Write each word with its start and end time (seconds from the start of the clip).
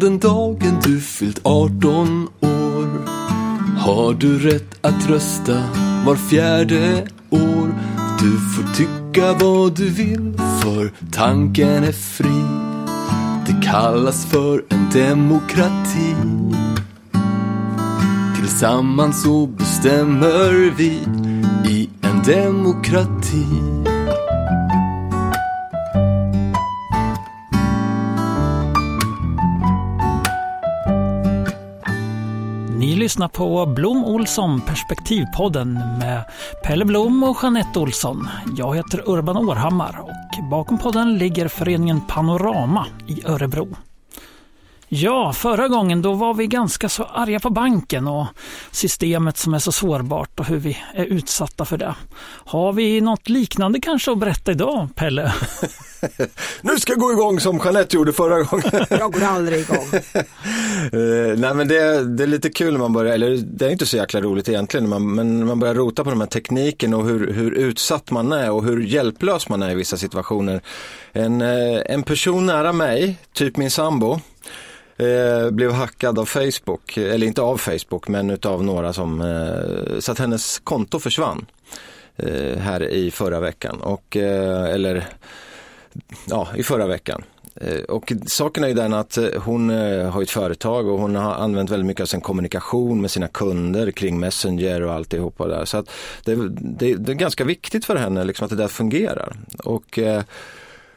den 0.00 0.18
dagen 0.18 0.80
du 0.84 1.00
fyllt 1.00 1.40
18 1.42 2.28
år 2.40 2.60
har 3.78 4.14
du 4.14 4.38
rätt 4.38 4.78
att 4.80 5.10
rösta 5.10 5.62
var 6.06 6.16
fjärde 6.16 7.06
år. 7.30 7.74
Du 8.20 8.38
får 8.38 8.74
tycka 8.74 9.32
vad 9.32 9.76
du 9.76 9.90
vill 9.90 10.34
för 10.62 10.92
tanken 11.12 11.84
är 11.84 11.92
fri. 11.92 12.42
Det 13.46 13.66
kallas 13.66 14.26
för 14.26 14.64
en 14.68 14.90
demokrati. 14.92 16.14
Tillsammans 18.36 19.22
så 19.22 19.46
bestämmer 19.46 20.76
vi 20.76 20.98
i 21.70 21.90
en 22.02 22.22
demokrati. 22.22 23.69
Lyssnar 33.10 33.28
på 33.28 33.66
Blom 33.66 34.04
Olsson 34.04 34.60
Perspektivpodden 34.60 35.72
med 35.74 36.24
Pelle 36.64 36.84
Blom 36.84 37.22
och 37.22 37.36
Jeanette 37.42 37.78
Olsson. 37.78 38.28
Jag 38.56 38.76
heter 38.76 39.08
Urban 39.08 39.36
Århammar 39.36 40.00
och 40.02 40.44
bakom 40.50 40.78
podden 40.78 41.18
ligger 41.18 41.48
föreningen 41.48 42.00
Panorama 42.00 42.86
i 43.06 43.26
Örebro. 43.26 43.68
Ja, 44.92 45.32
förra 45.32 45.68
gången 45.68 46.02
då 46.02 46.12
var 46.12 46.34
vi 46.34 46.46
ganska 46.46 46.88
så 46.88 47.04
arga 47.04 47.40
på 47.40 47.50
banken 47.50 48.08
och 48.08 48.26
systemet 48.70 49.36
som 49.36 49.54
är 49.54 49.58
så 49.58 49.72
sårbart 49.72 50.40
och 50.40 50.46
hur 50.46 50.58
vi 50.58 50.78
är 50.94 51.04
utsatta 51.04 51.64
för 51.64 51.78
det. 51.78 51.94
Har 52.44 52.72
vi 52.72 53.00
något 53.00 53.28
liknande 53.28 53.80
kanske 53.80 54.12
att 54.12 54.18
berätta 54.18 54.52
idag, 54.52 54.88
Pelle? 54.94 55.32
nu 56.60 56.76
ska 56.78 56.92
jag 56.92 57.00
gå 57.00 57.12
igång 57.12 57.40
som 57.40 57.60
Jeanette 57.64 57.96
gjorde 57.96 58.12
förra 58.12 58.42
gången. 58.42 58.86
jag 58.90 59.12
går 59.12 59.22
aldrig 59.22 59.60
igång. 59.60 59.86
uh, 60.94 61.38
nej 61.38 61.54
men 61.54 61.68
det, 61.68 62.04
det, 62.04 62.22
är 62.22 62.26
lite 62.26 62.50
kul 62.50 62.72
när 62.72 62.80
man 62.80 62.92
börjar, 62.92 63.14
eller 63.14 63.36
det 63.36 63.66
är 63.66 63.70
inte 63.70 63.86
så 63.86 63.96
jäkla 63.96 64.20
roligt 64.20 64.48
egentligen, 64.48 64.88
man, 64.88 65.14
men 65.14 65.46
man 65.46 65.60
börjar 65.60 65.74
rota 65.74 66.04
på 66.04 66.10
de 66.10 66.20
här 66.20 66.28
tekniken 66.28 66.94
och 66.94 67.04
hur, 67.04 67.32
hur 67.32 67.50
utsatt 67.52 68.10
man 68.10 68.32
är 68.32 68.50
och 68.50 68.64
hur 68.64 68.80
hjälplös 68.80 69.48
man 69.48 69.62
är 69.62 69.70
i 69.70 69.74
vissa 69.74 69.96
situationer. 69.96 70.60
En, 71.12 71.42
uh, 71.42 71.82
en 71.86 72.02
person 72.02 72.46
nära 72.46 72.72
mig, 72.72 73.18
typ 73.32 73.56
min 73.56 73.70
sambo, 73.70 74.20
Eh, 75.00 75.50
blev 75.50 75.72
hackad 75.72 76.18
av 76.18 76.24
Facebook, 76.24 76.96
eller 76.96 77.26
inte 77.26 77.42
av 77.42 77.56
Facebook 77.56 78.08
men 78.08 78.30
utav 78.30 78.64
några 78.64 78.92
som, 78.92 79.20
eh, 79.20 79.98
så 79.98 80.12
att 80.12 80.18
hennes 80.18 80.58
konto 80.58 80.98
försvann 80.98 81.46
eh, 82.16 82.58
här 82.58 82.88
i 82.88 83.10
förra 83.10 83.40
veckan. 83.40 83.80
Och, 83.80 84.16
eh, 84.16 84.64
eller 84.64 85.06
ja, 86.26 86.48
i 86.56 86.62
förra 86.62 86.86
veckan. 86.86 87.22
Eh, 87.54 87.80
och 87.80 88.12
saken 88.26 88.64
är 88.64 88.68
ju 88.68 88.74
den 88.74 88.92
att 88.92 89.16
eh, 89.16 89.28
hon 89.36 89.70
eh, 89.70 90.10
har 90.10 90.22
ett 90.22 90.30
företag 90.30 90.88
och 90.88 90.98
hon 90.98 91.14
har 91.14 91.34
använt 91.34 91.70
väldigt 91.70 91.86
mycket 91.86 92.02
av 92.02 92.06
sin 92.06 92.20
kommunikation 92.20 93.00
med 93.00 93.10
sina 93.10 93.28
kunder 93.28 93.90
kring 93.90 94.20
Messenger 94.20 94.82
och 94.82 94.92
alltihopa 94.92 95.46
där. 95.46 95.64
Så 95.64 95.76
att 95.76 95.90
det, 96.24 96.34
det, 96.50 96.94
det 96.94 97.12
är 97.12 97.16
ganska 97.16 97.44
viktigt 97.44 97.84
för 97.84 97.96
henne 97.96 98.24
liksom 98.24 98.44
att 98.44 98.50
det 98.50 98.56
där 98.56 98.68
fungerar. 98.68 99.36
Och 99.64 99.98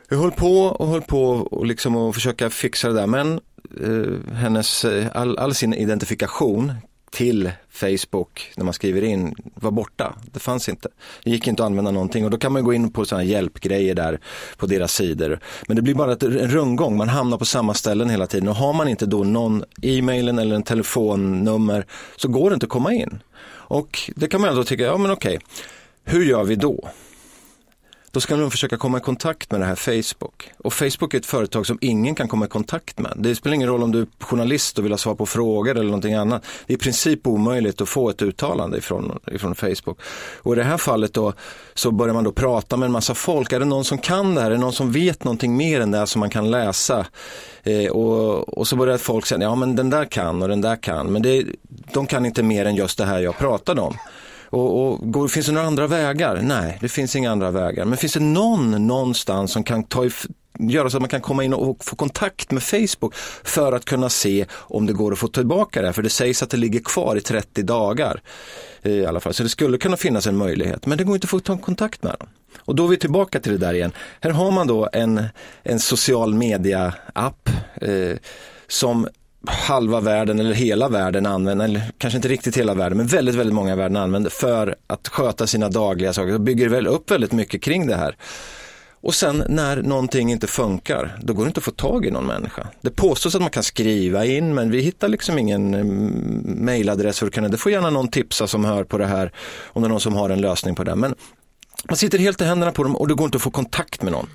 jag 0.09 0.17
höll 0.17 0.31
på 0.31 0.57
och 0.57 0.87
höll 0.87 1.01
på 1.01 1.25
och 1.29 1.65
liksom 1.65 1.95
att 1.95 2.15
försöka 2.15 2.49
fixa 2.49 2.87
det 2.87 2.93
där 2.93 3.07
men 3.07 3.39
eh, 3.81 4.33
hennes, 4.35 4.85
eh, 4.85 5.07
all, 5.13 5.37
all 5.37 5.53
sin 5.53 5.73
identifikation 5.73 6.73
till 7.13 7.51
Facebook 7.69 8.51
när 8.57 8.65
man 8.65 8.73
skriver 8.73 9.01
in 9.03 9.35
var 9.55 9.71
borta. 9.71 10.15
Det 10.31 10.39
fanns 10.39 10.69
inte. 10.69 10.89
Det 11.23 11.29
gick 11.29 11.47
inte 11.47 11.63
att 11.63 11.67
använda 11.67 11.91
någonting 11.91 12.25
och 12.25 12.31
då 12.31 12.37
kan 12.37 12.51
man 12.51 12.63
gå 12.63 12.73
in 12.73 12.91
på 12.91 13.05
sådana 13.05 13.23
hjälpgrejer 13.23 13.95
där 13.95 14.19
på 14.57 14.65
deras 14.65 14.93
sidor. 14.93 15.39
Men 15.67 15.75
det 15.75 15.81
blir 15.81 15.95
bara 15.95 16.11
en 16.11 16.51
rundgång, 16.51 16.97
man 16.97 17.09
hamnar 17.09 17.37
på 17.37 17.45
samma 17.45 17.73
ställen 17.73 18.09
hela 18.09 18.27
tiden 18.27 18.47
och 18.47 18.55
har 18.55 18.73
man 18.73 18.87
inte 18.87 19.05
då 19.05 19.23
någon 19.23 19.63
e-mailen 19.81 20.39
eller 20.39 20.55
en 20.55 20.63
telefonnummer 20.63 21.85
så 22.15 22.27
går 22.27 22.49
det 22.49 22.53
inte 22.53 22.65
att 22.65 22.69
komma 22.69 22.93
in. 22.93 23.19
Och 23.45 24.11
det 24.15 24.27
kan 24.27 24.41
man 24.41 24.49
ändå 24.49 24.63
tycka, 24.63 24.83
ja 24.83 24.97
men 24.97 25.11
okej, 25.11 25.39
hur 26.03 26.25
gör 26.25 26.43
vi 26.43 26.55
då? 26.55 26.89
Då 28.13 28.19
ska 28.19 28.35
de 28.35 28.51
försöka 28.51 28.77
komma 28.77 28.97
i 28.97 29.01
kontakt 29.01 29.51
med 29.51 29.61
det 29.61 29.65
här 29.65 29.75
Facebook. 29.75 30.51
Och 30.57 30.73
Facebook 30.73 31.13
är 31.13 31.17
ett 31.17 31.25
företag 31.25 31.67
som 31.67 31.77
ingen 31.81 32.15
kan 32.15 32.27
komma 32.27 32.45
i 32.45 32.47
kontakt 32.47 32.99
med. 32.99 33.13
Det 33.17 33.35
spelar 33.35 33.55
ingen 33.55 33.69
roll 33.69 33.83
om 33.83 33.91
du 33.91 34.01
är 34.01 34.07
journalist 34.19 34.79
och 34.79 34.85
vill 34.85 34.91
ha 34.91 34.97
svar 34.97 35.15
på 35.15 35.25
frågor 35.25 35.71
eller 35.71 35.83
någonting 35.83 36.13
annat. 36.13 36.45
Det 36.65 36.73
är 36.73 36.75
i 36.75 36.79
princip 36.79 37.27
omöjligt 37.27 37.81
att 37.81 37.89
få 37.89 38.09
ett 38.09 38.21
uttalande 38.21 38.77
ifrån, 38.77 39.19
ifrån 39.31 39.55
Facebook. 39.55 39.99
Och 40.37 40.53
i 40.53 40.55
det 40.55 40.63
här 40.63 40.77
fallet 40.77 41.13
då 41.13 41.33
så 41.73 41.91
börjar 41.91 42.13
man 42.13 42.23
då 42.23 42.31
prata 42.31 42.77
med 42.77 42.85
en 42.85 42.91
massa 42.91 43.13
folk. 43.13 43.53
Är 43.53 43.59
det 43.59 43.65
någon 43.65 43.85
som 43.85 43.97
kan 43.97 44.35
det 44.35 44.41
här? 44.41 44.47
Är 44.47 44.55
det 44.55 44.61
någon 44.61 44.73
som 44.73 44.91
vet 44.91 45.23
någonting 45.23 45.57
mer 45.57 45.81
än 45.81 45.91
det 45.91 46.07
som 46.07 46.19
man 46.19 46.29
kan 46.29 46.51
läsa? 46.51 47.05
Eh, 47.63 47.91
och, 47.91 48.57
och, 48.57 48.67
så 48.67 48.75
börjar 48.75 48.97
folk 48.97 49.25
säga, 49.25 49.41
ja 49.41 49.55
men 49.55 49.75
den 49.75 49.89
där 49.89 50.05
kan 50.05 50.41
och 50.41 50.47
den 50.47 50.61
där 50.61 50.75
kan. 50.75 51.11
Men 51.11 51.21
det, 51.21 51.45
de 51.93 52.07
kan 52.07 52.25
inte 52.25 52.43
mer 52.43 52.65
än 52.65 52.75
just 52.75 52.97
det 52.97 53.05
här 53.05 53.19
jag 53.19 53.37
pratade 53.37 53.81
om. 53.81 53.97
Och, 54.53 54.87
och 54.87 55.11
går, 55.11 55.27
finns 55.27 55.45
det 55.45 55.51
några 55.51 55.67
andra 55.67 55.87
vägar? 55.87 56.39
Nej, 56.41 56.77
det 56.81 56.89
finns 56.89 57.15
inga 57.15 57.31
andra 57.31 57.51
vägar. 57.51 57.85
Men 57.85 57.97
finns 57.97 58.13
det 58.13 58.19
någon 58.19 58.87
någonstans 58.87 59.51
som 59.51 59.63
kan 59.63 59.83
ta 59.83 60.09
göra 60.59 60.89
så 60.89 60.97
att 60.97 61.01
man 61.01 61.09
kan 61.09 61.21
komma 61.21 61.43
in 61.43 61.53
och 61.53 61.85
få 61.85 61.95
kontakt 61.95 62.51
med 62.51 62.63
Facebook 62.63 63.15
för 63.43 63.71
att 63.71 63.85
kunna 63.85 64.09
se 64.09 64.45
om 64.51 64.85
det 64.85 64.93
går 64.93 65.11
att 65.11 65.19
få 65.19 65.27
tillbaka 65.27 65.81
det. 65.81 65.93
För 65.93 66.01
det 66.01 66.09
sägs 66.09 66.43
att 66.43 66.49
det 66.49 66.57
ligger 66.57 66.79
kvar 66.79 67.15
i 67.15 67.21
30 67.21 67.63
dagar 67.63 68.21
eh, 68.81 68.91
i 68.91 69.05
alla 69.05 69.19
fall. 69.19 69.33
Så 69.33 69.43
det 69.43 69.49
skulle 69.49 69.77
kunna 69.77 69.97
finnas 69.97 70.27
en 70.27 70.37
möjlighet, 70.37 70.85
men 70.85 70.97
det 70.97 71.03
går 71.03 71.15
inte 71.15 71.25
att 71.25 71.29
få 71.29 71.39
ta 71.39 71.57
kontakt 71.57 72.03
med 72.03 72.15
dem. 72.19 72.29
Och 72.57 72.75
då 72.75 72.85
är 72.85 72.87
vi 72.87 72.97
tillbaka 72.97 73.39
till 73.39 73.51
det 73.51 73.57
där 73.57 73.73
igen. 73.73 73.91
Här 74.21 74.31
har 74.31 74.51
man 74.51 74.67
då 74.67 74.89
en, 74.93 75.23
en 75.63 75.79
social 75.79 76.33
media-app 76.33 77.49
eh, 77.75 78.17
som 78.67 79.07
halva 79.47 79.99
världen 79.99 80.39
eller 80.39 80.53
hela 80.53 80.89
världen 80.89 81.25
använder, 81.25 81.65
eller 81.65 81.81
kanske 81.97 82.17
inte 82.17 82.27
riktigt 82.27 82.57
hela 82.57 82.73
världen, 82.73 82.97
men 82.97 83.07
väldigt, 83.07 83.35
väldigt 83.35 83.55
många 83.55 83.75
världen 83.75 83.97
använder 83.97 84.29
för 84.29 84.75
att 84.87 85.07
sköta 85.07 85.47
sina 85.47 85.69
dagliga 85.69 86.13
saker. 86.13 86.33
Så 86.33 86.39
bygger 86.39 86.69
väl 86.69 86.87
upp 86.87 87.11
väldigt 87.11 87.31
mycket 87.31 87.61
kring 87.61 87.87
det 87.87 87.95
här. 87.95 88.15
Och 89.03 89.15
sen 89.15 89.43
när 89.49 89.81
någonting 89.81 90.31
inte 90.31 90.47
funkar, 90.47 91.17
då 91.21 91.33
går 91.33 91.43
det 91.43 91.47
inte 91.47 91.57
att 91.57 91.63
få 91.63 91.71
tag 91.71 92.05
i 92.05 92.11
någon 92.11 92.25
människa. 92.25 92.67
Det 92.81 92.89
påstås 92.89 93.35
att 93.35 93.41
man 93.41 93.49
kan 93.49 93.63
skriva 93.63 94.25
in, 94.25 94.53
men 94.53 94.71
vi 94.71 94.81
hittar 94.81 95.07
liksom 95.07 95.39
ingen 95.39 95.73
mm, 95.73 95.89
mejladress 96.45 97.19
för 97.19 97.27
att 97.27 97.33
kunna, 97.33 97.47
det 97.47 97.57
får 97.57 97.71
gärna 97.71 97.89
någon 97.89 98.07
tipsa 98.07 98.47
som 98.47 98.65
hör 98.65 98.83
på 98.83 98.97
det 98.97 99.05
här, 99.05 99.31
om 99.65 99.81
det 99.81 99.87
är 99.87 99.89
någon 99.89 99.99
som 99.99 100.15
har 100.15 100.29
en 100.29 100.41
lösning 100.41 100.75
på 100.75 100.83
det. 100.83 100.95
Men 100.95 101.15
man 101.89 101.97
sitter 101.97 102.17
helt 102.17 102.41
i 102.41 102.45
händerna 102.45 102.71
på 102.71 102.83
dem 102.83 102.95
och 102.95 103.07
det 103.07 103.13
går 103.13 103.25
inte 103.25 103.35
att 103.35 103.41
få 103.41 103.51
kontakt 103.51 104.01
med 104.01 104.11
någon. 104.11 104.29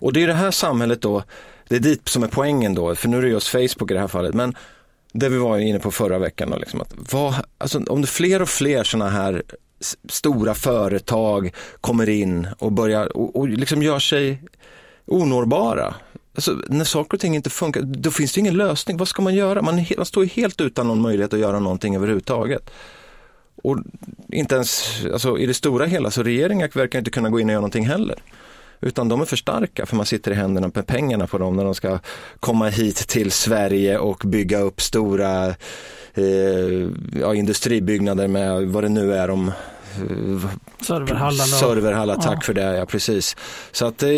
Och 0.00 0.12
det 0.12 0.22
är 0.22 0.26
det 0.26 0.34
här 0.34 0.50
samhället 0.50 1.02
då 1.02 1.22
det 1.68 1.76
är 1.76 1.80
dit 1.80 2.08
som 2.08 2.22
är 2.22 2.28
poängen 2.28 2.74
då, 2.74 2.94
för 2.94 3.08
nu 3.08 3.18
är 3.18 3.22
det 3.22 3.28
just 3.28 3.48
Facebook 3.48 3.90
i 3.90 3.94
det 3.94 4.00
här 4.00 4.08
fallet. 4.08 4.34
Men 4.34 4.56
det 5.12 5.28
vi 5.28 5.38
var 5.38 5.58
inne 5.58 5.78
på 5.78 5.90
förra 5.90 6.18
veckan, 6.18 6.50
då, 6.50 6.56
liksom, 6.56 6.80
att 6.80 6.94
vad, 7.12 7.34
alltså, 7.58 7.82
om 7.88 8.00
det 8.00 8.06
fler 8.06 8.42
och 8.42 8.48
fler 8.48 8.84
sådana 8.84 9.10
här 9.10 9.42
stora 10.08 10.54
företag 10.54 11.54
kommer 11.80 12.08
in 12.08 12.48
och 12.58 12.72
börjar 12.72 13.16
och, 13.16 13.36
och 13.36 13.48
liksom 13.48 13.82
gör 13.82 13.98
sig 13.98 14.42
onårbara. 15.06 15.94
Alltså, 16.34 16.58
när 16.68 16.84
saker 16.84 17.16
och 17.16 17.20
ting 17.20 17.34
inte 17.34 17.50
funkar, 17.50 17.80
då 17.80 18.10
finns 18.10 18.32
det 18.32 18.40
ingen 18.40 18.56
lösning. 18.56 18.96
Vad 18.96 19.08
ska 19.08 19.22
man 19.22 19.34
göra? 19.34 19.62
Man, 19.62 19.86
man 19.96 20.06
står 20.06 20.24
helt 20.24 20.60
utan 20.60 20.86
någon 20.86 21.00
möjlighet 21.00 21.32
att 21.32 21.40
göra 21.40 21.60
någonting 21.60 21.96
överhuvudtaget. 21.96 22.70
Och 23.62 23.78
inte 24.32 24.54
ens, 24.54 25.00
alltså, 25.12 25.38
i 25.38 25.46
det 25.46 25.54
stora 25.54 25.86
hela 25.86 26.10
så 26.10 26.22
regeringen 26.22 26.68
verkar 26.74 26.98
inte 26.98 27.10
kunna 27.10 27.30
gå 27.30 27.40
in 27.40 27.46
och 27.46 27.52
göra 27.52 27.60
någonting 27.60 27.86
heller. 27.86 28.22
Utan 28.80 29.08
de 29.08 29.20
är 29.20 29.24
för 29.24 29.36
starka 29.36 29.86
för 29.86 29.96
man 29.96 30.06
sitter 30.06 30.30
i 30.30 30.34
händerna 30.34 30.70
med 30.74 30.86
pengarna 30.86 31.26
på 31.26 31.38
dem 31.38 31.56
när 31.56 31.64
de 31.64 31.74
ska 31.74 31.98
komma 32.40 32.68
hit 32.68 32.96
till 32.96 33.32
Sverige 33.32 33.98
och 33.98 34.22
bygga 34.24 34.60
upp 34.60 34.80
stora 34.80 35.46
eh, 36.14 36.88
ja, 37.20 37.34
industribyggnader 37.34 38.28
med 38.28 38.68
vad 38.68 38.84
det 38.84 38.88
nu 38.88 39.14
är 39.14 39.30
om 39.30 39.48
eh, 39.48 39.54
Serverhallar. 40.80 41.44
Serverhallar, 41.44 42.16
tack 42.16 42.36
ja. 42.36 42.40
för 42.40 42.54
det, 42.54 42.76
ja 42.76 42.86
precis. 42.86 43.36
Så 43.72 43.86
att, 43.86 44.02
eh, 44.02 44.10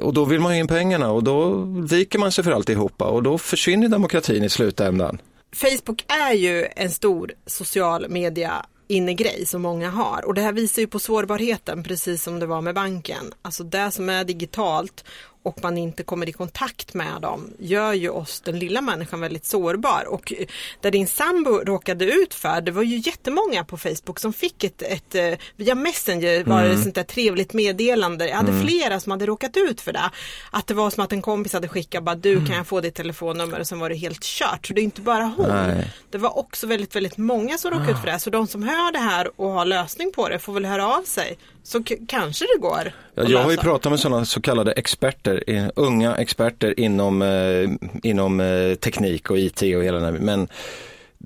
och 0.00 0.14
då 0.14 0.24
vill 0.24 0.40
man 0.40 0.52
ha 0.52 0.56
in 0.56 0.68
pengarna 0.68 1.10
och 1.10 1.24
då 1.24 1.54
viker 1.90 2.18
man 2.18 2.32
sig 2.32 2.44
för 2.44 2.52
alltihopa 2.52 3.04
och 3.04 3.22
då 3.22 3.38
försvinner 3.38 3.88
demokratin 3.88 4.44
i 4.44 4.48
slutändan. 4.48 5.18
Facebook 5.52 6.04
är 6.08 6.32
ju 6.32 6.66
en 6.76 6.90
stor 6.90 7.32
social 7.46 8.08
media 8.08 8.66
innegrej 8.86 9.46
som 9.46 9.62
många 9.62 9.90
har. 9.90 10.24
Och 10.24 10.34
det 10.34 10.40
här 10.40 10.52
visar 10.52 10.82
ju 10.82 10.88
på 10.88 10.98
sårbarheten 10.98 11.82
precis 11.82 12.22
som 12.22 12.40
det 12.40 12.46
var 12.46 12.60
med 12.60 12.74
banken. 12.74 13.34
Alltså 13.42 13.64
det 13.64 13.90
som 13.90 14.08
är 14.08 14.24
digitalt 14.24 15.04
och 15.46 15.62
man 15.62 15.78
inte 15.78 16.02
kommer 16.02 16.28
i 16.28 16.32
kontakt 16.32 16.94
med 16.94 17.20
dem 17.22 17.50
gör 17.58 17.92
ju 17.92 18.08
oss, 18.08 18.40
den 18.40 18.58
lilla 18.58 18.80
människan, 18.80 19.20
väldigt 19.20 19.44
sårbar. 19.44 20.04
Och 20.08 20.32
där 20.80 20.90
din 20.90 21.06
sambo 21.06 21.50
råkade 21.50 22.04
ut 22.04 22.34
för, 22.34 22.60
det 22.60 22.70
var 22.70 22.82
ju 22.82 22.96
jättemånga 22.96 23.64
på 23.64 23.76
Facebook 23.76 24.20
som 24.20 24.32
fick 24.32 24.64
ett, 24.64 24.82
ett 24.82 25.14
eh, 25.14 25.32
via 25.56 25.74
Messenger 25.74 26.44
var 26.44 26.62
det 26.62 26.68
mm. 26.68 26.82
sånt 26.82 26.94
där 26.94 27.02
trevligt 27.02 27.52
meddelande. 27.52 28.28
Jag 28.28 28.36
hade 28.36 28.52
mm. 28.52 28.66
flera 28.66 29.00
som 29.00 29.10
hade 29.10 29.26
råkat 29.26 29.56
ut 29.56 29.80
för 29.80 29.92
det. 29.92 30.10
Att 30.50 30.66
det 30.66 30.74
var 30.74 30.90
som 30.90 31.04
att 31.04 31.12
en 31.12 31.22
kompis 31.22 31.52
hade 31.52 31.68
skickat 31.68 32.02
bara 32.02 32.14
du 32.14 32.32
mm. 32.32 32.46
kan 32.46 32.56
jag 32.56 32.66
få 32.66 32.80
ditt 32.80 32.94
telefonnummer 32.94 33.60
och 33.60 33.66
sen 33.66 33.78
var 33.78 33.88
det 33.88 33.96
helt 33.96 34.22
kört. 34.22 34.66
Så 34.66 34.72
det 34.72 34.80
är 34.80 34.84
inte 34.84 35.00
bara 35.00 35.24
hon. 35.36 35.48
Nej. 35.48 35.92
Det 36.10 36.18
var 36.18 36.38
också 36.38 36.66
väldigt, 36.66 36.96
väldigt 36.96 37.16
många 37.16 37.58
som 37.58 37.70
råkade 37.70 37.90
ut 37.90 37.98
för 37.98 38.06
det. 38.06 38.18
Så 38.18 38.30
de 38.30 38.46
som 38.46 38.62
hör 38.62 38.92
det 38.92 38.98
här 38.98 39.40
och 39.40 39.50
har 39.50 39.64
lösning 39.64 40.12
på 40.12 40.28
det 40.28 40.38
får 40.38 40.52
väl 40.52 40.64
höra 40.64 40.86
av 40.86 41.02
sig. 41.02 41.38
Så 41.66 41.82
kanske 42.08 42.44
det 42.54 42.60
går. 42.60 42.92
Ja, 43.14 43.24
jag 43.28 43.42
har 43.42 43.50
ju 43.50 43.56
pratat 43.56 43.92
med 43.92 44.00
sådana 44.00 44.24
så 44.24 44.40
kallade 44.40 44.72
experter 44.72 45.44
eh, 45.46 45.66
unga 45.76 46.16
experter 46.16 46.80
inom, 46.80 47.22
eh, 47.22 47.70
inom 48.02 48.40
eh, 48.40 48.74
teknik 48.74 49.30
och 49.30 49.38
IT 49.38 49.62
och 49.62 49.84
hela 49.84 49.98
den 49.98 50.04
här, 50.04 50.12
men 50.12 50.48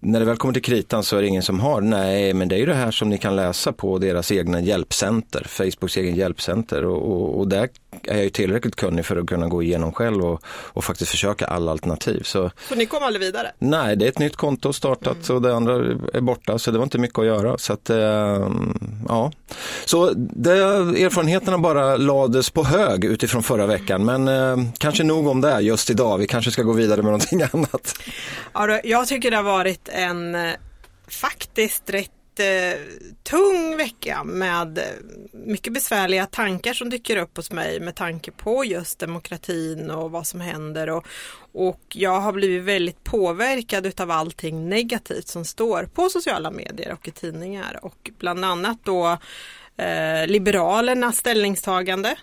när 0.00 0.20
det 0.20 0.26
väl 0.26 0.36
kommer 0.36 0.54
till 0.54 0.62
kritan 0.62 1.02
så 1.02 1.16
är 1.16 1.22
det 1.22 1.28
ingen 1.28 1.42
som 1.42 1.60
har, 1.60 1.80
nej 1.80 2.34
men 2.34 2.48
det 2.48 2.54
är 2.54 2.58
ju 2.58 2.66
det 2.66 2.74
här 2.74 2.90
som 2.90 3.08
ni 3.08 3.18
kan 3.18 3.36
läsa 3.36 3.72
på 3.72 3.98
deras 3.98 4.32
egna 4.32 4.60
hjälpcenter, 4.60 5.46
Facebooks 5.48 5.96
egen 5.96 6.14
hjälpcenter 6.14 6.84
och, 6.84 7.12
och, 7.12 7.38
och 7.38 7.48
där 7.48 7.68
är 8.02 8.14
jag 8.14 8.24
ju 8.24 8.30
tillräckligt 8.30 8.76
kunnig 8.76 9.06
för 9.06 9.16
att 9.16 9.26
kunna 9.26 9.48
gå 9.48 9.62
igenom 9.62 9.92
själv 9.92 10.24
och, 10.24 10.42
och 10.46 10.84
faktiskt 10.84 11.10
försöka 11.10 11.46
alla 11.46 11.70
alternativ. 11.70 12.22
Så, 12.22 12.50
så 12.68 12.74
ni 12.74 12.86
kom 12.86 13.02
aldrig 13.02 13.20
vidare? 13.26 13.52
Nej, 13.58 13.96
det 13.96 14.04
är 14.04 14.08
ett 14.08 14.18
nytt 14.18 14.36
konto 14.36 14.72
startat 14.72 15.28
mm. 15.28 15.36
och 15.36 15.42
det 15.42 15.56
andra 15.56 15.74
är 16.14 16.20
borta 16.20 16.58
så 16.58 16.70
det 16.70 16.78
var 16.78 16.84
inte 16.84 16.98
mycket 16.98 17.18
att 17.18 17.26
göra. 17.26 17.58
Så 17.58 17.72
att, 17.72 17.90
äh, 17.90 17.96
ja. 19.08 19.32
Så 19.84 20.12
det, 20.16 20.52
erfarenheterna 20.52 21.58
bara 21.58 21.96
lades 21.96 22.50
på 22.50 22.64
hög 22.64 23.04
utifrån 23.04 23.42
förra 23.42 23.66
veckan 23.66 24.04
men 24.04 24.28
äh, 24.28 24.56
kanske 24.78 25.04
nog 25.04 25.26
om 25.26 25.40
det 25.40 25.60
just 25.60 25.90
idag. 25.90 26.18
Vi 26.18 26.26
kanske 26.26 26.50
ska 26.50 26.62
gå 26.62 26.72
vidare 26.72 27.02
med 27.02 27.12
någonting 27.12 27.42
annat. 27.52 27.94
Ja, 28.52 28.80
jag 28.84 29.08
tycker 29.08 29.30
det 29.30 29.36
har 29.36 29.44
varit 29.44 29.89
en 29.90 30.34
eh, 30.34 30.54
faktiskt 31.08 31.90
rätt 31.90 32.10
eh, 32.40 32.80
tung 33.22 33.76
vecka 33.76 34.24
med 34.24 34.78
eh, 34.78 34.84
mycket 35.32 35.72
besvärliga 35.72 36.26
tankar 36.26 36.72
som 36.72 36.90
dyker 36.90 37.16
upp 37.16 37.36
hos 37.36 37.52
mig 37.52 37.80
med 37.80 37.94
tanke 37.94 38.30
på 38.30 38.64
just 38.64 38.98
demokratin 38.98 39.90
och 39.90 40.10
vad 40.10 40.26
som 40.26 40.40
händer. 40.40 40.90
Och, 40.90 41.06
och 41.52 41.80
jag 41.94 42.20
har 42.20 42.32
blivit 42.32 42.62
väldigt 42.62 43.04
påverkad 43.04 44.00
av 44.00 44.10
allting 44.10 44.68
negativt 44.68 45.28
som 45.28 45.44
står 45.44 45.88
på 45.94 46.08
sociala 46.08 46.50
medier 46.50 46.92
och 46.92 47.08
i 47.08 47.10
tidningar. 47.10 47.78
Och 47.82 48.10
bland 48.18 48.44
annat 48.44 48.78
då 48.84 49.18
eh, 49.76 50.26
Liberalernas 50.26 51.16
ställningstagande 51.16 52.16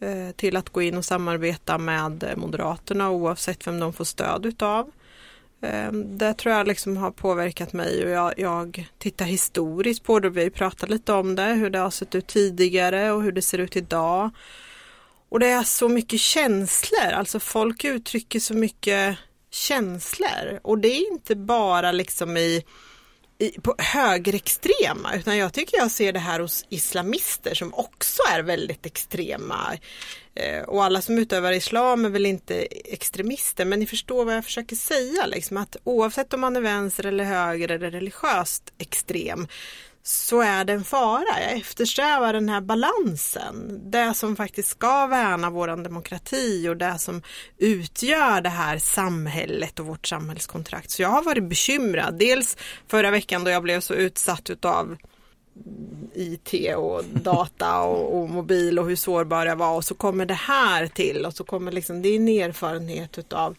eh, 0.00 0.30
till 0.36 0.56
att 0.56 0.68
gå 0.68 0.82
in 0.82 0.96
och 0.96 1.04
samarbeta 1.04 1.78
med 1.78 2.34
Moderaterna 2.36 3.10
oavsett 3.10 3.66
vem 3.66 3.80
de 3.80 3.92
får 3.92 4.04
stöd 4.04 4.46
utav. 4.46 4.90
Ehm, 5.62 6.18
det 6.18 6.34
tror 6.34 6.54
jag 6.54 6.66
liksom 6.66 6.96
har 6.96 7.10
påverkat 7.10 7.72
mig 7.72 8.04
och 8.04 8.10
jag, 8.10 8.34
jag 8.36 8.90
tittar 8.98 9.24
historiskt 9.24 10.02
på 10.02 10.20
det. 10.20 10.30
Vi 10.30 10.42
har 10.42 10.50
pratat 10.50 10.90
lite 10.90 11.12
om 11.12 11.34
det, 11.34 11.44
hur 11.54 11.70
det 11.70 11.78
har 11.78 11.90
sett 11.90 12.14
ut 12.14 12.26
tidigare 12.26 13.12
och 13.12 13.22
hur 13.22 13.32
det 13.32 13.42
ser 13.42 13.58
ut 13.58 13.76
idag. 13.76 14.30
Och 15.28 15.40
det 15.40 15.46
är 15.46 15.62
så 15.62 15.88
mycket 15.88 16.20
känslor, 16.20 17.12
alltså 17.12 17.40
folk 17.40 17.84
uttrycker 17.84 18.40
så 18.40 18.54
mycket 18.54 19.18
känslor 19.50 20.60
och 20.62 20.78
det 20.78 20.88
är 20.88 21.12
inte 21.12 21.36
bara 21.36 21.92
liksom 21.92 22.36
i 22.36 22.64
i, 23.42 23.60
på 23.60 23.74
högerextrema 23.78 25.14
utan 25.14 25.36
jag 25.36 25.52
tycker 25.52 25.76
jag 25.76 25.90
ser 25.90 26.12
det 26.12 26.18
här 26.18 26.40
hos 26.40 26.66
islamister 26.68 27.54
som 27.54 27.74
också 27.74 28.22
är 28.32 28.42
väldigt 28.42 28.86
extrema. 28.86 29.78
Eh, 30.34 30.62
och 30.62 30.84
alla 30.84 31.02
som 31.02 31.18
utövar 31.18 31.52
islam 31.52 32.04
är 32.04 32.08
väl 32.08 32.26
inte 32.26 32.66
extremister 32.84 33.64
men 33.64 33.80
ni 33.80 33.86
förstår 33.86 34.24
vad 34.24 34.36
jag 34.36 34.44
försöker 34.44 34.76
säga. 34.76 35.26
Liksom, 35.26 35.56
att 35.56 35.76
oavsett 35.84 36.34
om 36.34 36.40
man 36.40 36.56
är 36.56 36.60
vänster 36.60 37.06
eller 37.06 37.24
höger 37.24 37.70
eller 37.70 37.90
religiöst 37.90 38.72
extrem 38.78 39.48
så 40.02 40.40
är 40.40 40.64
det 40.64 40.72
en 40.72 40.84
fara. 40.84 41.40
Jag 41.40 41.52
eftersträvar 41.52 42.32
den 42.32 42.48
här 42.48 42.60
balansen. 42.60 43.80
Det 43.90 44.14
som 44.14 44.36
faktiskt 44.36 44.68
ska 44.68 45.06
värna 45.06 45.50
våran 45.50 45.82
demokrati 45.82 46.68
och 46.68 46.76
det 46.76 46.98
som 46.98 47.22
utgör 47.58 48.40
det 48.40 48.48
här 48.48 48.78
samhället 48.78 49.80
och 49.80 49.86
vårt 49.86 50.06
samhällskontrakt. 50.06 50.90
Så 50.90 51.02
jag 51.02 51.08
har 51.08 51.22
varit 51.22 51.44
bekymrad. 51.44 52.18
Dels 52.18 52.56
förra 52.88 53.10
veckan 53.10 53.44
då 53.44 53.50
jag 53.50 53.62
blev 53.62 53.80
så 53.80 53.94
utsatt 53.94 54.50
utav 54.50 54.96
IT 56.14 56.76
och 56.76 57.04
data 57.04 57.80
och, 57.82 58.20
och, 58.20 58.30
mobil 58.30 58.78
och 58.78 58.88
hur 58.88 58.96
sårbar 58.96 59.46
jag 59.46 59.56
var 59.56 59.76
och 59.76 59.84
så 59.84 59.94
kommer 59.94 60.26
det 60.26 60.34
här 60.34 60.86
till 60.86 61.26
och 61.26 61.34
så 61.34 61.44
kommer 61.44 61.72
liksom 61.72 62.02
din 62.02 62.28
erfarenhet 62.28 63.18
utav 63.18 63.56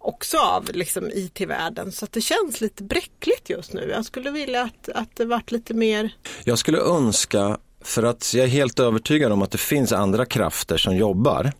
också 0.00 0.38
av 0.38 0.70
liksom 0.72 1.10
IT-världen 1.14 1.92
så 1.92 2.04
att 2.04 2.12
det 2.12 2.20
känns 2.20 2.60
lite 2.60 2.82
bräckligt 2.82 3.50
just 3.50 3.72
nu. 3.72 3.88
Jag 3.90 4.04
skulle 4.04 4.30
vilja 4.30 4.62
att, 4.62 4.88
att 4.88 5.16
det 5.16 5.24
vart 5.24 5.50
lite 5.50 5.74
mer. 5.74 6.14
Jag 6.44 6.58
skulle 6.58 6.78
önska, 6.78 7.58
för 7.80 8.02
att 8.02 8.34
jag 8.34 8.44
är 8.44 8.48
helt 8.48 8.80
övertygad 8.80 9.32
om 9.32 9.42
att 9.42 9.50
det 9.50 9.58
finns 9.58 9.92
andra 9.92 10.26
krafter 10.26 10.76
som 10.76 10.96
jobbar. 10.96 11.52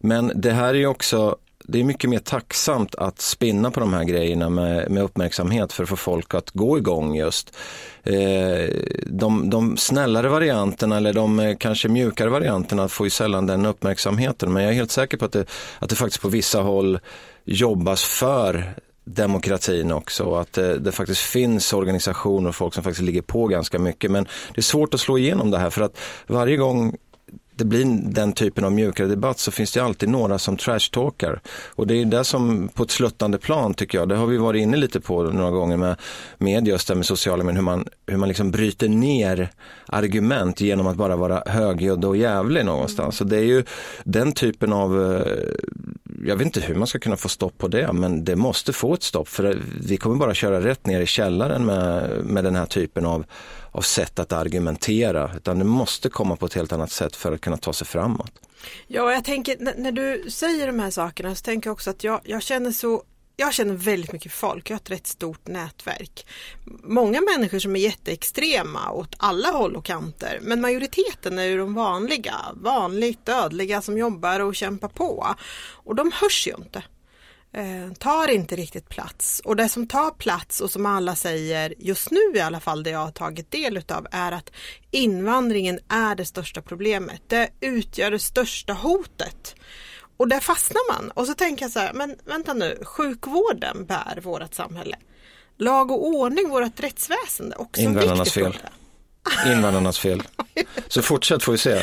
Men 0.00 0.32
det 0.34 0.52
här 0.52 0.74
är 0.74 0.86
också 0.86 1.36
det 1.70 1.80
är 1.80 1.84
mycket 1.84 2.10
mer 2.10 2.18
tacksamt 2.18 2.94
att 2.94 3.20
spinna 3.20 3.70
på 3.70 3.80
de 3.80 3.92
här 3.92 4.04
grejerna 4.04 4.50
med, 4.50 4.90
med 4.90 5.02
uppmärksamhet 5.02 5.72
för 5.72 5.82
att 5.82 5.88
få 5.88 5.96
folk 5.96 6.34
att 6.34 6.50
gå 6.50 6.78
igång 6.78 7.16
just. 7.16 7.56
Eh, 8.02 8.74
de, 9.06 9.50
de 9.50 9.76
snällare 9.76 10.28
varianterna 10.28 10.96
eller 10.96 11.12
de 11.12 11.40
eh, 11.40 11.56
kanske 11.56 11.88
mjukare 11.88 12.30
varianterna 12.30 12.88
får 12.88 13.06
ju 13.06 13.10
sällan 13.10 13.46
den 13.46 13.66
uppmärksamheten 13.66 14.52
men 14.52 14.62
jag 14.62 14.72
är 14.72 14.76
helt 14.76 14.90
säker 14.90 15.16
på 15.16 15.24
att 15.24 15.32
det, 15.32 15.44
att 15.78 15.88
det 15.88 15.96
faktiskt 15.96 16.22
på 16.22 16.28
vissa 16.28 16.60
håll 16.60 16.98
jobbas 17.44 18.04
för 18.04 18.74
demokratin 19.04 19.92
också 19.92 20.24
och 20.24 20.40
att 20.40 20.52
det, 20.52 20.78
det, 20.78 20.92
faktiskt 20.92 21.20
finns 21.20 21.72
organisationer 21.72 22.48
och 22.48 22.56
folk 22.56 22.74
som 22.74 22.82
faktiskt 22.82 23.02
ligger 23.02 23.22
på 23.22 23.46
ganska 23.46 23.78
mycket. 23.78 24.10
Men 24.10 24.24
det 24.24 24.60
är 24.60 24.62
svårt 24.62 24.94
att 24.94 25.00
slå 25.00 25.18
igenom 25.18 25.50
det 25.50 25.58
här 25.58 25.70
för 25.70 25.82
att 25.82 25.98
varje 26.26 26.56
gång 26.56 26.96
det 27.58 27.64
blir 27.64 27.84
den 28.02 28.32
typen 28.32 28.64
av 28.64 28.72
mjukare 28.72 29.06
debatt 29.06 29.38
så 29.38 29.50
finns 29.50 29.72
det 29.72 29.80
alltid 29.80 30.08
några 30.08 30.38
som 30.38 30.56
trashtalkar. 30.56 31.40
Och 31.68 31.86
det 31.86 31.94
är 31.94 32.04
det 32.04 32.24
som 32.24 32.68
på 32.68 32.82
ett 32.82 32.90
sluttande 32.90 33.38
plan 33.38 33.74
tycker 33.74 33.98
jag, 33.98 34.08
det 34.08 34.16
har 34.16 34.26
vi 34.26 34.36
varit 34.36 34.62
inne 34.62 34.76
lite 34.76 35.00
på 35.00 35.22
några 35.22 35.50
gånger 35.50 35.76
med, 35.76 35.96
med 36.38 36.68
just 36.68 36.88
det 36.88 36.94
med 36.94 37.06
sociala 37.06 37.44
medier, 37.44 37.56
hur 37.56 37.64
man, 37.64 37.88
hur 38.06 38.16
man 38.16 38.28
liksom 38.28 38.50
bryter 38.50 38.88
ner 38.88 39.50
argument 39.86 40.60
genom 40.60 40.86
att 40.86 40.96
bara 40.96 41.16
vara 41.16 41.42
högljudd 41.46 42.04
och 42.04 42.16
jävlig 42.16 42.64
någonstans. 42.64 43.16
Så 43.16 43.24
det 43.24 43.36
är 43.36 43.44
ju 43.44 43.64
den 44.04 44.32
typen 44.32 44.72
av, 44.72 45.12
eh, 45.12 45.32
jag 46.24 46.36
vet 46.36 46.44
inte 46.44 46.60
hur 46.60 46.74
man 46.74 46.86
ska 46.86 46.98
kunna 46.98 47.16
få 47.16 47.28
stopp 47.28 47.58
på 47.58 47.68
det, 47.68 47.92
men 47.92 48.24
det 48.24 48.36
måste 48.36 48.72
få 48.72 48.94
ett 48.94 49.02
stopp 49.02 49.28
för 49.28 49.62
vi 49.80 49.96
kommer 49.96 50.16
bara 50.16 50.34
köra 50.34 50.60
rätt 50.60 50.86
ner 50.86 51.00
i 51.00 51.06
källaren 51.06 51.64
med, 51.64 52.10
med 52.24 52.44
den 52.44 52.56
här 52.56 52.66
typen 52.66 53.06
av 53.06 53.24
av 53.72 53.82
sätt 53.82 54.18
att 54.18 54.32
argumentera, 54.32 55.30
utan 55.36 55.58
det 55.58 55.64
måste 55.64 56.08
komma 56.08 56.36
på 56.36 56.46
ett 56.46 56.54
helt 56.54 56.72
annat 56.72 56.90
sätt 56.90 57.16
för 57.16 57.32
att 57.32 57.40
kunna 57.40 57.56
ta 57.56 57.72
sig 57.72 57.86
framåt. 57.86 58.32
Ja, 58.86 59.12
jag 59.12 59.24
tänker 59.24 59.56
när 59.76 59.92
du 59.92 60.30
säger 60.30 60.66
de 60.66 60.78
här 60.78 60.90
sakerna 60.90 61.34
så 61.34 61.42
tänker 61.42 61.68
jag 61.70 61.72
också 61.72 61.90
att 61.90 62.04
jag, 62.04 62.20
jag 62.24 62.42
känner 62.42 62.70
så 62.70 63.02
jag 63.40 63.54
känner 63.54 63.74
väldigt 63.74 64.12
mycket 64.12 64.32
folk, 64.32 64.70
jag 64.70 64.74
har 64.74 64.80
ett 64.80 64.90
rätt 64.90 65.06
stort 65.06 65.46
nätverk. 65.46 66.26
Många 66.82 67.20
människor 67.20 67.58
som 67.58 67.76
är 67.76 67.80
jätteextrema 67.80 68.90
åt 68.90 69.14
alla 69.18 69.48
håll 69.48 69.76
och 69.76 69.84
kanter, 69.84 70.38
men 70.42 70.60
majoriteten 70.60 71.38
är 71.38 71.44
ju 71.44 71.58
de 71.58 71.74
vanliga, 71.74 72.34
vanligt 72.54 73.26
dödliga 73.26 73.82
som 73.82 73.98
jobbar 73.98 74.40
och 74.40 74.54
kämpar 74.54 74.88
på. 74.88 75.34
Och 75.84 75.94
de 75.94 76.12
hörs 76.14 76.46
ju 76.46 76.54
inte 76.58 76.82
eh, 77.52 77.92
tar 77.98 78.28
inte 78.28 78.56
riktigt 78.56 78.88
plats. 78.88 79.42
Och 79.44 79.56
det 79.56 79.68
som 79.68 79.86
tar 79.86 80.10
plats 80.10 80.60
och 80.60 80.70
som 80.70 80.86
alla 80.86 81.14
säger, 81.14 81.74
just 81.78 82.10
nu 82.10 82.32
i 82.34 82.40
alla 82.40 82.60
fall 82.60 82.82
det 82.82 82.90
jag 82.90 82.98
har 82.98 83.10
tagit 83.10 83.50
del 83.50 83.76
utav, 83.76 84.06
är 84.10 84.32
att 84.32 84.50
invandringen 84.90 85.78
är 85.88 86.14
det 86.14 86.24
största 86.24 86.62
problemet. 86.62 87.22
Det 87.26 87.50
utgör 87.60 88.10
det 88.10 88.18
största 88.18 88.72
hotet. 88.72 89.54
Och 90.18 90.28
där 90.28 90.40
fastnar 90.40 90.92
man. 90.92 91.10
Och 91.10 91.26
så 91.26 91.34
tänker 91.34 91.64
jag 91.64 91.72
så 91.72 91.78
här, 91.78 91.92
men 91.92 92.16
vänta 92.24 92.54
nu, 92.54 92.78
sjukvården 92.84 93.84
bär 93.86 94.20
vårt 94.22 94.54
samhälle. 94.54 94.96
Lag 95.58 95.90
och 95.90 96.06
ordning, 96.06 96.48
vårt 96.48 96.80
rättsväsende, 96.80 97.56
också 97.56 97.80
Invandrarnas 97.80 98.32
fel. 98.32 98.58
Invandrarnas 99.46 99.98
fel. 99.98 100.22
Så 100.88 101.02
fortsätt 101.02 101.42
får 101.42 101.52
vi 101.52 101.58
se. 101.58 101.82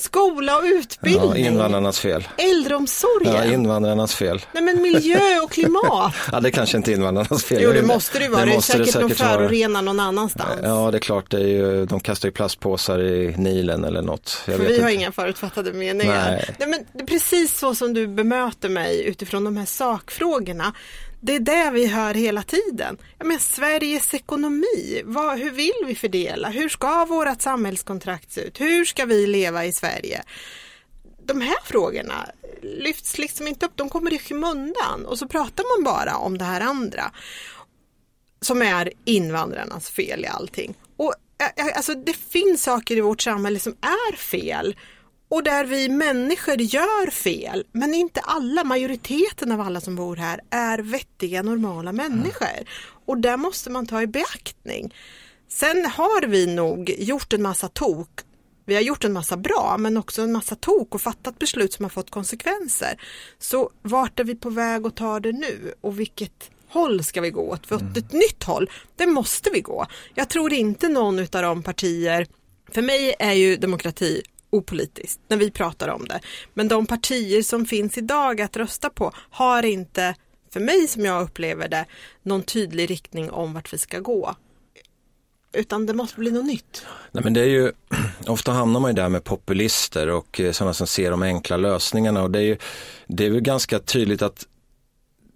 Skola 0.00 0.58
och 0.58 0.64
utbildning. 0.64 1.44
Ja, 1.44 1.50
invandrarnas 1.50 1.98
fel. 1.98 2.28
Äldreomsorgen. 2.36 3.34
Ja, 3.34 3.44
invandrararnas 3.44 4.14
fel. 4.14 4.40
Nej 4.52 4.62
men 4.62 4.82
miljö 4.82 5.40
och 5.44 5.50
klimat. 5.52 6.14
ja, 6.32 6.40
det 6.40 6.50
kanske 6.50 6.76
inte 6.76 6.92
är 6.92 6.94
invandrarnas 6.94 7.44
fel. 7.44 7.62
Jo, 7.62 7.72
det 7.72 7.82
måste 7.82 8.18
det 8.18 8.24
ju 8.24 8.30
vara. 8.30 8.44
Det, 8.44 8.50
det 8.50 8.56
är 8.56 8.60
säkert, 8.60 8.86
säkert 8.86 9.08
de 9.08 9.14
förorenar 9.14 9.82
någon 9.82 10.00
annanstans. 10.00 10.60
Ja, 10.62 10.90
det 10.90 10.98
är 10.98 11.00
klart. 11.00 11.30
Det 11.30 11.36
är 11.36 11.46
ju, 11.46 11.86
de 11.86 12.00
kastar 12.00 12.28
ju 12.28 12.32
plastpåsar 12.32 13.02
i 13.02 13.34
Nilen 13.36 13.84
eller 13.84 14.02
något. 14.02 14.42
Jag 14.46 14.56
För 14.56 14.64
vi 14.64 14.72
inte. 14.72 14.82
har 14.84 14.90
inga 14.90 15.12
förutfattade 15.12 15.72
meningar. 15.72 16.30
Nej. 16.30 16.54
Nej, 16.58 16.68
men 16.68 16.84
det 16.92 17.02
är 17.02 17.06
precis 17.06 17.58
så 17.58 17.74
som 17.74 17.94
du 17.94 18.06
bemöter 18.06 18.68
mig 18.68 19.04
utifrån 19.04 19.44
de 19.44 19.56
här 19.56 19.66
sakfrågorna. 19.66 20.72
Det 21.22 21.34
är 21.34 21.40
det 21.40 21.70
vi 21.70 21.86
hör 21.86 22.14
hela 22.14 22.42
tiden. 22.42 22.98
Ja, 23.18 23.24
men 23.24 23.40
Sveriges 23.40 24.14
ekonomi, 24.14 25.02
vad, 25.04 25.38
hur 25.38 25.50
vill 25.50 25.86
vi 25.86 25.94
fördela? 25.94 26.48
Hur 26.48 26.68
ska 26.68 27.04
vårt 27.04 27.42
samhällskontrakt 27.42 28.32
se 28.32 28.40
ut? 28.40 28.60
Hur 28.60 28.84
ska 28.84 29.04
vi 29.04 29.26
leva 29.26 29.64
i 29.64 29.72
Sverige? 29.72 30.22
De 31.26 31.40
här 31.40 31.56
frågorna 31.64 32.26
lyfts 32.62 33.18
liksom 33.18 33.46
inte 33.46 33.66
upp, 33.66 33.72
de 33.74 33.88
kommer 33.88 34.12
i 34.12 34.18
skymundan 34.18 35.06
och 35.06 35.18
så 35.18 35.28
pratar 35.28 35.76
man 35.76 35.84
bara 35.84 36.16
om 36.16 36.38
det 36.38 36.44
här 36.44 36.60
andra 36.60 37.12
som 38.40 38.62
är 38.62 38.92
invandrarnas 39.04 39.90
fel 39.90 40.24
i 40.24 40.26
allting. 40.26 40.74
Och 40.96 41.14
alltså, 41.76 41.94
det 41.94 42.16
finns 42.16 42.62
saker 42.62 42.96
i 42.96 43.00
vårt 43.00 43.22
samhälle 43.22 43.58
som 43.58 43.76
är 43.80 44.16
fel 44.16 44.76
och 45.30 45.42
där 45.42 45.64
vi 45.64 45.88
människor 45.88 46.60
gör 46.60 47.10
fel, 47.10 47.64
men 47.72 47.94
inte 47.94 48.20
alla, 48.20 48.64
majoriteten 48.64 49.52
av 49.52 49.60
alla 49.60 49.80
som 49.80 49.96
bor 49.96 50.16
här 50.16 50.40
är 50.50 50.78
vettiga, 50.78 51.42
normala 51.42 51.92
människor. 51.92 52.46
Mm. 52.54 52.64
Och 53.06 53.18
det 53.18 53.36
måste 53.36 53.70
man 53.70 53.86
ta 53.86 54.02
i 54.02 54.06
beaktning. 54.06 54.94
Sen 55.48 55.86
har 55.86 56.26
vi 56.26 56.46
nog 56.46 56.94
gjort 56.98 57.32
en 57.32 57.42
massa 57.42 57.68
tok 57.68 58.20
Vi 58.66 58.74
har 58.74 58.82
gjort 58.82 59.04
en 59.04 59.12
massa 59.12 59.36
bra 59.36 59.76
men 59.78 59.96
också 59.96 60.22
en 60.22 60.32
massa 60.32 60.56
tok 60.56 60.94
och 60.94 61.00
fattat 61.00 61.38
beslut 61.38 61.72
som 61.72 61.84
har 61.84 61.90
fått 61.90 62.10
konsekvenser. 62.10 63.00
Så 63.38 63.70
vart 63.82 64.20
är 64.20 64.24
vi 64.24 64.34
på 64.34 64.50
väg 64.50 64.86
att 64.86 64.96
ta 64.96 65.20
det 65.20 65.32
nu 65.32 65.74
och 65.80 66.00
vilket 66.00 66.50
håll 66.68 67.04
ska 67.04 67.20
vi 67.20 67.30
gå 67.30 67.40
åt? 67.40 67.66
För 67.66 67.76
mm. 67.76 67.92
ett 67.96 68.12
nytt 68.12 68.44
håll, 68.44 68.70
det 68.96 69.06
måste 69.06 69.50
vi 69.50 69.60
gå. 69.60 69.86
Jag 70.14 70.28
tror 70.28 70.52
inte 70.52 70.88
någon 70.88 71.18
av 71.18 71.42
de 71.42 71.62
partier, 71.62 72.26
för 72.72 72.82
mig 72.82 73.14
är 73.18 73.32
ju 73.32 73.56
demokrati 73.56 74.22
opolitiskt 74.50 75.20
när 75.28 75.36
vi 75.36 75.50
pratar 75.50 75.88
om 75.88 76.04
det. 76.04 76.20
Men 76.54 76.68
de 76.68 76.86
partier 76.86 77.42
som 77.42 77.66
finns 77.66 77.98
idag 77.98 78.40
att 78.40 78.56
rösta 78.56 78.90
på 78.90 79.12
har 79.16 79.62
inte, 79.62 80.14
för 80.52 80.60
mig 80.60 80.88
som 80.88 81.04
jag 81.04 81.22
upplever 81.22 81.68
det, 81.68 81.84
någon 82.22 82.42
tydlig 82.42 82.90
riktning 82.90 83.30
om 83.30 83.54
vart 83.54 83.72
vi 83.72 83.78
ska 83.78 83.98
gå. 83.98 84.34
Utan 85.52 85.86
det 85.86 85.94
måste 85.94 86.20
bli 86.20 86.30
något 86.30 86.46
nytt. 86.46 86.86
Nej, 87.12 87.24
men 87.24 87.32
det 87.34 87.40
är 87.40 87.48
ju, 87.48 87.72
ofta 88.26 88.52
hamnar 88.52 88.80
man 88.80 88.90
ju 88.90 88.94
där 88.94 89.08
med 89.08 89.24
populister 89.24 90.08
och 90.08 90.40
eh, 90.40 90.52
sådana 90.52 90.74
som 90.74 90.86
ser 90.86 91.10
de 91.10 91.22
enkla 91.22 91.56
lösningarna 91.56 92.22
och 92.22 92.30
det 92.30 92.38
är 92.38 92.42
ju 92.42 92.56
det 93.06 93.24
är 93.24 93.30
ju 93.30 93.40
ganska 93.40 93.78
tydligt 93.78 94.22
att 94.22 94.46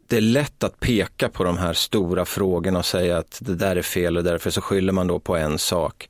det 0.07 0.17
är 0.17 0.21
lätt 0.21 0.65
att 0.65 0.81
peka 0.81 1.29
på 1.29 1.45
de 1.45 1.59
här 1.59 1.73
stora 1.73 2.25
frågorna 2.25 2.79
och 2.79 2.87
säga 2.87 3.19
att 3.19 3.39
det 3.41 3.55
där 3.55 3.77
är 3.77 3.83
fel 3.83 4.17
och 4.17 4.25
därför 4.25 4.51
så 4.51 4.61
skyller 4.61 4.93
man 4.93 5.07
då 5.07 5.19
på 5.19 5.37
en 5.37 5.59
sak. 5.59 6.09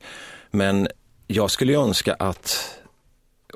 Men 0.51 0.87
jag 1.27 1.51
skulle 1.51 1.71
ju 1.71 1.79
önska 1.79 2.13
att 2.13 2.77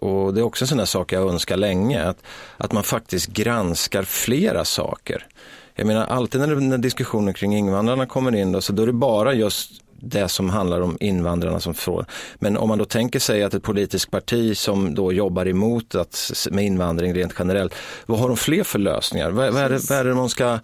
och 0.01 0.34
det 0.34 0.41
är 0.41 0.44
också 0.44 0.63
en 0.63 0.68
sån 0.68 0.77
där 0.77 0.86
sak 0.86 1.12
jag 1.12 1.29
önskar 1.29 1.58
länge, 1.58 2.03
att, 2.03 2.24
att 2.58 2.72
man 2.72 2.84
faktiskt 2.84 3.27
granskar 3.27 4.03
flera 4.03 4.65
saker. 4.65 5.27
Jag 5.75 5.88
menar 5.88 6.06
alltid 6.06 6.41
när, 6.41 6.56
när 6.56 6.77
diskussioner 6.77 7.34
kring 7.34 7.58
invandrarna 7.58 8.06
kommer 8.06 8.36
in 8.36 8.51
då, 8.51 8.62
så 8.62 8.74
då 8.74 8.84
är 8.84 8.88
det 8.88 8.94
bara 8.94 9.34
just 9.34 9.72
det 10.01 10.29
som 10.29 10.50
handlar 10.50 10.82
om 10.82 10.98
invandrarna 11.00 11.60
som 11.60 11.74
fråga. 11.74 12.06
Men 12.36 12.58
om 12.58 12.68
man 12.68 12.77
då 12.77 12.86
tänker 12.86 13.20
sig 13.20 13.44
att 13.44 13.53
ett 13.53 13.63
politiskt 13.63 14.12
parti 14.12 14.58
som 14.58 14.96
då 14.96 15.13
jobbar 15.13 15.48
emot 15.48 15.96
att, 15.96 16.32
med 16.51 16.65
invandring 16.65 17.13
rent 17.13 17.34
generellt, 17.39 17.75
vad 18.06 18.20
har 18.20 18.27
de 18.27 18.38
fler 18.38 18.63
för 18.63 18.79
lösningar? 18.79 19.32
Vad, 19.32 19.53
vad, 19.53 19.63
är, 19.63 19.70
det, 19.70 19.89
vad 19.89 20.00
är 20.00 20.03
det 20.03 20.15
man 20.15 20.29
ska 20.29 20.60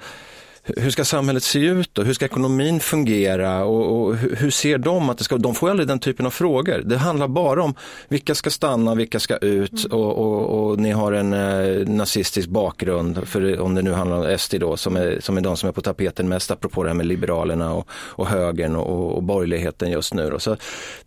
hur 0.65 0.89
ska 0.89 1.05
samhället 1.05 1.43
se 1.43 1.60
ut 1.60 1.98
och 1.98 2.05
hur 2.05 2.13
ska 2.13 2.25
ekonomin 2.25 2.79
fungera 2.79 3.65
och, 3.65 4.07
och, 4.07 4.15
hur 4.15 4.50
ser 4.50 4.77
de 4.77 5.10
att 5.10 5.17
det 5.17 5.24
ska, 5.24 5.38
de 5.38 5.55
får 5.55 5.69
aldrig 5.69 5.88
den 5.88 6.00
typen 6.00 6.25
av 6.25 6.29
frågor. 6.29 6.81
Det 6.86 6.98
handlar 6.98 7.27
bara 7.27 7.63
om 7.63 7.74
vilka 8.07 8.36
ska 8.36 8.50
stanna, 8.50 8.95
vilka 8.95 9.19
ska 9.19 9.38
ut 9.38 9.86
mm. 9.86 9.98
och, 9.98 10.17
och, 10.17 10.69
och, 10.69 10.79
ni 10.79 10.91
har 10.91 11.12
en 11.12 11.34
eh, 11.34 11.88
nazistisk 11.88 12.50
bakgrund, 12.50 13.27
för 13.27 13.60
om 13.60 13.75
det 13.75 13.81
nu 13.81 13.91
handlar 13.91 14.31
om 14.31 14.38
SD 14.38 14.55
då, 14.60 14.77
som 14.77 14.95
är, 14.95 15.19
som 15.19 15.38
är 15.38 15.41
de 15.41 15.57
som 15.57 15.69
är 15.69 15.74
på 15.74 15.81
tapeten 15.81 16.29
mest 16.29 16.51
apropå 16.51 16.84
det 16.84 16.89
här 16.89 16.95
med 16.95 17.05
Liberalerna 17.05 17.74
och, 17.74 17.89
och 17.91 18.27
högern 18.27 18.75
och, 18.75 19.15
och 19.15 19.24
borgerligheten 19.24 19.91
just 19.91 20.13
nu. 20.13 20.29
Då. 20.29 20.39
Så 20.39 20.57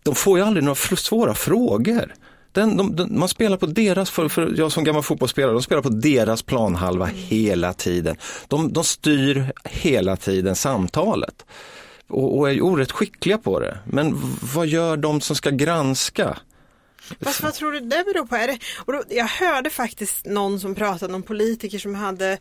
de 0.03 0.15
får 0.15 0.37
ju 0.37 0.45
aldrig 0.45 0.63
några 0.63 0.75
svåra 0.75 1.33
frågor. 1.33 2.13
Den, 2.51 2.77
de, 2.77 2.95
de, 2.95 3.19
man 3.19 3.29
spelar 3.29 3.57
på 3.57 3.65
deras, 3.65 4.09
för, 4.09 4.29
för 4.29 4.53
jag 4.57 4.71
som 4.71 4.83
gammal 4.83 5.03
fotbollsspelare, 5.03 5.53
de 5.53 5.61
spelar 5.61 5.81
på 5.81 5.89
deras 5.89 6.41
planhalva 6.41 7.05
hela 7.05 7.73
tiden. 7.73 8.15
De, 8.47 8.73
de 8.73 8.83
styr 8.83 9.51
hela 9.63 10.15
tiden 10.15 10.55
samtalet 10.55 11.45
och, 12.07 12.37
och 12.37 12.49
är 12.51 12.61
orätt 12.61 12.91
skickliga 12.91 13.37
på 13.37 13.59
det. 13.59 13.77
Men 13.85 14.15
vad 14.53 14.67
gör 14.67 14.97
de 14.97 15.21
som 15.21 15.35
ska 15.35 15.49
granska? 15.49 16.37
Fast 17.21 17.43
vad 17.43 17.53
tror 17.53 17.71
du 17.71 17.79
det 17.79 18.03
beror 18.13 18.25
på? 18.25 18.35
Är 18.35 18.47
det, 18.47 18.59
och 18.85 18.93
då, 18.93 19.03
jag 19.09 19.25
hörde 19.25 19.69
faktiskt 19.69 20.25
någon 20.25 20.59
som 20.59 20.75
pratade 20.75 21.13
om 21.13 21.23
politiker 21.23 21.79
som 21.79 21.95
hade 21.95 22.37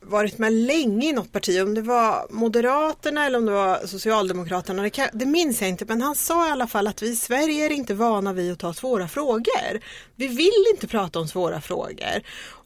varit 0.00 0.38
med 0.38 0.52
länge 0.52 1.08
i 1.08 1.12
något 1.12 1.32
parti, 1.32 1.62
om 1.62 1.74
det 1.74 1.82
var 1.82 2.26
Moderaterna 2.30 3.26
eller 3.26 3.38
om 3.38 3.46
det 3.46 3.52
var 3.52 3.86
Socialdemokraterna, 3.86 4.82
det, 4.82 4.90
kan, 4.90 5.08
det, 5.12 5.26
minns 5.26 5.60
jag 5.60 5.70
inte, 5.70 5.84
men 5.84 6.02
han 6.02 6.14
sa 6.14 6.48
i 6.48 6.50
alla 6.50 6.66
fall 6.66 6.86
att 6.86 7.02
vi 7.02 7.08
i 7.08 7.16
Sverige 7.16 7.66
är 7.66 7.72
inte 7.72 7.94
vana 7.94 8.32
vid 8.32 8.52
att 8.52 8.58
ta 8.58 8.74
svåra 8.74 9.08
frågor. 9.08 9.80
Vi 10.16 10.28
vill 10.28 10.64
inte 10.74 10.88
prata 10.88 11.18
om 11.18 11.28
svåra 11.28 11.60
frågor. 11.60 12.22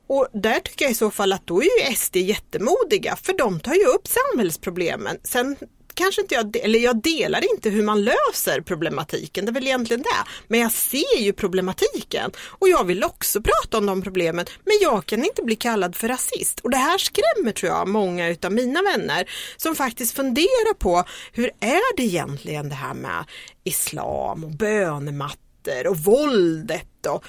Och 0.09 0.29
där 0.33 0.61
tycker 0.61 0.85
jag 0.85 0.93
i 0.93 0.95
så 0.95 1.11
fall 1.11 1.33
att 1.33 1.47
då 1.47 1.63
är 1.63 1.89
ju 1.89 1.97
SD 1.97 2.17
jättemodiga, 2.17 3.17
för 3.17 3.39
de 3.39 3.61
tar 3.61 3.75
ju 3.75 3.85
upp 3.85 4.09
samhällsproblemen. 4.09 5.19
Sen 5.23 5.57
kanske 5.97 6.21
inte 6.21 6.35
jag, 6.35 6.57
eller 6.57 6.79
jag 6.79 7.03
delar 7.03 7.53
inte 7.55 7.71
hur 7.71 7.83
man 7.83 8.05
löser 8.05 8.61
problematiken, 8.61 9.45
det 9.45 9.51
är 9.51 9.55
väl 9.55 9.67
egentligen 9.67 10.03
det. 10.03 10.31
Men 10.49 10.61
jag 10.61 10.73
ser 10.73 11.19
ju 11.19 11.33
problematiken 11.33 12.31
och 12.39 12.69
jag 12.69 12.85
vill 12.85 13.05
också 13.05 13.41
prata 13.43 13.79
om 13.79 13.87
de 13.87 14.03
problemen. 14.03 14.47
Men 14.65 14.75
jag 14.81 15.07
kan 15.07 15.25
inte 15.25 15.43
bli 15.43 15.57
kallad 15.57 15.97
för 15.97 16.09
rasist 16.09 16.61
och 16.61 16.71
det 16.71 16.77
här 16.77 16.99
skrämmer 16.99 17.53
tror 17.53 17.73
jag 17.73 17.89
många 17.89 18.29
utav 18.29 18.53
mina 18.53 18.83
vänner 18.83 19.31
som 19.57 19.75
faktiskt 19.75 20.17
funderar 20.17 20.75
på 20.75 21.05
hur 21.33 21.51
är 21.61 21.97
det 21.97 22.03
egentligen 22.03 22.69
det 22.69 22.75
här 22.75 22.95
med 22.95 23.25
islam 23.65 24.45
och 24.45 24.51
bönemattor 24.51 25.87
och 25.87 25.97
våldet 25.97 27.07
och 27.07 27.25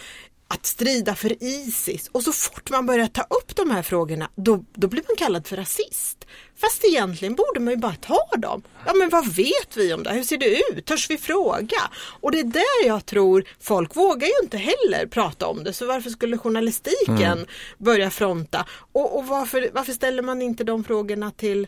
att 0.48 0.66
strida 0.66 1.16
för 1.16 1.44
Isis 1.44 2.08
och 2.12 2.24
så 2.24 2.32
fort 2.32 2.70
man 2.70 2.86
börjar 2.86 3.08
ta 3.08 3.22
upp 3.22 3.56
de 3.56 3.72
här 3.72 3.82
frågorna 3.82 4.30
då, 4.36 4.64
då 4.74 4.88
blir 4.88 5.04
man 5.08 5.16
kallad 5.16 5.48
för 5.48 5.56
rasist. 5.56 6.26
Fast 6.56 6.86
egentligen 6.86 7.36
borde 7.36 7.60
man 7.60 7.74
ju 7.74 7.80
bara 7.80 7.96
ta 7.96 8.28
dem. 8.38 8.64
Ja 8.86 8.94
men 8.94 9.10
vad 9.10 9.36
vet 9.36 9.78
vi 9.78 9.94
om 9.94 10.04
det? 10.04 10.12
Hur 10.12 10.24
ser 10.24 10.38
det 10.38 10.60
ut? 10.72 10.86
Törs 10.86 11.10
vi 11.10 11.18
fråga? 11.18 11.78
Och 12.22 12.32
det 12.32 12.40
är 12.40 12.44
där 12.44 12.88
jag 12.88 13.06
tror 13.06 13.44
folk 13.60 13.96
vågar 13.96 14.28
ju 14.28 14.34
inte 14.44 14.58
heller 14.58 15.08
prata 15.08 15.48
om 15.48 15.64
det. 15.64 15.74
Så 15.74 15.86
varför 15.86 16.10
skulle 16.10 16.38
journalistiken 16.38 17.20
mm. 17.20 17.46
börja 17.78 18.10
fronta? 18.10 18.66
Och, 18.92 19.18
och 19.18 19.28
varför, 19.28 19.70
varför 19.74 19.94
ställer 19.94 20.24
man 20.24 20.42
inte 20.42 20.64
de 20.64 20.84
frågorna 20.84 21.32
till 21.32 21.68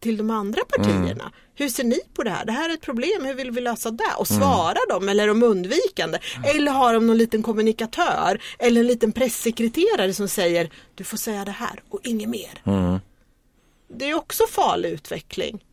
till 0.00 0.16
de 0.16 0.30
andra 0.30 0.62
partierna. 0.64 1.24
Mm. 1.24 1.32
Hur 1.54 1.68
ser 1.68 1.84
ni 1.84 2.00
på 2.14 2.22
det 2.22 2.30
här? 2.30 2.44
Det 2.44 2.52
här 2.52 2.70
är 2.70 2.74
ett 2.74 2.80
problem, 2.80 3.24
hur 3.24 3.34
vill 3.34 3.50
vi 3.50 3.60
lösa 3.60 3.90
det? 3.90 4.14
Och 4.18 4.30
mm. 4.30 4.42
svarar 4.42 4.76
mm. 4.90 5.06
de 5.06 5.08
eller 5.08 5.24
är 5.24 5.28
de 5.28 5.42
undvikande? 5.42 6.18
Mm. 6.36 6.56
Eller 6.56 6.72
har 6.72 6.94
de 6.94 7.06
någon 7.06 7.18
liten 7.18 7.42
kommunikatör 7.42 8.40
eller 8.58 8.80
en 8.80 8.86
liten 8.86 9.12
pressekreterare 9.12 10.14
som 10.14 10.28
säger 10.28 10.70
du 10.94 11.04
får 11.04 11.16
säga 11.16 11.44
det 11.44 11.50
här 11.50 11.82
och 11.88 12.00
inget 12.04 12.28
mer. 12.28 12.62
Mm. 12.64 12.98
Det 13.88 14.10
är 14.10 14.14
också 14.14 14.44
farlig 14.50 14.90
utveckling. 14.90 15.64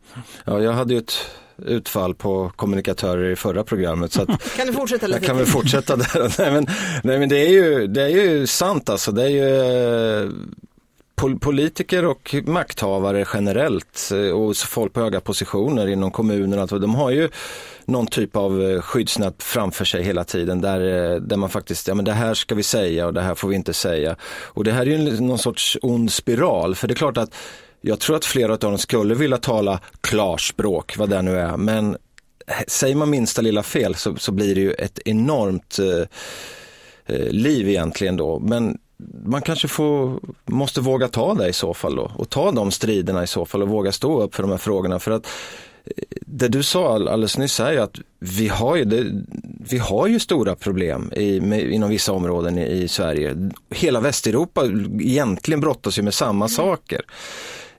Ja, 0.44 0.60
jag 0.60 0.72
hade 0.72 0.94
ju 0.94 0.98
ett 0.98 1.30
utfall 1.66 2.14
på 2.14 2.52
kommunikatörer 2.56 3.30
i 3.30 3.36
förra 3.36 3.64
programmet. 3.64 4.12
Så 4.12 4.22
att, 4.22 4.54
kan 4.56 4.66
du 4.66 4.72
fortsätta 4.72 5.06
lite? 5.06 5.18
Jag 5.18 5.26
kan 5.26 5.36
väl 5.36 5.46
fortsätta 5.46 5.96
där. 5.96 6.34
nej, 6.38 6.52
men, 6.52 6.66
nej, 7.02 7.18
men 7.18 7.28
det, 7.28 7.38
är 7.38 7.48
ju, 7.48 7.86
det 7.86 8.02
är 8.02 8.08
ju 8.08 8.46
sant 8.46 8.88
alltså. 8.88 9.12
Det 9.12 9.22
är 9.22 9.28
ju 9.28 10.32
politiker 11.18 12.04
och 12.04 12.34
makthavare 12.44 13.24
generellt 13.34 14.10
eh, 14.12 14.30
och 14.30 14.56
folk 14.56 14.92
på 14.92 15.00
höga 15.00 15.20
positioner 15.20 15.86
inom 15.86 16.10
kommunerna, 16.10 16.62
alltså, 16.62 16.78
de 16.78 16.94
har 16.94 17.10
ju 17.10 17.28
någon 17.84 18.06
typ 18.06 18.36
av 18.36 18.62
eh, 18.62 18.80
skyddsnät 18.80 19.42
framför 19.42 19.84
sig 19.84 20.02
hela 20.02 20.24
tiden 20.24 20.60
där, 20.60 20.80
eh, 20.80 21.20
där 21.20 21.36
man 21.36 21.50
faktiskt, 21.50 21.88
ja 21.88 21.94
men 21.94 22.04
det 22.04 22.12
här 22.12 22.34
ska 22.34 22.54
vi 22.54 22.62
säga 22.62 23.06
och 23.06 23.14
det 23.14 23.20
här 23.20 23.34
får 23.34 23.48
vi 23.48 23.56
inte 23.56 23.72
säga. 23.72 24.16
Och 24.22 24.64
det 24.64 24.72
här 24.72 24.82
är 24.82 24.90
ju 24.90 25.20
någon 25.20 25.38
sorts 25.38 25.78
ond 25.82 26.12
spiral, 26.12 26.74
för 26.74 26.88
det 26.88 26.94
är 26.94 26.96
klart 26.96 27.16
att 27.16 27.34
jag 27.80 28.00
tror 28.00 28.16
att 28.16 28.24
flera 28.24 28.52
av 28.52 28.58
dem 28.58 28.78
skulle 28.78 29.14
vilja 29.14 29.36
tala 29.38 29.80
klarspråk, 30.00 30.96
vad 30.96 31.10
det 31.10 31.22
nu 31.22 31.38
är, 31.38 31.56
men 31.56 31.96
säger 32.66 32.94
man 32.94 33.10
minsta 33.10 33.42
lilla 33.42 33.62
fel 33.62 33.94
så, 33.94 34.16
så 34.16 34.32
blir 34.32 34.54
det 34.54 34.60
ju 34.60 34.72
ett 34.72 34.98
enormt 35.04 35.78
eh, 35.78 37.26
liv 37.30 37.68
egentligen 37.68 38.16
då. 38.16 38.38
Men 38.38 38.78
man 39.24 39.42
kanske 39.42 39.68
får, 39.68 40.20
måste 40.46 40.80
våga 40.80 41.08
ta 41.08 41.34
det 41.34 41.48
i 41.48 41.52
så 41.52 41.74
fall 41.74 41.96
då 41.96 42.12
och 42.14 42.28
ta 42.28 42.50
de 42.50 42.70
striderna 42.70 43.22
i 43.22 43.26
så 43.26 43.46
fall 43.46 43.62
och 43.62 43.68
våga 43.68 43.92
stå 43.92 44.22
upp 44.22 44.34
för 44.34 44.42
de 44.42 44.50
här 44.50 44.58
frågorna. 44.58 44.98
För 44.98 45.10
att 45.10 45.26
eh, 45.84 45.92
det 46.20 46.48
du 46.48 46.62
sa 46.62 46.94
alldeles 46.94 47.38
nyss 47.38 47.60
är 47.60 47.72
ju 47.72 47.78
att 47.78 47.98
vi 48.18 48.48
har 48.48 48.76
ju, 48.76 48.84
det, 48.84 49.06
vi 49.70 49.78
har 49.78 50.06
ju 50.06 50.20
stora 50.20 50.54
problem 50.54 51.12
i, 51.12 51.40
med, 51.40 51.70
inom 51.70 51.90
vissa 51.90 52.12
områden 52.12 52.58
i, 52.58 52.62
i, 52.62 52.88
Sverige. 52.88 53.50
Hela 53.70 54.00
Västeuropa 54.00 54.66
egentligen 55.00 55.60
brottas 55.60 55.98
ju 55.98 56.02
med 56.02 56.14
samma 56.14 56.44
mm. 56.44 56.48
saker. 56.48 57.00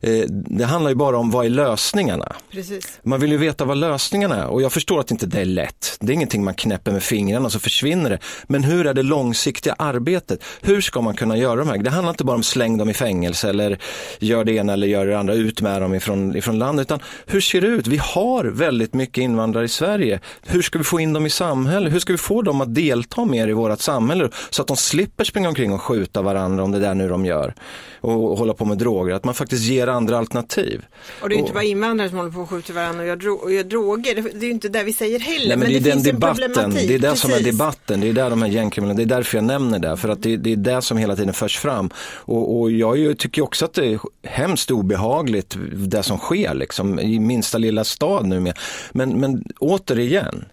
Eh, 0.02 0.26
det 0.30 0.66
handlar 0.66 0.90
ju 0.90 0.96
bara 0.96 1.18
om 1.18 1.32
vad 1.32 1.46
är 1.46 1.50
lösningarna. 1.50 2.36
Precis. 2.52 3.00
Man 3.04 3.20
vill 3.20 3.32
ju 3.32 3.38
veta 3.38 3.66
vad 3.66 3.78
lösningarna 3.78 4.36
är 4.36 4.48
och 4.48 4.62
jag 4.62 4.74
förstår 4.74 5.00
att 5.00 5.12
inte 5.12 5.26
det 5.26 5.42
är 5.42 5.46
lätt. 5.46 5.98
Det 6.00 6.12
är 6.12 6.14
ingenting 6.14 6.44
man 6.44 6.54
knäpper 6.54 6.92
med 6.92 7.04
fingrarna 7.04 7.46
och 7.46 7.52
så 7.52 7.60
försvinner 7.60 8.10
det. 8.10 8.20
Men 8.48 8.64
hur 8.64 8.88
är 8.88 8.94
det 8.94 9.04
långsiktiga 9.04 9.74
arbetet? 9.74 10.44
Hur 10.62 10.82
ska 10.82 11.02
man 11.02 11.16
kunna 11.16 11.38
göra 11.38 11.56
de 11.56 11.70
här? 11.70 11.78
Det 11.78 11.90
handlar 11.90 12.10
inte 12.10 12.24
bara 12.24 12.36
om 12.36 12.44
släng 12.44 12.78
dem 12.78 12.90
i 12.90 12.94
fängelse 12.94 13.50
eller 13.50 13.80
gör 14.20 14.44
det 14.44 14.52
ena 14.52 14.74
eller 14.74 14.88
gör 14.88 15.06
det 15.08 15.20
andra, 15.20 15.34
ut 15.34 15.62
med 15.62 15.82
dem 15.82 15.94
ifrån, 15.94 16.36
ifrån 16.36 16.60
landet. 16.60 16.88
Utan 16.88 17.00
hur 17.26 17.42
ser 17.42 17.62
det 17.62 17.68
ut? 17.68 17.88
Vi 17.88 17.98
har 17.98 18.46
väldigt 18.46 18.94
mycket 18.94 19.22
invandrare 19.22 19.66
i 19.66 19.68
Sverige. 19.68 20.20
Hur 20.46 20.62
ska 20.62 20.78
vi 20.78 20.84
få 20.84 21.00
in 21.00 21.14
dem 21.14 21.26
i 21.26 21.30
samhället? 21.30 21.94
Hur 21.94 22.00
ska 22.00 22.14
vi 22.14 22.18
få 22.18 22.42
dem 22.42 22.62
att 22.62 22.76
delta 22.76 23.26
mer 23.26 23.48
i 23.48 23.54
vårt 23.54 23.80
samhälle 23.80 24.30
så 24.50 24.62
att 24.62 24.68
de 24.68 24.78
slipper 24.78 25.24
springa 25.24 25.50
omkring 25.50 25.74
och 25.74 25.82
skjuta 25.82 26.22
varandra 26.22 26.64
om 26.64 26.72
det 26.72 26.80
där 26.80 26.94
nu 26.94 27.10
de 27.10 27.26
gör 27.26 27.54
och, 28.02 28.32
och 28.32 28.38
hålla 28.38 28.54
på 28.54 28.66
med 28.66 28.78
droger? 28.78 29.14
Att 29.14 29.26
man 29.26 29.34
faktiskt 29.34 29.64
ger 29.64 29.88
andra 29.88 30.18
alternativ. 30.18 30.86
Och 31.22 31.30
det 31.30 31.36
är 31.36 31.38
ju 31.38 31.42
inte 31.42 31.54
bara 31.54 31.64
invandrare 31.64 32.10
som 32.10 32.18
håller 32.18 32.32
på 32.32 32.42
att 32.42 32.50
skjuta 32.50 32.74
varandra 32.74 33.02
och 33.02 33.08
gör, 33.08 33.16
dro 33.16 33.34
och 33.34 33.52
gör 33.52 33.64
droger. 33.64 34.16
Det, 34.16 34.40
är 34.40 34.44
ju 34.44 34.52
inte 34.52 34.70
det 34.70 34.84
vi 34.84 34.94
säger 34.94 35.20
heller. 35.20 35.48
Nej, 35.48 35.58
men, 35.58 35.60
men 35.60 35.70
det, 35.70 35.80
det 35.80 35.90
är 35.90 35.94
finns 35.94 36.06
den 36.06 36.16
debatten. 36.16 36.74
Det 36.74 36.96
är 36.96 37.00
det 37.00 37.00
Precis. 37.00 37.22
som 37.22 37.32
är 37.32 37.40
debatten. 37.40 38.02
Det 38.02 38.08
är 38.10 38.14
där 38.14 38.30
de 38.30 38.42
här 38.42 38.50
gängkriminella, 38.50 38.98
det 38.98 39.04
är 39.04 39.18
därför 39.18 39.38
jag 39.38 39.46
nämner 39.46 39.80
det. 39.80 39.98
För 39.98 40.10
att 40.10 40.24
det, 40.24 40.38
det 40.38 40.52
är 40.52 40.56
det 40.56 40.82
som 40.82 40.98
hela 40.98 41.16
tiden 41.16 41.34
förs 41.34 41.58
fram. 41.58 41.90
Och, 42.16 42.60
och 42.60 42.72
jag 42.72 43.18
tycker 43.18 43.42
också 43.42 43.66
att 43.66 43.74
det 43.74 43.86
är 43.86 44.00
hemskt 44.24 44.72
obehagligt 44.72 45.58
det 45.74 46.04
som 46.04 46.18
sker 46.18 46.54
liksom, 46.54 47.00
i 47.00 47.20
minsta 47.20 47.58
lilla 47.58 47.84
stad 47.84 48.26
nu 48.26 48.40
med. 48.40 48.58
Men, 48.92 49.20
men 49.20 49.44
återigen, 49.60 50.46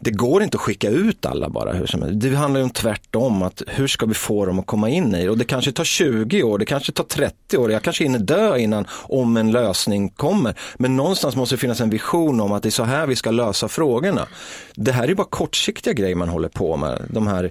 det 0.00 0.10
går 0.10 0.42
inte 0.42 0.56
att 0.56 0.60
skicka 0.60 0.88
ut 0.88 1.26
alla 1.26 1.48
bara 1.48 1.72
hur 1.72 1.86
som 1.86 2.02
helst. 2.02 2.20
Det 2.20 2.34
handlar 2.34 2.60
ju 2.60 2.64
om 2.64 2.70
tvärtom, 2.70 3.42
att 3.42 3.62
hur 3.66 3.86
ska 3.86 4.06
vi 4.06 4.14
få 4.14 4.46
dem 4.46 4.58
att 4.58 4.66
komma 4.66 4.88
in 4.88 5.14
i 5.14 5.24
det? 5.24 5.30
Och 5.30 5.38
det 5.38 5.44
kanske 5.44 5.72
tar 5.72 5.84
20 5.84 6.42
år, 6.42 6.58
det 6.58 6.64
kanske 6.64 6.92
tar 6.92 7.04
30 7.04 7.58
år, 7.58 7.72
jag 7.72 7.82
kanske 7.82 8.04
hinner 8.04 8.18
dö 8.18 8.58
innan 8.58 8.86
om 8.90 9.36
en 9.36 9.50
lösning 9.50 10.08
kommer. 10.08 10.54
Men 10.76 10.96
någonstans 10.96 11.36
måste 11.36 11.54
det 11.54 11.58
finnas 11.58 11.80
en 11.80 11.90
vision 11.90 12.40
om 12.40 12.52
att 12.52 12.62
det 12.62 12.68
är 12.68 12.70
så 12.70 12.84
här 12.84 13.06
vi 13.06 13.16
ska 13.16 13.30
lösa 13.30 13.68
frågorna. 13.68 14.26
Det 14.74 14.92
här 14.92 15.10
är 15.10 15.14
bara 15.14 15.26
kortsiktiga 15.30 15.92
grejer 15.92 16.14
man 16.14 16.28
håller 16.28 16.48
på 16.48 16.76
med, 16.76 17.02
de 17.10 17.26
här 17.26 17.50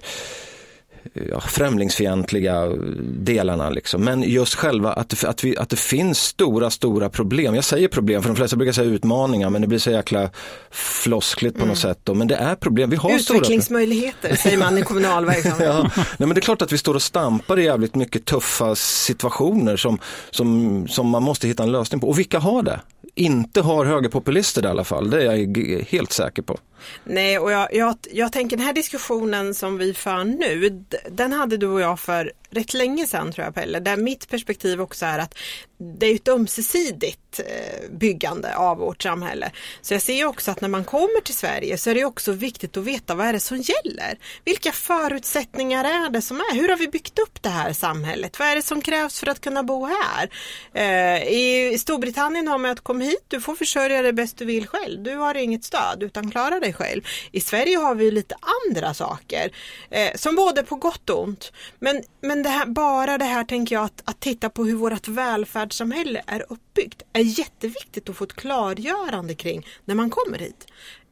ja, 1.12 1.40
främlingsfientliga 1.40 2.66
delarna. 3.02 3.70
Liksom. 3.70 4.04
Men 4.04 4.22
just 4.22 4.54
själva 4.54 4.92
att 4.92 5.24
att, 5.24 5.44
vi, 5.44 5.56
att 5.56 5.68
det 5.68 5.78
finns 5.78 6.18
stora, 6.18 6.70
stora 6.70 7.08
problem. 7.08 7.54
Jag 7.54 7.64
säger 7.64 7.88
problem, 7.88 8.22
för 8.22 8.28
de 8.28 8.36
flesta 8.36 8.56
brukar 8.56 8.72
säga 8.72 8.90
utmaningar, 8.90 9.50
men 9.50 9.62
det 9.62 9.68
blir 9.68 9.78
så 9.78 9.90
jäkla 9.90 10.30
floskligt 10.70 11.54
på 11.54 11.60
mm. 11.60 11.68
något 11.68 11.78
sätt. 11.78 11.98
Då. 12.04 12.14
Men 12.14 12.28
det 12.28 12.36
är 12.36 12.54
problem. 12.54 12.90
Vi 12.90 12.96
har 12.96 13.14
Utvecklingsmöjligheter 13.14 14.36
säger 14.36 14.58
man 14.58 14.78
i 14.78 14.82
kommunal 14.82 15.24
verksamhet. 15.24 15.60
ja, 15.68 15.90
nej, 15.96 16.04
men 16.18 16.28
det 16.28 16.38
är 16.38 16.40
klart 16.40 16.62
att 16.62 16.72
vi 16.72 16.78
står 16.78 16.94
och 16.94 17.02
stampar 17.02 17.58
i 17.58 17.64
jävligt 17.64 17.94
mycket 17.94 18.24
tuffa 18.24 18.74
situationer 18.74 19.76
som, 19.76 19.98
som, 20.30 20.88
som 20.88 21.08
man 21.08 21.22
måste 21.22 21.48
hitta 21.48 21.62
en 21.62 21.72
lösning 21.72 22.00
på. 22.00 22.08
Och 22.08 22.18
vilka 22.18 22.38
har 22.38 22.62
det? 22.62 22.80
Inte 23.14 23.60
har 23.60 23.84
högerpopulister 23.84 24.62
det 24.62 24.68
i 24.68 24.70
alla 24.70 24.84
fall, 24.84 25.10
det 25.10 25.22
är 25.22 25.36
jag 25.36 25.84
helt 25.88 26.12
säker 26.12 26.42
på. 26.42 26.58
Nej, 27.04 27.38
och 27.38 27.52
jag, 27.52 27.74
jag, 27.74 27.96
jag 28.10 28.32
tänker 28.32 28.56
den 28.56 28.66
här 28.66 28.72
diskussionen 28.72 29.54
som 29.54 29.78
vi 29.78 29.94
för 29.94 30.24
nu, 30.24 30.84
den 31.10 31.32
hade 31.32 31.56
du 31.56 31.66
och 31.66 31.80
jag 31.80 32.00
för 32.00 32.32
rätt 32.50 32.74
länge 32.74 33.06
sedan 33.06 33.32
tror 33.32 33.44
jag 33.44 33.54
Pelle, 33.54 33.80
där 33.80 33.96
mitt 33.96 34.28
perspektiv 34.28 34.80
också 34.80 35.06
är 35.06 35.18
att 35.18 35.34
det 35.78 36.06
är 36.06 36.14
ett 36.14 36.28
ömsesidigt 36.28 37.40
eh, 37.40 37.90
byggande 37.90 38.56
av 38.56 38.78
vårt 38.78 39.02
samhälle. 39.02 39.50
Så 39.80 39.94
jag 39.94 40.02
ser 40.02 40.24
också 40.24 40.50
att 40.50 40.60
när 40.60 40.68
man 40.68 40.84
kommer 40.84 41.20
till 41.20 41.34
Sverige 41.34 41.78
så 41.78 41.90
är 41.90 41.94
det 41.94 42.04
också 42.04 42.32
viktigt 42.32 42.76
att 42.76 42.84
veta 42.84 43.14
vad 43.14 43.26
är 43.26 43.32
det 43.32 43.40
som 43.40 43.56
gäller? 43.56 44.18
Vilka 44.44 44.72
förutsättningar 44.72 45.84
är 45.84 46.10
det 46.10 46.22
som 46.22 46.36
är? 46.36 46.54
Hur 46.54 46.68
har 46.68 46.76
vi 46.76 46.88
byggt 46.88 47.18
upp 47.18 47.42
det 47.42 47.48
här 47.48 47.72
samhället? 47.72 48.38
Vad 48.38 48.48
är 48.48 48.56
det 48.56 48.62
som 48.62 48.82
krävs 48.82 49.20
för 49.20 49.26
att 49.26 49.40
kunna 49.40 49.62
bo 49.62 49.86
här? 49.86 50.30
Eh, 50.74 51.28
I 51.32 51.78
Storbritannien 51.78 52.48
har 52.48 52.58
man 52.58 52.70
att 52.70 52.80
komma 52.80 53.04
hit, 53.04 53.24
du 53.28 53.40
får 53.40 53.54
försörja 53.54 54.02
dig 54.02 54.12
bäst 54.12 54.38
du 54.38 54.44
vill 54.44 54.66
själv. 54.66 55.02
Du 55.02 55.16
har 55.16 55.34
inget 55.34 55.64
stöd 55.64 56.02
utan 56.02 56.30
klarar 56.30 56.60
dig 56.60 56.67
själv. 56.72 57.02
I 57.32 57.40
Sverige 57.40 57.76
har 57.76 57.94
vi 57.94 58.10
lite 58.10 58.34
andra 58.68 58.94
saker 58.94 59.50
eh, 59.90 60.14
som 60.14 60.36
både 60.36 60.62
på 60.62 60.76
gott 60.76 61.10
och 61.10 61.22
ont. 61.22 61.52
Men, 61.78 62.02
men 62.20 62.38
men 62.38 62.42
det 62.42 62.48
här, 62.48 62.66
bara 62.66 63.18
det 63.18 63.24
här 63.24 63.44
tänker 63.44 63.74
jag 63.74 63.84
att, 63.84 64.02
att 64.04 64.20
titta 64.20 64.50
på 64.50 64.64
hur 64.64 64.74
vårt 64.74 65.08
välfärdssamhälle 65.08 66.22
är 66.26 66.44
uppbyggt 66.48 67.02
är 67.12 67.20
jätteviktigt 67.20 68.08
att 68.08 68.16
få 68.16 68.24
ett 68.24 68.32
klargörande 68.32 69.34
kring 69.34 69.66
när 69.84 69.94
man 69.94 70.10
kommer 70.10 70.38
hit 70.38 70.66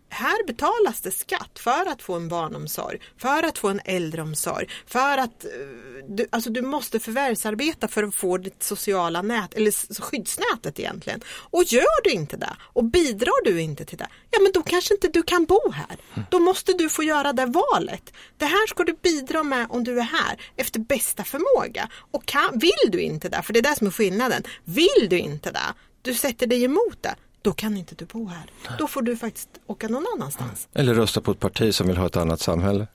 här 0.09 0.47
betalas 0.47 1.01
det 1.01 1.11
skatt 1.11 1.59
för 1.59 1.91
att 1.91 2.03
få 2.03 2.15
en 2.15 2.29
barnomsorg, 2.29 3.01
för 3.19 3.43
att 3.43 3.59
få 3.59 3.69
en 3.69 3.81
äldreomsorg, 3.85 4.69
för 4.87 5.19
att 5.19 5.45
eh, 5.45 5.51
du, 6.09 6.27
alltså 6.31 6.51
du 6.51 6.63
måste 6.63 7.01
förvärvsarbeta 7.01 7.89
för 7.89 8.03
att 8.03 8.15
få 8.15 8.39
ditt 8.39 8.63
sociala 8.63 9.23
nät, 9.23 9.55
eller 9.55 10.01
skyddsnätet 10.03 10.81
egentligen. 10.81 11.21
Och 11.29 11.65
gör 11.65 12.05
du 12.05 12.11
inte 12.11 12.37
det 12.37 12.57
och 12.61 12.85
bidrar 12.85 13.45
du 13.45 13.61
inte 13.61 13.85
till 13.85 13.99
det, 13.99 14.09
ja 14.31 14.41
men 14.41 14.53
då 14.53 14.63
kanske 14.63 14.95
inte 14.95 15.09
du 15.09 15.23
kan 15.23 15.45
bo 15.45 15.71
här. 15.71 15.97
Då 16.31 16.39
måste 16.41 16.73
du 16.73 16.89
få 16.89 17.03
göra 17.03 17.33
det 17.33 17.47
valet. 17.47 18.13
Det 18.37 18.47
här 18.47 18.67
ska 18.67 18.85
du 18.85 18.97
bidra 19.03 19.43
med 19.43 19.67
om 19.71 19.85
du 19.85 19.99
är 19.99 20.05
här 20.05 20.41
efter 20.57 20.81
bästa 20.81 21.25
förmåga. 21.25 21.89
Och 22.11 22.27
kan, 22.27 22.59
vill 22.59 22.91
du 22.91 23.01
inte 23.01 23.29
det, 23.29 23.43
för 23.43 23.53
det 23.53 23.59
är 23.59 23.63
det 23.63 23.77
som 23.77 23.87
är 23.87 23.91
skillnaden, 23.91 24.43
vill 24.65 25.07
du 25.11 25.19
inte 25.19 25.51
det, 25.51 25.75
du 26.03 26.15
sätter 26.15 26.47
dig 26.47 26.65
emot 26.65 27.03
det, 27.03 27.15
då 27.47 27.53
kan 27.53 27.77
inte 27.77 27.95
du 27.95 28.05
bo 28.05 28.29
här. 28.29 28.51
Då 28.79 28.87
får 28.87 29.03
du 29.03 29.17
faktiskt 29.17 29.49
åka 29.67 29.89
någon 29.89 30.07
annanstans. 30.17 30.69
Eller 30.75 30.95
rösta 30.95 31.21
på 31.21 31.31
ett 31.31 31.41
parti 31.41 31.75
som 31.75 31.87
vill 31.89 31.97
ha 31.97 32.07
ett 32.07 32.17
annat 32.17 32.41
samhälle. 32.41 32.87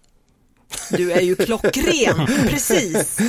Du 0.90 1.12
är 1.12 1.22
ju 1.22 1.36
klockren, 1.36 2.28
precis. 2.50 3.20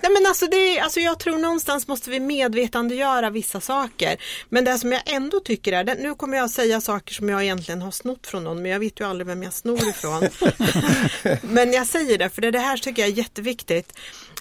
Nej 0.00 0.12
men 0.12 0.26
alltså, 0.26 0.46
det 0.46 0.80
alltså 0.80 1.00
jag 1.00 1.18
tror 1.18 1.38
någonstans 1.38 1.88
måste 1.88 2.10
vi 2.10 2.20
medvetandegöra 2.20 3.30
vissa 3.30 3.60
saker. 3.60 4.16
Men 4.48 4.64
det 4.64 4.78
som 4.78 4.92
jag 4.92 5.02
ändå 5.06 5.40
tycker 5.40 5.72
är, 5.72 5.84
nu 5.84 6.14
kommer 6.14 6.36
jag 6.36 6.50
säga 6.50 6.80
saker 6.80 7.14
som 7.14 7.28
jag 7.28 7.42
egentligen 7.42 7.82
har 7.82 7.90
snott 7.90 8.26
från 8.26 8.44
någon, 8.44 8.62
men 8.62 8.70
jag 8.70 8.78
vet 8.78 9.00
ju 9.00 9.06
aldrig 9.06 9.26
vem 9.26 9.42
jag 9.42 9.52
snor 9.52 9.88
ifrån. 9.88 10.28
men 11.42 11.72
jag 11.72 11.86
säger 11.86 12.18
det, 12.18 12.30
för 12.30 12.42
det, 12.42 12.50
det 12.50 12.58
här 12.58 12.76
tycker 12.76 13.02
jag 13.02 13.10
är 13.10 13.14
jätteviktigt. 13.14 13.92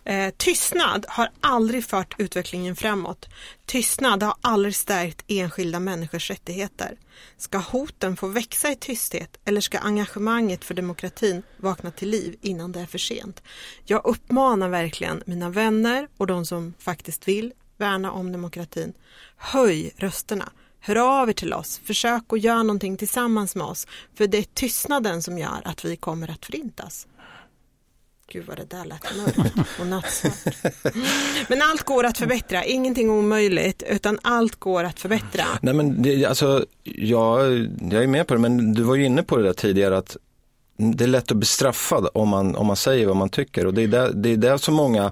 Eh, 0.04 0.34
tystnad 0.38 1.06
har 1.10 1.30
aldrig 1.40 1.86
fört 1.86 2.16
utvecklingen 2.18 2.76
framåt. 2.76 3.30
Tystnad 3.66 4.24
har 4.24 4.36
aldrig 4.42 4.76
stärkt 4.76 5.26
enskilda 5.28 5.80
människors 5.80 6.30
rättigheter. 6.30 6.98
Ska 7.38 7.58
hoten 7.58 8.18
få 8.18 8.28
växa 8.28 8.72
i 8.72 8.76
tysthet 8.76 9.38
eller 9.46 9.62
ska 9.62 9.80
engagemanget 9.80 10.66
för 10.66 10.74
demokratin 10.74 11.44
vakna 11.58 11.92
till 11.92 12.10
liv 12.10 12.36
innan 12.42 12.72
det 12.72 12.80
är 12.80 12.86
för 12.86 12.98
sent? 12.98 13.44
Jag 13.86 14.06
uppmanar 14.06 14.70
verkligen 14.70 15.24
mina 15.26 15.50
vänner 15.50 16.08
och 16.18 16.28
de 16.28 16.46
som 16.46 16.74
faktiskt 16.80 17.28
vill 17.28 17.54
värna 17.78 18.12
om 18.12 18.32
demokratin. 18.32 18.94
Höj 19.38 19.94
rösterna. 19.98 20.52
Hör 20.80 20.96
av 20.96 21.30
er 21.30 21.34
till 21.34 21.54
oss, 21.54 21.82
försök 21.84 22.24
att 22.34 22.42
göra 22.42 22.64
någonting 22.64 22.98
tillsammans 22.98 23.56
med 23.56 23.68
oss. 23.68 23.88
För 24.16 24.28
det 24.28 24.38
är 24.38 24.44
tystnaden 24.44 25.24
som 25.24 25.38
gör 25.38 25.62
att 25.66 25.86
vi 25.86 25.96
kommer 25.96 26.32
att 26.32 26.46
förintas. 26.46 27.08
Gud 28.32 28.46
vad 28.48 28.58
det 28.58 28.70
där 28.70 28.86
lät 28.86 29.18
mörkt 29.18 29.80
och 29.80 29.88
nattsvart. 29.88 30.56
Men 31.48 31.62
allt 31.62 31.84
går 31.84 32.06
att 32.06 32.18
förbättra, 32.18 32.66
ingenting 32.66 33.10
omöjligt 33.10 33.84
utan 33.90 34.20
allt 34.22 34.56
går 34.56 34.84
att 34.84 35.00
förbättra. 35.00 35.44
Nej 35.62 35.74
men 35.74 36.02
det, 36.02 36.26
alltså, 36.26 36.66
jag, 36.84 37.52
jag 37.92 38.04
är 38.04 38.08
med 38.08 38.28
på 38.28 38.34
det 38.34 38.40
men 38.40 38.74
du 38.74 38.84
var 38.84 38.96
ju 38.96 39.06
inne 39.06 39.24
på 39.24 39.38
det 39.38 39.44
där 39.44 39.54
tidigare 39.54 39.98
att 39.98 40.18
det 40.78 41.04
är 41.04 41.08
lätt 41.08 41.32
att 41.32 41.38
bli 41.38 41.46
straffad 41.46 42.08
om 42.14 42.30
man, 42.30 42.56
om 42.56 42.68
man 42.68 42.76
säger 42.76 43.08
vad 43.08 43.16
man 43.16 43.30
tycker 43.30 43.66
och 43.66 43.74
det 43.74 43.84
är 43.84 43.88
det, 43.88 44.12
det, 44.14 44.30
är 44.30 44.38
det 44.38 44.60
som 44.60 44.74
många 44.74 45.12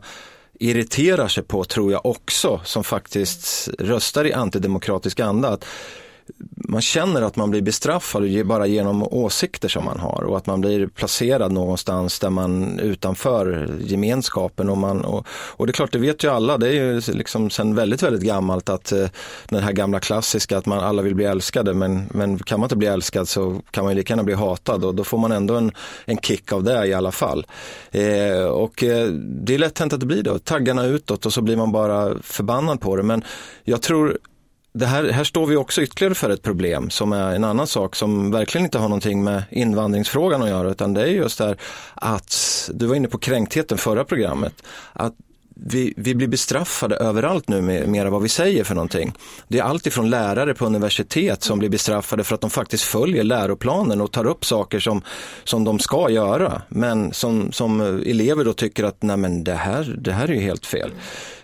irriterar 0.60 1.28
sig 1.28 1.44
på 1.44 1.64
tror 1.64 1.92
jag 1.92 2.06
också 2.06 2.62
som 2.64 2.84
faktiskt 2.84 3.70
röstar 3.80 4.26
i 4.26 4.34
antidemokratisk 4.34 5.20
anda. 5.20 5.50
Att 5.50 5.66
man 6.70 6.82
känner 6.82 7.22
att 7.22 7.36
man 7.36 7.52
blir 7.52 7.62
bestraffad 7.62 8.46
bara 8.46 8.68
genom 8.68 9.04
åsikter 9.04 9.70
som 9.70 9.86
man 9.86 10.00
har 10.00 10.24
och 10.24 10.38
att 10.38 10.46
man 10.46 10.62
blir 10.62 10.88
placerad 10.88 11.52
någonstans 11.52 12.20
där 12.20 12.30
man 12.30 12.80
utanför 12.80 13.70
gemenskapen. 13.82 14.70
Och, 14.70 14.78
man, 14.78 15.02
och, 15.02 15.28
och 15.30 15.68
det 15.68 15.72
är 15.72 15.74
klart, 15.74 15.92
det 15.92 16.00
vet 16.00 16.24
ju 16.24 16.32
alla, 16.32 16.58
det 16.58 16.68
är 16.68 16.74
ju 16.74 17.02
liksom 17.08 17.50
sen 17.50 17.76
väldigt, 17.76 18.04
väldigt 18.04 18.24
gammalt 18.24 18.70
att 18.70 18.92
eh, 18.92 19.08
den 19.50 19.64
här 19.64 19.72
gamla 19.72 20.00
klassiska 20.00 20.58
att 20.58 20.66
man 20.66 20.80
alla 20.80 21.02
vill 21.02 21.16
bli 21.16 21.26
älskade 21.26 21.74
men, 21.74 22.10
men 22.12 22.40
kan 22.40 22.60
man 22.60 22.66
inte 22.66 22.76
bli 22.76 22.88
älskad 22.88 23.28
så 23.28 23.62
kan 23.72 23.84
man 23.84 23.94
ju 23.94 23.98
lika 23.98 24.12
gärna 24.12 24.24
bli 24.24 24.34
hatad 24.34 24.86
och 24.86 24.96
då 24.96 25.04
får 25.04 25.18
man 25.18 25.32
ändå 25.32 25.56
en, 25.56 25.72
en 26.06 26.18
kick 26.18 26.54
av 26.54 26.64
det 26.64 26.88
i 26.88 26.94
alla 26.94 27.12
fall. 27.12 27.46
Eh, 27.92 28.44
och 28.44 28.84
eh, 28.84 29.08
det 29.12 29.54
är 29.54 29.60
lätt 29.60 29.80
hänt 29.80 29.94
att 29.94 30.00
det 30.00 30.06
blir 30.06 30.24
då, 30.24 30.40
taggarna 30.40 30.86
utåt 30.86 31.26
och 31.26 31.34
så 31.34 31.42
blir 31.42 31.58
man 31.58 31.72
bara 31.72 32.16
förbannad 32.22 32.82
på 32.82 32.96
det. 32.96 33.04
Men 33.04 33.24
jag 33.64 33.82
tror 33.82 34.18
det 34.74 34.86
här, 34.86 35.04
här 35.04 35.24
står 35.24 35.46
vi 35.46 35.56
också 35.56 35.82
ytterligare 35.82 36.16
för 36.16 36.30
ett 36.30 36.42
problem 36.42 36.90
som 36.90 37.14
är 37.14 37.36
en 37.36 37.44
annan 37.44 37.68
sak 37.68 37.96
som 37.96 38.32
verkligen 38.32 38.66
inte 38.66 38.78
har 38.78 38.90
någonting 38.90 39.24
med 39.24 39.44
invandringsfrågan 39.52 40.42
att 40.42 40.50
göra 40.50 40.70
utan 40.70 40.94
det 40.94 41.02
är 41.02 41.08
just 41.08 41.38
det 41.38 41.46
här 41.46 41.58
att, 41.96 42.70
du 42.74 42.86
var 42.86 42.96
inne 42.96 43.08
på 43.08 43.18
kränktheten 43.18 43.78
förra 43.78 44.06
programmet, 44.06 44.54
att 44.94 45.14
vi, 45.66 45.94
vi 45.98 46.16
blir 46.16 46.28
bestraffade 46.28 46.96
överallt 46.96 47.48
nu 47.48 47.62
med 47.62 47.90
mer 47.90 48.06
vad 48.06 48.22
vi 48.22 48.30
säger 48.30 48.64
för 48.64 48.76
någonting. 48.76 49.14
Det 49.48 49.60
är 49.60 49.64
allt 49.64 49.88
ifrån 49.88 50.10
lärare 50.10 50.54
på 50.54 50.66
universitet 50.66 51.44
som 51.44 51.60
blir 51.60 51.70
bestraffade 51.70 52.24
för 52.24 52.36
att 52.36 52.42
de 52.42 52.50
faktiskt 52.50 52.84
följer 52.84 53.24
läroplanen 53.24 54.02
och 54.02 54.12
tar 54.12 54.26
upp 54.26 54.46
saker 54.46 54.80
som, 54.80 55.02
som 55.44 55.64
de 55.64 55.80
ska 55.80 56.10
göra. 56.10 56.62
Men 56.70 57.14
som, 57.14 57.52
som 57.52 57.82
eh, 57.82 58.12
elever 58.12 58.46
då 58.46 58.54
tycker 58.54 58.84
att 58.84 59.04
nej 59.04 59.18
men 59.18 59.44
det 59.44 59.54
här, 59.54 59.96
det 60.02 60.12
här 60.12 60.28
är 60.28 60.34
ju 60.34 60.42
helt 60.42 60.66
fel. 60.66 60.92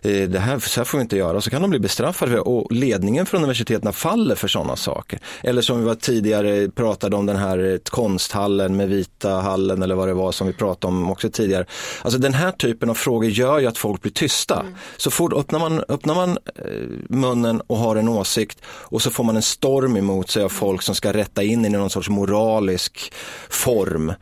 Eh, 0.01 0.29
det 0.29 0.39
här, 0.39 0.59
så 0.59 0.79
här 0.79 0.85
får 0.85 0.97
vi 0.97 1.01
inte 1.01 1.17
göra. 1.17 1.41
Så 1.41 1.49
kan 1.49 1.61
de 1.61 1.69
bli 1.69 1.79
bestraffade 1.79 2.31
för 2.31 2.47
och 2.47 2.71
ledningen 2.71 3.25
för 3.25 3.37
universiteten 3.37 3.93
faller 3.93 4.35
för 4.35 4.47
sådana 4.47 4.75
saker. 4.75 5.19
Eller 5.43 5.61
som 5.61 5.79
vi 5.79 5.85
var 5.85 5.95
tidigare 5.95 6.69
pratade 6.69 7.15
om 7.15 7.25
den 7.25 7.37
här 7.37 7.71
eh, 7.71 7.77
konsthallen 7.77 8.75
med 8.75 8.89
vita 8.89 9.29
hallen 9.29 9.83
eller 9.83 9.95
vad 9.95 10.07
det 10.07 10.13
var 10.13 10.31
som 10.31 10.47
vi 10.47 10.53
pratade 10.53 10.93
om 10.93 11.11
också 11.11 11.29
tidigare. 11.29 11.65
Alltså 12.01 12.19
den 12.19 12.33
här 12.33 12.51
typen 12.51 12.89
av 12.89 12.93
frågor 12.93 13.29
gör 13.29 13.59
ju 13.59 13.67
att 13.67 13.77
folk 13.77 14.04
blir 14.05 14.13
tysta. 14.13 14.59
Mm. 14.59 14.75
Så 14.97 15.11
fort 15.11 15.33
öppnar 15.33 15.59
man, 15.59 15.83
öppnar 15.89 16.15
man 16.15 16.37
eh, 16.55 16.65
munnen 17.09 17.61
och 17.61 17.77
har 17.77 17.95
en 17.95 18.09
åsikt 18.09 18.61
och 18.65 19.01
så 19.01 19.11
får 19.11 19.23
man 19.23 19.35
en 19.35 19.41
storm 19.41 19.97
emot 19.97 20.29
sig 20.29 20.43
av 20.43 20.49
folk 20.49 20.81
som 20.81 20.95
ska 20.95 21.13
rätta 21.13 21.43
in 21.43 21.65
i 21.65 21.69
någon 21.69 21.89
sorts 21.89 22.09
moralisk 22.09 23.13
form. 23.49 24.13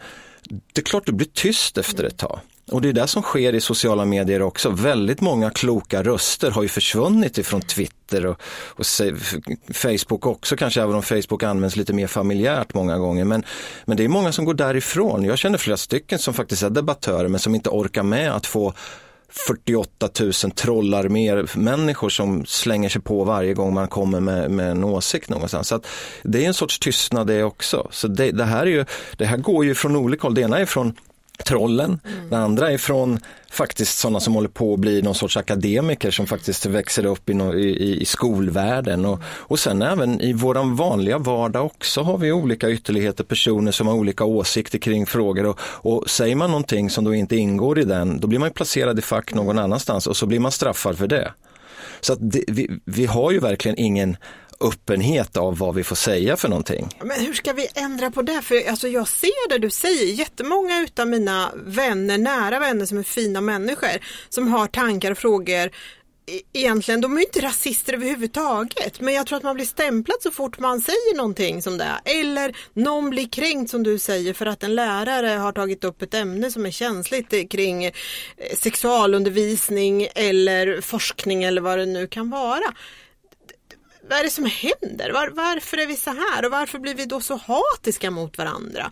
Det 0.74 0.82
är 0.82 0.86
klart 0.86 1.06
du 1.06 1.12
blir 1.12 1.28
tyst 1.34 1.78
efter 1.78 2.04
ett 2.04 2.18
tag. 2.18 2.40
Och 2.72 2.82
det 2.82 2.90
är 2.90 2.94
det 2.94 3.08
som 3.08 3.22
sker 3.22 3.56
i 3.56 3.62
sociala 3.62 4.06
medier 4.06 4.42
också. 4.42 4.70
Väldigt 4.70 5.22
många 5.22 5.50
kloka 5.50 6.04
röster 6.04 6.52
har 6.52 6.64
ju 6.64 6.70
försvunnit 6.70 7.38
ifrån 7.38 7.62
Twitter 7.62 8.26
och, 8.26 8.42
och 8.68 8.86
Facebook 9.74 10.26
också, 10.26 10.56
kanske 10.56 10.82
även 10.82 10.96
om 10.96 11.04
Facebook 11.04 11.44
används 11.44 11.76
lite 11.76 11.94
mer 11.94 12.08
familjärt 12.08 12.74
många 12.74 12.98
gånger. 12.98 13.26
Men, 13.26 13.44
men 13.86 13.98
det 13.98 14.04
är 14.04 14.08
många 14.08 14.32
som 14.32 14.46
går 14.46 14.54
därifrån. 14.54 15.24
Jag 15.24 15.38
känner 15.38 15.58
flera 15.58 15.78
stycken 15.78 16.20
som 16.20 16.34
faktiskt 16.34 16.64
är 16.64 16.70
debattörer 16.70 17.28
men 17.28 17.40
som 17.40 17.56
inte 17.56 17.70
orkar 17.70 18.04
med 18.04 18.36
att 18.36 18.46
få 18.46 18.74
48 19.48 20.10
000 20.20 20.34
trollarméer 20.34 21.58
människor 21.58 22.10
som 22.10 22.46
slänger 22.46 22.90
sig 22.90 23.02
på 23.02 23.24
varje 23.24 23.54
gång 23.54 23.74
man 23.74 23.88
kommer 23.88 24.20
med, 24.20 24.52
med 24.52 24.72
en 24.72 24.84
åsikt 24.84 25.30
någonstans. 25.30 25.68
Så 25.68 25.82
det 26.24 26.44
är 26.44 26.48
en 26.48 26.54
sorts 26.54 26.80
tystnad 26.80 27.28
det 27.28 27.44
också. 27.44 27.88
Så 27.92 28.08
det, 28.08 28.32
det, 28.32 28.46
här 28.46 28.62
är 28.62 28.72
ju, 28.72 28.86
det 29.18 29.26
här 29.26 29.38
går 29.38 29.66
ju 29.66 29.76
från 29.76 29.96
olika 29.96 30.24
håll. 30.24 30.36
Det 30.36 30.42
ena 30.42 30.60
är 30.60 30.66
från 30.66 30.94
trollen. 31.44 32.00
Mm. 32.06 32.30
Det 32.30 32.38
andra 32.38 32.72
är 32.72 32.78
från 32.78 33.20
faktiskt 33.52 33.98
sådana 33.98 34.20
som 34.20 34.36
håller 34.36 34.50
på 34.50 34.74
att 34.74 34.80
bli 34.80 35.02
någon 35.02 35.16
sorts 35.16 35.38
akademiker 35.38 36.12
som 36.12 36.28
faktiskt 36.28 36.66
växer 36.66 37.06
upp 37.06 37.30
i, 37.30 37.34
i, 37.34 38.02
i 38.02 38.06
skolvärlden. 38.06 39.06
Och, 39.06 39.20
och 39.26 39.60
sen 39.60 39.82
även 39.82 40.22
i 40.22 40.34
våran 40.34 40.76
vanliga 40.76 41.18
vardag 41.18 41.66
också 41.66 42.02
har 42.02 42.18
vi 42.18 42.32
olika 42.32 42.70
ytterligheter, 42.70 43.24
personer 43.24 43.72
som 43.72 43.88
har 43.88 43.96
olika 43.96 44.26
åsikter 44.26 44.80
kring 44.80 45.06
frågor. 45.06 45.46
Och, 45.46 45.60
och 45.62 46.10
säger 46.10 46.36
man 46.36 46.52
någonting 46.52 46.90
som 46.90 47.04
då 47.04 47.16
inte 47.16 47.36
ingår 47.36 47.80
i 47.80 47.84
den, 47.84 48.20
då 48.20 48.28
blir 48.28 48.40
man 48.40 48.52
placerad 48.52 49.00
i 49.00 49.02
fack 49.02 49.34
någon 49.34 49.60
annanstans 49.60 50.08
och 50.08 50.18
så 50.18 50.26
blir 50.26 50.40
man 50.40 50.52
straffad 50.52 50.98
för 50.98 51.08
det. 51.08 51.32
Så 52.02 52.16
det, 52.16 52.44
vi, 52.48 52.70
vi 52.86 53.06
har 53.06 53.32
ju 53.32 53.40
verkligen 53.40 53.80
ingen 53.80 54.18
öppenhet 54.64 55.38
av 55.38 55.58
vad 55.58 55.76
vi 55.76 55.84
får 55.84 55.96
säga 55.96 56.38
för 56.38 56.50
någonting. 56.50 56.90
Men 57.04 57.20
hur 57.20 57.34
ska 57.34 57.54
vi 57.54 57.68
ändra 57.76 58.12
på 58.12 58.22
det? 58.22 58.42
För 58.42 58.70
alltså, 58.70 58.88
jag 58.88 59.08
ser 59.08 59.50
det 59.50 59.58
du 59.58 59.70
säger, 59.70 60.06
jättemånga 60.06 60.82
utav 60.82 61.08
mina 61.08 61.52
vänner, 61.56 62.18
nära 62.18 62.60
vänner 62.60 62.86
som 62.86 62.98
är 62.98 63.04
fina 63.04 63.42
människor, 63.42 63.90
som 64.30 64.48
har 64.48 64.68
tankar 64.68 65.12
och 65.12 65.18
frågor 65.18 65.72
e-, 66.26 66.42
Egentligen, 66.54 67.02
de 67.02 67.18
är 67.18 67.22
inte 67.22 67.42
rasister 67.42 67.94
överhuvudtaget, 67.94 69.00
men 69.00 69.14
jag 69.14 69.28
tror 69.28 69.38
att 69.38 69.44
man 69.44 69.56
blir 69.56 69.66
stämplad 69.66 70.18
så 70.22 70.32
fort 70.32 70.60
man 70.60 70.82
säger 70.82 71.18
någonting 71.18 71.62
som 71.62 71.78
det. 71.78 72.02
Eller 72.06 72.56
någon 72.74 73.10
blir 73.10 73.30
kränkt 73.30 73.72
som 73.72 73.84
du 73.84 74.00
säger 74.00 74.34
för 74.34 74.46
att 74.46 74.64
en 74.64 74.76
lärare 74.76 75.28
har 75.28 75.52
tagit 75.52 75.84
upp 75.84 76.02
ett 76.02 76.14
ämne 76.14 76.52
som 76.52 76.66
är 76.66 76.72
känsligt 76.72 77.52
kring 77.52 77.86
eh, 77.86 77.92
sexualundervisning 78.58 80.08
eller 80.16 80.82
forskning 80.82 81.44
eller 81.44 81.62
vad 81.62 81.80
det 81.80 81.86
nu 81.86 82.08
kan 82.08 82.30
vara 82.30 82.74
vad 84.10 84.20
är 84.20 84.24
det 84.24 84.30
som 84.30 84.46
händer? 84.46 85.12
Var, 85.12 85.28
varför 85.28 85.78
är 85.78 85.88
vi 85.88 85.96
så 85.96 86.10
här 86.10 86.46
och 86.46 86.52
varför 86.52 86.80
blir 86.80 86.96
vi 86.96 87.06
då 87.06 87.22
så 87.22 87.40
hatiska 87.46 88.12
mot 88.12 88.38
varandra? 88.38 88.92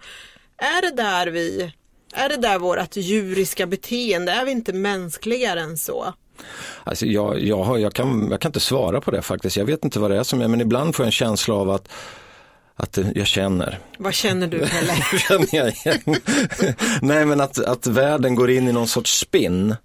Är 0.58 0.82
det 0.82 1.04
där 1.04 1.28
vi, 1.28 1.74
är 2.14 2.30
det 2.30 2.38
där 2.38 2.60
vårt 2.60 2.96
djuriska 2.96 3.68
beteende? 3.68 4.32
Är 4.32 4.46
vi 4.46 4.52
inte 4.52 4.74
mänskligare 4.74 5.62
än 5.62 5.78
så? 5.78 6.14
Alltså 6.84 7.06
jag, 7.06 7.40
jag, 7.40 7.80
jag, 7.80 7.94
kan, 7.94 8.28
jag 8.32 8.42
kan 8.42 8.50
inte 8.50 8.60
svara 8.60 9.02
på 9.02 9.12
det 9.12 9.22
faktiskt. 9.22 9.58
Jag 9.58 9.66
vet 9.66 9.86
inte 9.86 10.00
vad 10.00 10.12
det 10.12 10.18
är 10.18 10.24
som 10.24 10.42
är, 10.42 10.48
men 10.48 10.62
ibland 10.62 10.96
får 10.96 11.04
jag 11.04 11.08
en 11.08 11.12
känsla 11.12 11.56
av 11.56 11.70
att 11.70 11.90
att 12.76 13.00
jag 13.16 13.28
känner. 13.28 13.80
Vad 13.98 14.14
känner 14.14 14.48
du 14.48 14.60
Pelle? 14.60 14.94
känner 15.28 15.56
jag 15.56 15.68
igen? 15.68 16.22
Nej 17.02 17.26
men 17.26 17.42
att, 17.42 17.58
att 17.66 17.88
världen 17.88 18.36
går 18.36 18.52
in 18.52 18.68
i 18.68 18.72
någon 18.72 18.88
sorts 18.88 19.20
spinn 19.20 19.76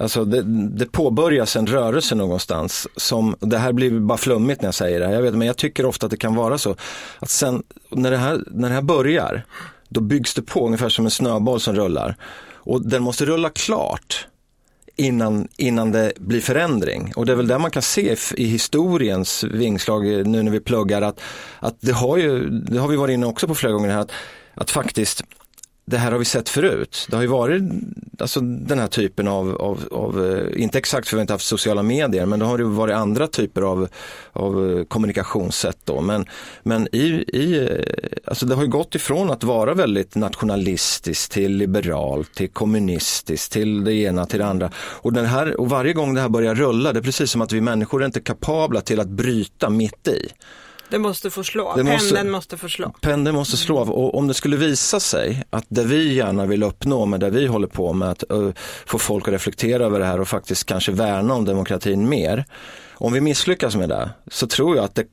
Alltså 0.00 0.24
det, 0.24 0.42
det 0.78 0.92
påbörjas 0.92 1.56
en 1.56 1.66
rörelse 1.66 2.14
någonstans 2.14 2.88
som, 2.96 3.36
det 3.40 3.58
här 3.58 3.72
blir 3.72 4.00
bara 4.00 4.18
flummigt 4.18 4.62
när 4.62 4.66
jag 4.66 4.74
säger 4.74 5.00
det, 5.00 5.12
jag 5.12 5.22
vet, 5.22 5.34
men 5.34 5.46
jag 5.46 5.56
tycker 5.56 5.86
ofta 5.86 6.06
att 6.06 6.10
det 6.10 6.16
kan 6.16 6.34
vara 6.34 6.58
så. 6.58 6.76
Att 7.18 7.30
sen 7.30 7.62
när 7.90 8.10
det 8.10 8.16
här, 8.16 8.40
när 8.46 8.68
det 8.68 8.74
här 8.74 8.82
börjar, 8.82 9.44
då 9.88 10.00
byggs 10.00 10.34
det 10.34 10.42
på 10.42 10.66
ungefär 10.66 10.88
som 10.88 11.04
en 11.04 11.10
snöboll 11.10 11.60
som 11.60 11.74
rullar. 11.74 12.16
Och 12.52 12.82
den 12.82 13.02
måste 13.02 13.24
rulla 13.24 13.50
klart 13.50 14.26
innan, 14.96 15.48
innan 15.56 15.92
det 15.92 16.12
blir 16.16 16.40
förändring. 16.40 17.12
Och 17.16 17.26
det 17.26 17.32
är 17.32 17.36
väl 17.36 17.48
det 17.48 17.58
man 17.58 17.70
kan 17.70 17.82
se 17.82 18.16
i 18.36 18.44
historiens 18.44 19.44
vingslag 19.44 20.26
nu 20.26 20.42
när 20.42 20.50
vi 20.50 20.60
pluggar 20.60 21.02
att, 21.02 21.20
att 21.60 21.76
det 21.80 21.92
har 21.92 22.16
ju, 22.16 22.50
det 22.50 22.78
har 22.78 22.88
vi 22.88 22.96
varit 22.96 23.14
inne 23.14 23.26
också 23.26 23.46
på 23.46 23.54
flera 23.54 23.72
gånger 23.72 23.90
här, 23.90 24.00
att, 24.00 24.12
att 24.54 24.70
faktiskt 24.70 25.22
det 25.88 25.98
här 25.98 26.12
har 26.12 26.18
vi 26.18 26.24
sett 26.24 26.48
förut. 26.48 27.06
Det 27.10 27.16
har 27.16 27.22
ju 27.22 27.28
varit 27.28 27.62
alltså, 28.18 28.40
den 28.40 28.78
här 28.78 28.86
typen 28.86 29.28
av, 29.28 29.56
av, 29.56 29.88
av 29.90 30.26
eh, 30.26 30.62
inte 30.62 30.78
exakt 30.78 31.08
för 31.08 31.16
vi 31.16 31.18
har 31.18 31.22
inte 31.22 31.32
haft 31.32 31.46
sociala 31.46 31.82
medier, 31.82 32.26
men 32.26 32.38
det 32.38 32.44
har 32.44 32.58
det 32.58 32.64
varit 32.64 32.94
andra 32.94 33.26
typer 33.26 33.62
av, 33.62 33.88
av 34.32 34.78
eh, 34.78 34.84
kommunikationssätt 34.84 35.78
då. 35.84 36.00
Men, 36.00 36.26
men 36.62 36.88
i, 36.92 37.24
i, 37.32 37.58
eh, 37.58 38.20
alltså 38.24 38.46
det 38.46 38.54
har 38.54 38.62
ju 38.62 38.68
gått 38.68 38.94
ifrån 38.94 39.30
att 39.30 39.44
vara 39.44 39.74
väldigt 39.74 40.14
nationalistiskt 40.14 41.32
till 41.32 41.56
liberalt, 41.56 42.34
till 42.34 42.50
kommunistiskt, 42.50 43.52
till 43.52 43.84
det 43.84 43.94
ena, 43.94 44.26
till 44.26 44.38
det 44.38 44.46
andra. 44.46 44.70
Och, 44.76 45.12
den 45.12 45.26
här, 45.26 45.60
och 45.60 45.68
varje 45.68 45.92
gång 45.92 46.14
det 46.14 46.20
här 46.20 46.28
börjar 46.28 46.54
rulla, 46.54 46.92
det 46.92 46.98
är 46.98 47.02
precis 47.02 47.30
som 47.30 47.42
att 47.42 47.52
vi 47.52 47.60
människor 47.60 48.02
är 48.02 48.06
inte 48.06 48.20
kapabla 48.20 48.80
till 48.80 49.00
att 49.00 49.08
bryta 49.08 49.70
mitt 49.70 50.08
i. 50.08 50.28
Det 50.90 50.98
måste 50.98 51.30
få 51.30 51.44
slå, 51.44 51.76
det 51.76 51.84
måste, 51.84 52.14
pendeln 52.14 52.30
måste 52.30 52.56
få 52.56 52.68
slå. 52.68 52.92
Pendeln 53.00 53.36
måste 53.36 53.56
slå 53.56 53.78
och 53.78 54.18
om 54.18 54.28
det 54.28 54.34
skulle 54.34 54.56
visa 54.56 55.00
sig 55.00 55.42
att 55.50 55.64
det 55.68 55.84
vi 55.84 56.14
gärna 56.14 56.46
vill 56.46 56.62
uppnå 56.62 57.06
med 57.06 57.20
det 57.20 57.30
vi 57.30 57.46
håller 57.46 57.66
på 57.66 57.92
med 57.92 58.10
att 58.10 58.24
uh, 58.32 58.50
få 58.86 58.98
folk 58.98 59.28
att 59.28 59.34
reflektera 59.34 59.84
över 59.84 59.98
det 59.98 60.06
här 60.06 60.20
och 60.20 60.28
faktiskt 60.28 60.66
kanske 60.66 60.92
värna 60.92 61.34
om 61.34 61.44
demokratin 61.44 62.08
mer. 62.08 62.44
Om 62.94 63.12
vi 63.12 63.20
misslyckas 63.20 63.76
med 63.76 63.88
det 63.88 64.10
så 64.30 64.46
tror 64.46 64.76
jag 64.76 64.84
att 64.84 64.94
det 64.94 65.04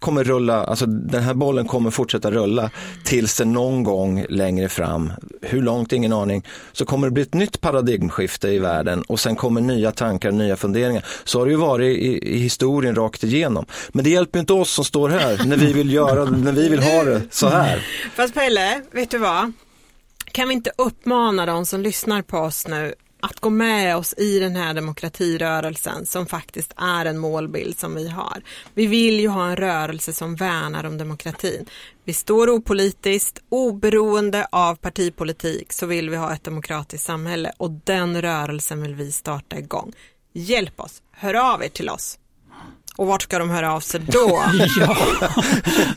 kommer 0.00 0.24
rulla, 0.24 0.64
alltså 0.64 0.86
den 0.86 1.22
här 1.22 1.34
bollen 1.34 1.66
kommer 1.66 1.90
fortsätta 1.90 2.30
rulla 2.30 2.70
tills 3.04 3.36
det 3.36 3.44
någon 3.44 3.82
gång 3.82 4.26
längre 4.28 4.68
fram, 4.68 5.12
hur 5.42 5.62
långt 5.62 5.92
ingen 5.92 6.12
aning, 6.12 6.46
så 6.72 6.84
kommer 6.84 7.06
det 7.06 7.10
bli 7.10 7.22
ett 7.22 7.34
nytt 7.34 7.60
paradigmskifte 7.60 8.48
i 8.48 8.58
världen 8.58 9.02
och 9.02 9.20
sen 9.20 9.36
kommer 9.36 9.60
nya 9.60 9.92
tankar, 9.92 10.30
nya 10.30 10.56
funderingar. 10.56 11.04
Så 11.24 11.38
har 11.38 11.46
det 11.46 11.52
ju 11.52 11.58
varit 11.58 11.98
i, 11.98 12.34
i 12.34 12.38
historien 12.38 12.94
rakt 12.94 13.24
igenom. 13.24 13.66
Men 13.88 14.04
det 14.04 14.10
hjälper 14.10 14.38
inte 14.38 14.52
oss 14.52 14.70
som 14.70 14.84
står 14.84 15.08
här 15.08 15.44
när 15.46 15.56
vi 15.56 15.72
vill 15.72 15.92
göra, 15.92 16.24
när 16.24 16.52
vi 16.52 16.68
vill 16.68 16.82
ha 16.82 17.04
det 17.04 17.22
så 17.30 17.48
här. 17.48 17.86
Fast 18.14 18.34
Pelle, 18.34 18.82
vet 18.90 19.10
du 19.10 19.18
vad? 19.18 19.52
Kan 20.32 20.48
vi 20.48 20.54
inte 20.54 20.72
uppmana 20.78 21.46
de 21.46 21.66
som 21.66 21.80
lyssnar 21.80 22.22
på 22.22 22.38
oss 22.38 22.66
nu 22.66 22.94
att 23.22 23.40
gå 23.40 23.50
med 23.50 23.96
oss 23.96 24.14
i 24.16 24.38
den 24.38 24.56
här 24.56 24.74
demokratirörelsen 24.74 26.06
som 26.06 26.26
faktiskt 26.26 26.72
är 26.76 27.04
en 27.04 27.18
målbild 27.18 27.78
som 27.78 27.94
vi 27.94 28.08
har. 28.08 28.42
Vi 28.74 28.86
vill 28.86 29.20
ju 29.20 29.28
ha 29.28 29.46
en 29.46 29.56
rörelse 29.56 30.12
som 30.12 30.36
värnar 30.36 30.84
om 30.84 30.98
demokratin. 30.98 31.66
Vi 32.04 32.12
står 32.12 32.50
opolitiskt, 32.50 33.42
oberoende 33.48 34.46
av 34.52 34.74
partipolitik 34.74 35.72
så 35.72 35.86
vill 35.86 36.10
vi 36.10 36.16
ha 36.16 36.34
ett 36.34 36.44
demokratiskt 36.44 37.06
samhälle 37.06 37.52
och 37.56 37.70
den 37.70 38.22
rörelsen 38.22 38.82
vill 38.82 38.94
vi 38.94 39.12
starta 39.12 39.58
igång. 39.58 39.92
Hjälp 40.32 40.80
oss, 40.80 41.02
hör 41.12 41.52
av 41.54 41.64
er 41.64 41.68
till 41.68 41.88
oss. 41.88 42.19
Och 42.96 43.06
vart 43.06 43.22
ska 43.22 43.38
de 43.38 43.50
höra 43.50 43.72
av 43.72 43.80
sig 43.80 44.00
då? 44.00 44.42
ja, 44.80 44.96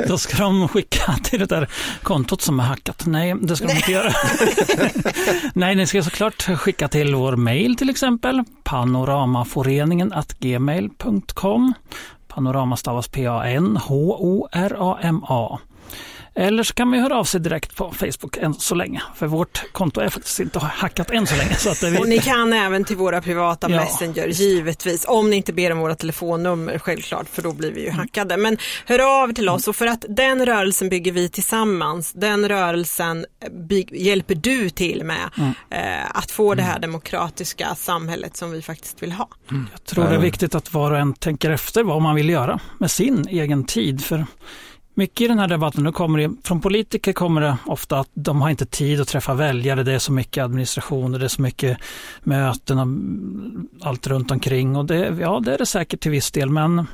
då 0.07 0.17
ska 0.17 0.37
de 0.37 0.67
skicka 0.67 1.15
till 1.23 1.39
det 1.39 1.45
där 1.45 1.69
kontot 2.03 2.41
som 2.41 2.59
är 2.59 2.63
hackat. 2.63 3.05
Nej, 3.05 3.35
det 3.41 3.55
ska 3.55 3.67
de 3.67 3.73
inte 3.73 3.91
göra. 3.91 4.13
Nej, 5.53 5.75
ni 5.75 5.87
ska 5.87 6.03
såklart 6.03 6.43
skicka 6.43 6.87
till 6.87 7.15
vår 7.15 7.35
mail 7.35 7.75
till 7.75 7.89
exempel, 7.89 8.43
panoramaforeningen 8.63 10.13
gmail.com. 10.39 11.73
Panorama 12.27 12.77
stavas 12.77 13.07
P-A-N-H-O-R-A-M-A. 13.07 13.79
Eller 16.35 16.63
så 16.63 16.73
kan 16.73 16.87
man 16.87 16.99
höra 16.99 17.15
av 17.17 17.23
sig 17.23 17.41
direkt 17.41 17.75
på 17.75 17.91
Facebook 17.91 18.37
än 18.37 18.53
så 18.53 18.75
länge. 18.75 19.01
För 19.15 19.27
vårt 19.27 19.63
konto 19.71 20.01
är 20.01 20.09
faktiskt 20.09 20.39
inte 20.39 20.59
hackat 20.59 21.11
än 21.11 21.27
så 21.27 21.35
länge. 21.35 21.55
Så 21.55 21.69
att 21.69 21.83
vi... 21.83 21.97
Och 21.97 22.07
ni 22.07 22.19
kan 22.19 22.53
även 22.53 22.83
till 22.85 22.95
våra 22.97 23.21
privata 23.21 23.69
ja. 23.69 23.77
Messenger, 23.77 24.27
givetvis. 24.27 25.05
Om 25.07 25.29
ni 25.29 25.35
inte 25.35 25.53
ber 25.53 25.71
om 25.71 25.79
våra 25.79 25.95
telefonnummer, 25.95 26.79
självklart, 26.79 27.29
för 27.29 27.41
då 27.41 27.53
blir 27.53 27.71
vi 27.71 27.81
ju 27.81 27.87
mm. 27.87 27.99
hackade. 27.99 28.37
Men 28.37 28.57
hör 28.85 29.23
av 29.23 29.33
till 29.33 29.49
oss, 29.49 29.67
och 29.67 29.75
för 29.75 29.87
att 29.87 30.05
den 30.09 30.45
rörelsen 30.45 30.89
bygger 30.89 31.11
vi 31.11 31.29
tillsammans. 31.29 32.13
Den 32.13 32.49
rörelsen 32.49 33.25
hjälper 33.91 34.35
du 34.35 34.69
till 34.69 35.03
med 35.03 35.29
mm. 35.37 35.53
eh, 35.69 36.09
att 36.13 36.31
få 36.31 36.55
det 36.55 36.63
här 36.63 36.77
mm. 36.77 36.81
demokratiska 36.81 37.75
samhället 37.75 38.37
som 38.37 38.51
vi 38.51 38.61
faktiskt 38.61 39.03
vill 39.03 39.11
ha. 39.11 39.27
Mm. 39.51 39.67
Jag 39.71 39.83
tror 39.83 40.05
det 40.05 40.15
är 40.15 40.19
viktigt 40.19 40.55
att 40.55 40.73
var 40.73 40.91
och 40.91 40.97
en 40.97 41.13
tänker 41.13 41.49
efter 41.49 41.83
vad 41.83 42.01
man 42.01 42.15
vill 42.15 42.29
göra 42.29 42.59
med 42.79 42.91
sin 42.91 43.27
egen 43.27 43.63
tid. 43.63 44.05
För 44.05 44.25
mycket 44.93 45.21
i 45.21 45.27
den 45.27 45.39
här 45.39 45.47
debatten, 45.47 45.83
nu 45.83 45.91
kommer 45.91 46.19
det, 46.19 46.31
från 46.43 46.61
politiker 46.61 47.13
kommer 47.13 47.41
det 47.41 47.57
ofta 47.65 47.99
att 47.99 48.09
de 48.13 48.41
har 48.41 48.49
inte 48.49 48.65
tid 48.65 49.01
att 49.01 49.07
träffa 49.07 49.33
väljare, 49.33 49.83
det 49.83 49.93
är 49.93 49.99
så 49.99 50.11
mycket 50.11 50.43
administration 50.43 51.13
och 51.13 51.19
det 51.19 51.25
är 51.25 51.29
så 51.29 51.41
mycket 51.41 51.77
möten 52.23 52.79
och 52.79 53.87
allt 53.87 54.07
runt 54.07 54.31
omkring. 54.31 54.75
Och 54.75 54.85
det, 54.85 55.17
ja, 55.19 55.41
det 55.45 55.53
är 55.53 55.57
det 55.57 55.65
säkert 55.65 55.99
till 55.99 56.11
viss 56.11 56.31
del, 56.31 56.49
men 56.49 56.87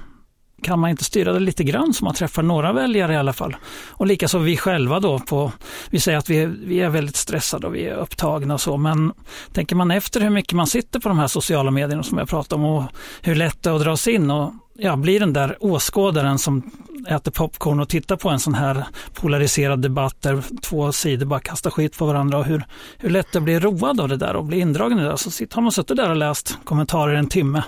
kan 0.64 0.80
man 0.80 0.90
inte 0.90 1.04
styra 1.04 1.34
det 1.34 1.40
lite 1.40 1.64
grann 1.64 1.94
så 1.94 2.06
man 2.06 2.14
träffar 2.14 2.44
några 2.44 2.74
väljare 2.74 3.14
i 3.14 3.18
alla 3.18 3.34
fall? 3.34 3.56
Och 3.90 4.08
likaså 4.08 4.40
vi 4.40 4.58
själva 4.58 5.00
då, 5.00 5.20
på, 5.20 5.52
vi 5.90 6.00
säger 6.00 6.18
att 6.18 6.30
vi, 6.30 6.46
vi 6.46 6.80
är 6.80 6.90
väldigt 6.90 7.16
stressade 7.16 7.68
och 7.68 7.76
vi 7.76 7.86
är 7.86 7.96
upptagna 7.96 8.54
och 8.54 8.62
så, 8.62 8.78
men 8.78 9.14
tänker 9.54 9.76
man 9.76 9.92
efter 9.92 10.22
hur 10.22 10.30
mycket 10.30 10.54
man 10.54 10.68
sitter 10.68 11.00
på 11.00 11.10
de 11.10 11.20
här 11.20 11.28
sociala 11.28 11.72
medierna 11.72 12.04
som 12.04 12.18
jag 12.18 12.30
pratar 12.30 12.58
om 12.58 12.66
och 12.66 12.84
hur 13.22 13.36
lätt 13.36 13.64
det 13.64 13.70
är 13.70 13.74
att 13.74 13.82
dras 13.82 14.08
in 14.08 14.32
och 14.32 14.54
ja, 14.80 14.96
blir 14.96 15.20
den 15.20 15.34
där 15.34 15.58
åskådaren 15.60 16.40
som 16.40 16.72
äter 17.08 17.32
popcorn 17.32 17.80
och 17.80 17.90
tittar 17.90 18.16
på 18.16 18.30
en 18.30 18.40
sån 18.40 18.54
här 18.54 18.86
polariserad 19.14 19.82
debatt 19.82 20.22
där 20.22 20.44
två 20.62 20.92
sidor 20.92 21.26
bara 21.26 21.40
kastar 21.40 21.70
skit 21.70 21.98
på 21.98 22.06
varandra 22.06 22.38
och 22.38 22.46
hur, 22.46 22.64
hur 22.98 23.10
lätt 23.10 23.32
det 23.32 23.42
blir 23.42 23.60
road 23.60 24.00
av 24.00 24.10
det 24.10 24.18
där 24.18 24.36
och 24.36 24.46
blir 24.46 24.60
indragen 24.60 25.00
i 25.00 25.02
det 25.02 25.08
där. 25.08 25.16
Så 25.16 25.46
har 25.52 25.62
man 25.62 25.72
suttit 25.72 25.98
där 25.98 26.10
och 26.10 26.16
läst 26.16 26.58
kommentarer 26.64 27.14
en 27.14 27.28
timme. 27.28 27.64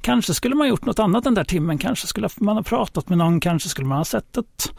Kanske 0.00 0.34
skulle 0.34 0.54
man 0.54 0.68
gjort 0.68 0.84
något 0.84 0.98
annat 0.98 1.24
den 1.24 1.34
där 1.34 1.44
timmen, 1.44 1.78
kanske 1.78 2.06
skulle 2.06 2.28
man 2.36 2.56
ha 2.56 2.62
pratat 2.62 3.08
med 3.08 3.18
någon, 3.18 3.40
kanske 3.40 3.68
skulle 3.68 3.86
man 3.86 3.98
ha 3.98 4.04
sett 4.04 4.36
ett 4.36 4.72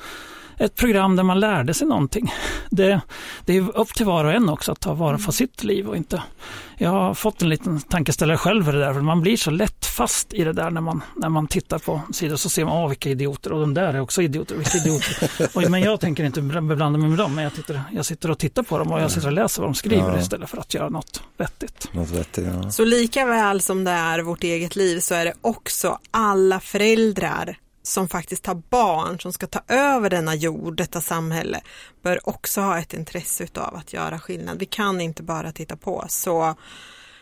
ett 0.57 0.75
program 0.75 1.15
där 1.15 1.23
man 1.23 1.39
lärde 1.39 1.73
sig 1.73 1.87
någonting. 1.87 2.33
Det, 2.69 3.01
det 3.45 3.57
är 3.57 3.77
upp 3.77 3.93
till 3.93 4.05
var 4.05 4.25
och 4.25 4.33
en 4.33 4.49
också 4.49 4.71
att 4.71 4.79
ta 4.79 4.93
vara 4.93 5.17
på 5.17 5.31
sitt 5.31 5.63
liv 5.63 5.87
och 5.87 5.97
inte... 5.97 6.23
Jag 6.79 6.89
har 6.89 7.13
fått 7.13 7.41
en 7.41 7.49
liten 7.49 7.81
tankeställare 7.81 8.37
själv 8.37 8.63
för 8.63 8.73
det 8.73 8.79
där, 8.79 8.93
för 8.93 9.01
man 9.01 9.21
blir 9.21 9.37
så 9.37 9.51
lätt 9.51 9.85
fast 9.85 10.33
i 10.33 10.43
det 10.43 10.53
där 10.53 10.69
när 10.71 10.81
man, 10.81 11.03
när 11.15 11.29
man 11.29 11.47
tittar 11.47 11.79
på 11.79 12.01
sidor 12.13 12.35
så 12.35 12.49
ser 12.49 12.65
man, 12.65 12.83
åh 12.83 12.89
vilka 12.89 13.09
idioter, 13.09 13.51
och 13.51 13.59
de 13.59 13.73
där 13.73 13.93
är 13.93 13.99
också 13.99 14.21
idioter, 14.21 14.55
vilka 14.55 14.77
idioter. 14.77 15.29
och, 15.57 15.71
men 15.71 15.81
jag 15.81 15.99
tänker 15.99 16.23
inte 16.23 16.41
beblanda 16.41 16.99
mig 16.99 17.09
med 17.09 17.17
dem, 17.17 17.35
men 17.35 17.43
jag, 17.43 17.53
tittar, 17.53 17.81
jag 17.91 18.05
sitter 18.05 18.31
och 18.31 18.37
tittar 18.37 18.63
på 18.63 18.77
dem 18.77 18.91
och 18.91 19.01
jag 19.01 19.11
sitter 19.11 19.27
och 19.27 19.33
läser 19.33 19.61
vad 19.61 19.69
de 19.69 19.75
skriver 19.75 20.11
ja. 20.11 20.19
istället 20.19 20.49
för 20.49 20.57
att 20.57 20.73
göra 20.73 20.89
något 20.89 21.21
vettigt. 21.37 21.93
Något 21.93 22.09
vettigt 22.09 22.47
ja. 22.63 22.71
Så 22.71 22.85
lika 22.85 23.25
väl 23.25 23.61
som 23.61 23.83
det 23.83 23.91
är 23.91 24.19
vårt 24.19 24.43
eget 24.43 24.75
liv 24.75 24.99
så 24.99 25.15
är 25.15 25.25
det 25.25 25.33
också 25.41 25.99
alla 26.11 26.59
föräldrar 26.59 27.57
som 27.87 28.09
faktiskt 28.09 28.45
har 28.45 28.55
barn 28.55 29.19
som 29.19 29.33
ska 29.33 29.47
ta 29.47 29.59
över 29.67 30.09
denna 30.09 30.35
jord, 30.35 30.77
detta 30.77 31.01
samhälle, 31.01 31.61
bör 32.03 32.29
också 32.29 32.61
ha 32.61 32.79
ett 32.79 32.93
intresse 32.93 33.47
av 33.55 33.75
att 33.75 33.93
göra 33.93 34.19
skillnad. 34.19 34.59
Vi 34.59 34.65
kan 34.65 35.01
inte 35.01 35.23
bara 35.23 35.51
titta 35.51 35.77
på. 35.77 36.05
Så 36.09 36.55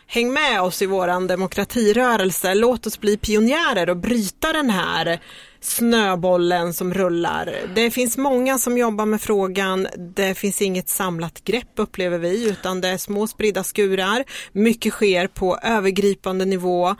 häng 0.06 0.32
med 0.32 0.62
oss 0.62 0.82
i 0.82 0.86
våran 0.86 1.26
demokratirörelse. 1.26 2.54
Låt 2.54 2.86
oss 2.86 3.00
bli 3.00 3.16
pionjärer 3.16 3.90
och 3.90 3.96
bryta 3.96 4.52
den 4.52 4.70
här 4.70 5.20
snöbollen 5.60 6.74
som 6.74 6.94
rullar. 6.94 7.54
Det 7.74 7.90
finns 7.90 8.16
många 8.16 8.58
som 8.58 8.78
jobbar 8.78 9.06
med 9.06 9.20
frågan. 9.20 9.88
Det 10.16 10.34
finns 10.34 10.62
inget 10.62 10.88
samlat 10.88 11.44
grepp 11.44 11.72
upplever 11.76 12.18
vi 12.18 12.48
utan 12.48 12.80
det 12.80 12.88
är 12.88 12.98
små 12.98 13.26
spridda 13.26 13.64
skurar. 13.64 14.24
Mycket 14.52 14.92
sker 14.92 15.26
på 15.26 15.58
övergripande 15.62 16.44
nivå 16.44 16.96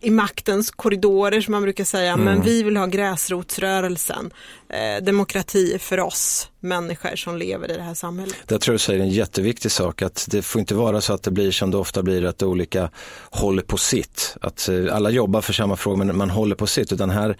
i 0.00 0.10
maktens 0.10 0.70
korridorer 0.70 1.40
som 1.40 1.52
man 1.52 1.62
brukar 1.62 1.84
säga, 1.84 2.12
mm. 2.12 2.24
men 2.24 2.42
vi 2.42 2.62
vill 2.62 2.76
ha 2.76 2.86
gräsrotsrörelsen. 2.86 4.30
Eh, 4.68 5.04
demokrati 5.04 5.78
för 5.78 6.00
oss 6.00 6.50
människor 6.60 7.16
som 7.16 7.36
lever 7.36 7.70
i 7.70 7.76
det 7.76 7.82
här 7.82 7.94
samhället. 7.94 8.36
Jag 8.48 8.60
tror 8.60 8.72
du 8.72 8.78
säger 8.78 9.00
en 9.00 9.10
jätteviktig 9.10 9.70
sak, 9.70 10.02
att 10.02 10.26
det 10.30 10.42
får 10.42 10.60
inte 10.60 10.74
vara 10.74 11.00
så 11.00 11.12
att 11.12 11.22
det 11.22 11.30
blir 11.30 11.50
som 11.50 11.70
det 11.70 11.76
ofta 11.76 12.02
blir, 12.02 12.24
att 12.24 12.42
olika 12.42 12.90
håller 13.30 13.62
på 13.62 13.76
sitt. 13.76 14.36
Att 14.40 14.68
eh, 14.68 14.96
alla 14.96 15.10
jobbar 15.10 15.40
för 15.40 15.52
samma 15.52 15.76
fråga 15.76 15.96
men 15.96 16.16
man 16.16 16.30
håller 16.30 16.56
på 16.56 16.66
sitt, 16.66 16.92
utan 16.92 17.10
här 17.10 17.36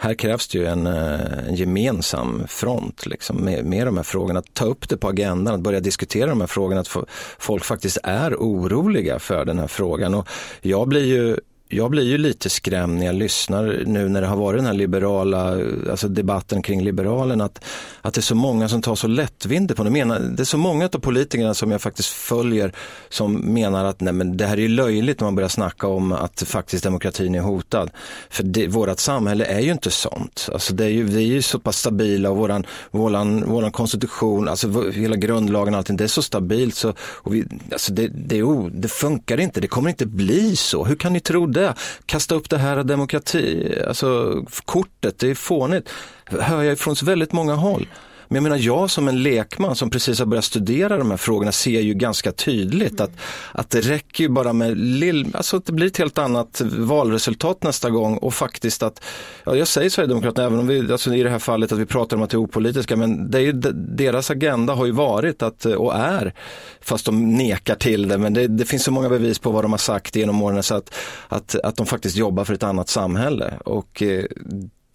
här 0.00 0.14
krävs 0.14 0.48
det 0.48 0.58
ju 0.58 0.66
en, 0.66 0.86
eh, 0.86 1.48
en 1.48 1.54
gemensam 1.54 2.46
front 2.48 3.06
liksom, 3.06 3.36
med, 3.36 3.64
med 3.64 3.86
de 3.86 3.96
här 3.96 4.04
frågorna. 4.04 4.38
Att 4.38 4.54
ta 4.54 4.64
upp 4.64 4.88
det 4.88 4.96
på 4.96 5.08
agendan, 5.08 5.54
att 5.54 5.60
börja 5.60 5.80
diskutera 5.80 6.26
de 6.26 6.40
här 6.40 6.46
frågorna, 6.46 6.80
att 6.80 6.96
folk 7.38 7.64
faktiskt 7.64 7.98
är 8.02 8.34
oroliga 8.34 9.18
för 9.18 9.44
den 9.44 9.58
här 9.58 9.66
frågan. 9.66 10.14
Och 10.14 10.28
jag 10.60 10.88
blir 10.88 11.04
ju 11.04 11.36
jag 11.68 11.90
blir 11.90 12.02
ju 12.02 12.18
lite 12.18 12.50
skrämd 12.50 12.98
när 12.98 13.06
jag 13.06 13.14
lyssnar 13.14 13.82
nu 13.86 14.08
när 14.08 14.20
det 14.20 14.26
har 14.26 14.36
varit 14.36 14.58
den 14.58 14.66
här 14.66 14.72
liberala, 14.72 15.56
alltså 15.90 16.08
debatten 16.08 16.62
kring 16.62 16.82
liberalen, 16.82 17.40
att, 17.40 17.64
att 18.02 18.14
det 18.14 18.20
är 18.20 18.22
så 18.22 18.34
många 18.34 18.68
som 18.68 18.82
tar 18.82 18.94
så 18.94 19.06
lättvindigt 19.06 19.76
på 19.76 19.84
det. 19.84 19.90
Menar, 19.90 20.20
det 20.20 20.42
är 20.42 20.44
så 20.44 20.58
många 20.58 20.84
av 20.84 20.98
politikerna 20.98 21.54
som 21.54 21.70
jag 21.70 21.82
faktiskt 21.82 22.08
följer 22.08 22.72
som 23.08 23.34
menar 23.34 23.84
att 23.84 24.00
nej, 24.00 24.12
men 24.12 24.36
det 24.36 24.46
här 24.46 24.58
är 24.58 24.68
löjligt 24.68 25.20
när 25.20 25.24
man 25.26 25.34
börjar 25.34 25.48
snacka 25.48 25.86
om 25.86 26.12
att 26.12 26.42
faktiskt 26.46 26.84
demokratin 26.84 27.34
är 27.34 27.40
hotad. 27.40 27.90
För 28.30 28.42
det, 28.42 28.66
vårat 28.66 29.00
samhälle 29.00 29.44
är 29.44 29.60
ju 29.60 29.72
inte 29.72 29.90
sånt. 29.90 30.48
Alltså 30.52 30.74
det 30.74 30.84
är 30.84 30.88
ju, 30.88 31.02
vi 31.02 31.22
är 31.22 31.34
ju 31.34 31.42
så 31.42 31.58
pass 31.58 31.78
stabila 31.78 32.30
och 32.30 32.36
våran, 32.36 32.66
våran, 32.90 33.44
våran 33.44 33.72
konstitution, 33.72 34.48
alltså 34.48 34.90
hela 34.90 35.16
grundlagen 35.16 35.74
och 35.74 35.78
allting, 35.78 35.96
det 35.96 36.04
är 36.04 36.08
så 36.08 36.22
stabilt 36.22 36.74
så 36.74 36.94
och 37.00 37.34
vi, 37.34 37.44
alltså 37.72 37.92
det, 37.92 38.08
det, 38.08 38.42
det 38.72 38.88
funkar 38.88 39.40
inte, 39.40 39.60
det 39.60 39.66
kommer 39.66 39.90
inte 39.90 40.06
bli 40.06 40.56
så. 40.56 40.84
Hur 40.84 40.96
kan 40.96 41.12
ni 41.12 41.20
tro 41.20 41.46
det? 41.46 41.57
Det? 41.58 41.74
Kasta 42.06 42.34
upp 42.34 42.50
det 42.50 42.58
här 42.58 42.84
demokrati, 42.84 43.74
alltså 43.88 44.42
kortet, 44.64 45.18
det 45.18 45.30
är 45.30 45.34
fånigt. 45.34 45.90
Hör 46.24 46.62
jag 46.62 46.78
från 46.78 46.94
väldigt 47.02 47.32
många 47.32 47.54
håll. 47.54 47.86
Men 48.28 48.36
jag 48.36 48.42
menar, 48.42 48.56
jag 48.56 48.90
som 48.90 49.08
en 49.08 49.22
lekman 49.22 49.76
som 49.76 49.90
precis 49.90 50.18
har 50.18 50.26
börjat 50.26 50.44
studera 50.44 50.98
de 50.98 51.10
här 51.10 51.16
frågorna 51.16 51.52
ser 51.52 51.80
ju 51.80 51.94
ganska 51.94 52.32
tydligt 52.32 53.00
att, 53.00 53.10
att 53.52 53.70
det 53.70 53.80
räcker 53.80 54.24
ju 54.24 54.30
bara 54.30 54.52
med 54.52 54.78
lill, 54.78 55.30
alltså 55.34 55.56
att 55.56 55.66
det 55.66 55.72
blir 55.72 55.86
ett 55.86 55.96
helt 55.96 56.18
annat 56.18 56.62
valresultat 56.64 57.62
nästa 57.62 57.90
gång 57.90 58.16
och 58.16 58.34
faktiskt 58.34 58.82
att, 58.82 59.04
ja 59.44 59.56
jag 59.56 59.68
säger 59.68 59.90
Sverigedemokraterna, 59.90 60.46
även 60.46 60.58
om 60.58 60.66
vi, 60.66 60.92
alltså 60.92 61.14
i 61.14 61.22
det 61.22 61.30
här 61.30 61.38
fallet 61.38 61.72
att 61.72 61.78
vi 61.78 61.86
pratar 61.86 62.16
om 62.16 62.22
att 62.22 62.30
det 62.30 62.34
är 62.34 62.42
opolitiska, 62.42 62.96
men 62.96 63.30
det 63.30 63.38
är 63.38 63.42
ju, 63.42 63.52
deras 63.72 64.30
agenda 64.30 64.74
har 64.74 64.86
ju 64.86 64.92
varit 64.92 65.42
att, 65.42 65.64
och 65.64 65.94
är, 65.94 66.34
fast 66.80 67.06
de 67.06 67.30
nekar 67.36 67.74
till 67.74 68.08
det, 68.08 68.18
men 68.18 68.34
det, 68.34 68.46
det 68.46 68.64
finns 68.64 68.84
så 68.84 68.90
många 68.90 69.08
bevis 69.08 69.38
på 69.38 69.50
vad 69.50 69.64
de 69.64 69.70
har 69.70 69.78
sagt 69.78 70.16
genom 70.16 70.42
åren 70.42 70.62
så 70.62 70.74
att, 70.74 70.94
att, 71.28 71.54
att 71.54 71.76
de 71.76 71.86
faktiskt 71.86 72.16
jobbar 72.16 72.44
för 72.44 72.54
ett 72.54 72.62
annat 72.62 72.88
samhälle. 72.88 73.54
Och 73.64 74.02
eh, 74.02 74.24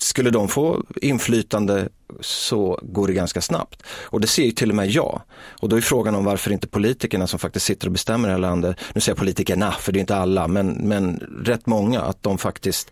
skulle 0.04 0.30
de 0.30 0.48
få 0.48 0.84
inflytande 1.02 1.90
så 2.22 2.80
går 2.82 3.08
det 3.08 3.14
ganska 3.14 3.42
snabbt. 3.42 3.84
Och 4.04 4.22
det 4.22 4.28
ser 4.28 4.44
ju 4.44 4.52
till 4.52 4.70
och 4.70 4.76
med 4.76 4.90
jag. 4.90 5.22
Och 5.62 5.70
då 5.70 5.76
är 5.76 5.82
frågan 5.82 6.16
om 6.16 6.26
varför 6.26 6.52
inte 6.52 6.68
politikerna 6.68 7.28
som 7.28 7.40
faktiskt 7.40 7.66
sitter 7.66 7.88
och 7.88 7.92
bestämmer 7.92 8.28
i 8.28 8.30
det 8.30 8.34
här 8.34 8.42
landet, 8.42 8.78
nu 8.94 9.02
säger 9.02 9.12
jag 9.12 9.20
politikerna, 9.20 9.72
för 9.72 9.92
det 9.92 10.00
är 10.00 10.02
inte 10.02 10.16
alla, 10.16 10.48
men, 10.48 10.68
men 10.70 11.20
rätt 11.46 11.66
många, 11.66 12.02
att 12.02 12.24
de 12.24 12.38
faktiskt 12.38 12.92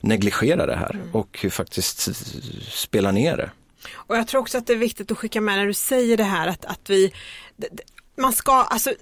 negligerar 0.00 0.66
det 0.66 0.76
här 0.76 0.94
mm. 0.94 1.08
och 1.12 1.46
faktiskt 1.50 2.08
spelar 2.72 3.12
ner 3.12 3.36
det. 3.36 3.50
Och 3.92 4.16
jag 4.16 4.26
tror 4.26 4.40
också 4.40 4.58
att 4.58 4.66
det 4.66 4.72
är 4.72 4.76
viktigt 4.76 5.10
att 5.10 5.18
skicka 5.18 5.40
med 5.40 5.58
när 5.58 5.66
du 5.66 5.74
säger 5.74 6.16
det 6.16 6.24
här 6.24 6.48
att, 6.48 6.64
att 6.64 6.90
vi 6.90 7.12
man 8.16 8.32
ska, 8.32 8.52
alltså 8.52 8.94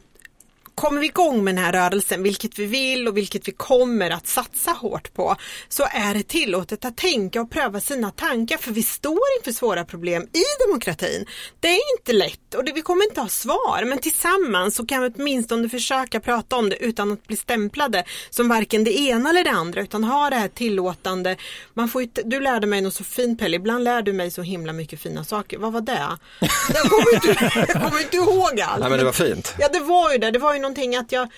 kommer 0.78 1.00
vi 1.00 1.06
igång 1.06 1.44
med 1.44 1.54
den 1.54 1.64
här 1.64 1.72
rörelsen, 1.72 2.22
vilket 2.22 2.58
vi 2.58 2.66
vill 2.66 3.08
och 3.08 3.16
vilket 3.16 3.48
vi 3.48 3.52
kommer 3.52 4.10
att 4.10 4.26
satsa 4.26 4.70
hårt 4.70 5.14
på, 5.14 5.36
så 5.68 5.82
är 5.90 6.14
det 6.14 6.22
tillåtet 6.22 6.84
att 6.84 6.96
tänka 6.96 7.40
och 7.40 7.50
pröva 7.50 7.80
sina 7.80 8.10
tankar 8.10 8.56
för 8.56 8.72
vi 8.72 8.82
står 8.82 9.18
inför 9.38 9.52
svåra 9.52 9.84
problem 9.84 10.22
i 10.22 10.66
demokratin. 10.66 11.26
Det 11.60 11.68
är 11.68 11.98
inte 11.98 12.12
lätt 12.12 12.54
och 12.54 12.64
det, 12.64 12.72
vi 12.72 12.82
kommer 12.82 13.04
inte 13.04 13.20
ha 13.20 13.28
svar 13.28 13.84
men 13.84 13.98
tillsammans 13.98 14.74
så 14.74 14.86
kan 14.86 15.02
vi 15.02 15.10
åtminstone 15.16 15.68
försöka 15.68 16.20
prata 16.20 16.56
om 16.56 16.68
det 16.68 16.76
utan 16.76 17.12
att 17.12 17.26
bli 17.26 17.36
stämplade 17.36 18.04
som 18.30 18.48
varken 18.48 18.84
det 18.84 18.98
ena 18.98 19.30
eller 19.30 19.44
det 19.44 19.50
andra 19.50 19.80
utan 19.80 20.04
ha 20.04 20.30
det 20.30 20.36
här 20.36 20.48
tillåtande. 20.48 21.36
Man 21.74 21.88
får 21.88 22.02
ju, 22.02 22.08
du 22.24 22.40
lärde 22.40 22.66
mig 22.66 22.80
något 22.80 22.94
så 22.94 23.04
fint 23.04 23.38
Pelle, 23.38 23.56
ibland 23.56 23.84
lär 23.84 24.02
du 24.02 24.12
mig 24.12 24.30
så 24.30 24.42
himla 24.42 24.72
mycket 24.72 25.00
fina 25.00 25.24
saker. 25.24 25.58
Vad 25.58 25.72
var 25.72 25.80
det? 25.80 26.08
Jag 26.74 26.82
kommer 26.82 27.14
inte, 27.14 27.50
jag 27.72 27.82
kommer 27.82 28.02
inte 28.02 28.16
ihåg 28.16 28.60
allt. 28.60 28.80
Nej 28.80 28.90
men 28.90 28.98
det 28.98 29.04
var 29.04 29.12
fint. 29.12 29.54
Ja 29.58 29.68
det 29.72 29.80
var 29.80 30.12
ju 30.12 30.18
det, 30.18 30.30
det 30.30 30.38
var 30.38 30.54
ju 30.54 30.60
någonting 30.68 30.96
att 30.96 31.12
jag, 31.12 31.28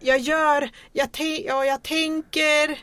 jag 0.00 0.18
gör, 0.18 0.70
jag, 0.92 1.08
ja, 1.46 1.64
jag 1.64 1.82
tänker. 1.82 2.78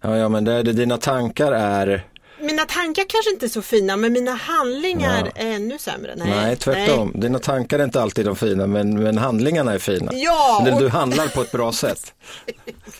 Ja, 0.00 0.16
ja 0.16 0.28
men 0.28 0.44
det, 0.44 0.62
det, 0.62 0.72
dina 0.72 0.96
tankar 0.96 1.52
är 1.52 2.06
mina 2.44 2.64
tankar 2.64 3.04
kanske 3.08 3.30
inte 3.30 3.46
är 3.46 3.48
så 3.48 3.62
fina 3.62 3.96
men 3.96 4.12
mina 4.12 4.34
handlingar 4.34 5.32
ja. 5.34 5.42
är 5.42 5.54
ännu 5.54 5.78
sämre. 5.78 6.14
Nej, 6.16 6.30
Nej 6.30 6.56
tvärtom. 6.56 7.10
Nej. 7.14 7.22
Dina 7.22 7.38
tankar 7.38 7.78
är 7.78 7.84
inte 7.84 8.02
alltid 8.02 8.26
de 8.26 8.36
fina 8.36 8.66
men, 8.66 9.02
men 9.02 9.18
handlingarna 9.18 9.72
är 9.72 9.78
fina. 9.78 10.12
Ja, 10.14 10.68
och... 10.72 10.80
Du 10.80 10.88
handlar 10.88 11.28
på 11.28 11.42
ett 11.42 11.52
bra 11.52 11.72
sätt. 11.72 12.14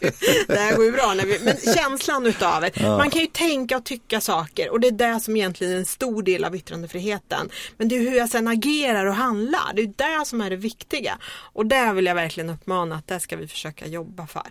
det 0.46 0.56
här 0.56 0.76
går 0.76 0.84
ju 0.84 0.92
bra, 0.92 1.14
när 1.14 1.26
vi... 1.26 1.38
men 1.42 1.74
känslan 1.74 2.26
utav 2.26 2.60
det. 2.60 2.70
Ja. 2.74 2.98
Man 2.98 3.10
kan 3.10 3.20
ju 3.20 3.26
tänka 3.26 3.76
och 3.76 3.84
tycka 3.84 4.20
saker 4.20 4.70
och 4.70 4.80
det 4.80 4.88
är 4.88 4.92
det 5.14 5.20
som 5.20 5.36
egentligen 5.36 5.72
är 5.72 5.78
en 5.78 5.84
stor 5.84 6.22
del 6.22 6.44
av 6.44 6.56
yttrandefriheten. 6.56 7.48
Men 7.76 7.88
det 7.88 7.96
är 7.96 8.00
hur 8.00 8.16
jag 8.16 8.28
sen 8.28 8.48
agerar 8.48 9.06
och 9.06 9.14
handlar, 9.14 9.72
det 9.74 9.82
är 9.82 10.18
det 10.20 10.26
som 10.26 10.40
är 10.40 10.50
det 10.50 10.56
viktiga. 10.56 11.18
Och 11.52 11.66
där 11.66 11.92
vill 11.92 12.06
jag 12.06 12.14
verkligen 12.14 12.50
uppmana 12.50 12.96
att 12.96 13.06
det 13.06 13.20
ska 13.20 13.36
vi 13.36 13.48
försöka 13.48 13.86
jobba 13.86 14.26
för. 14.26 14.46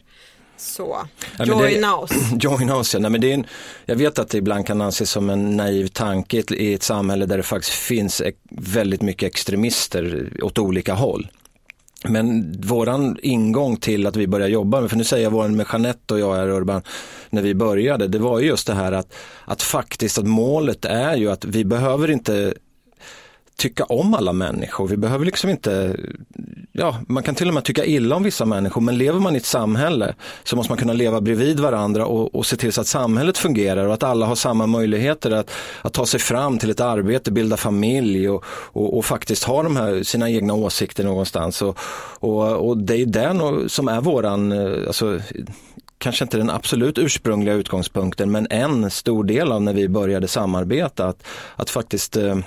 Så, 0.57 0.97
ja, 1.37 1.45
join 1.45 1.81
det, 1.81 1.87
oss. 1.87 2.11
Join 2.39 2.69
oss, 2.69 2.93
ja. 2.93 2.99
Nej, 2.99 3.11
men 3.11 3.21
det 3.21 3.29
är 3.29 3.33
en, 3.33 3.45
jag 3.85 3.95
vet 3.95 4.19
att 4.19 4.29
det 4.29 4.37
ibland 4.37 4.67
kan 4.67 4.81
anses 4.81 5.09
som 5.09 5.29
en 5.29 5.57
naiv 5.57 5.87
tanke 5.87 6.43
i 6.49 6.73
ett 6.73 6.83
samhälle 6.83 7.25
där 7.25 7.37
det 7.37 7.43
faktiskt 7.43 7.73
finns 7.73 8.21
väldigt 8.49 9.01
mycket 9.01 9.27
extremister 9.27 10.29
åt 10.41 10.57
olika 10.57 10.93
håll. 10.93 11.27
Men 12.03 12.55
våran 12.61 13.17
ingång 13.21 13.77
till 13.77 14.07
att 14.07 14.15
vi 14.15 14.27
börjar 14.27 14.47
jobba, 14.47 14.87
för 14.87 14.97
nu 14.97 15.03
säger 15.03 15.23
jag 15.23 15.31
våran 15.31 15.55
med 15.55 15.65
Jeanette 15.71 16.13
och 16.13 16.19
jag 16.19 16.35
här 16.35 16.49
Urban, 16.49 16.81
när 17.29 17.41
vi 17.41 17.55
började, 17.55 18.07
det 18.07 18.19
var 18.19 18.39
just 18.39 18.67
det 18.67 18.73
här 18.73 18.91
att, 18.91 19.13
att 19.45 19.61
faktiskt 19.61 20.17
att 20.17 20.27
målet 20.27 20.85
är 20.85 21.15
ju 21.15 21.31
att 21.31 21.45
vi 21.45 21.65
behöver 21.65 22.11
inte 22.11 22.53
tycka 23.55 23.83
om 23.83 24.13
alla 24.13 24.33
människor. 24.33 24.87
Vi 24.87 24.97
behöver 24.97 25.25
liksom 25.25 25.49
inte, 25.49 25.95
ja, 26.75 26.97
man 27.07 27.23
kan 27.23 27.35
till 27.35 27.47
och 27.47 27.53
med 27.53 27.63
tycka 27.63 27.85
illa 27.85 28.15
om 28.15 28.23
vissa 28.23 28.45
människor, 28.45 28.81
men 28.81 28.97
lever 28.97 29.19
man 29.19 29.35
i 29.35 29.37
ett 29.37 29.45
samhälle 29.45 30.15
så 30.43 30.55
måste 30.55 30.71
man 30.71 30.77
kunna 30.77 30.93
leva 30.93 31.21
bredvid 31.21 31.59
varandra 31.59 32.05
och, 32.05 32.35
och 32.35 32.45
se 32.45 32.55
till 32.55 32.73
så 32.73 32.81
att 32.81 32.87
samhället 32.87 33.37
fungerar 33.37 33.87
och 33.87 33.93
att 33.93 34.03
alla 34.03 34.25
har 34.25 34.35
samma 34.35 34.67
möjligheter 34.67 35.31
att, 35.31 35.51
att 35.81 35.93
ta 35.93 36.05
sig 36.05 36.19
fram 36.19 36.57
till 36.57 36.69
ett 36.69 36.79
arbete, 36.79 37.31
bilda 37.31 37.57
familj 37.57 38.29
och, 38.29 38.45
och, 38.47 38.97
och 38.97 39.05
faktiskt 39.05 39.43
ha 39.43 39.63
de 39.63 39.75
här, 39.75 40.03
sina 40.03 40.29
egna 40.29 40.53
åsikter 40.53 41.03
någonstans. 41.03 41.61
Och, 41.61 41.77
och, 42.19 42.67
och 42.67 42.77
det 42.77 42.95
är 42.95 43.05
den 43.05 43.69
som 43.69 43.87
är 43.87 44.01
våran, 44.01 44.51
eh, 44.51 44.87
alltså, 44.87 45.19
kanske 45.97 46.23
inte 46.25 46.37
den 46.37 46.49
absolut 46.49 46.97
ursprungliga 46.97 47.53
utgångspunkten, 47.53 48.31
men 48.31 48.47
en 48.49 48.91
stor 48.91 49.23
del 49.23 49.51
av 49.51 49.61
när 49.61 49.73
vi 49.73 49.87
började 49.87 50.27
samarbeta, 50.27 51.07
att, 51.07 51.23
att 51.55 51.69
faktiskt 51.69 52.17
eh, 52.17 52.37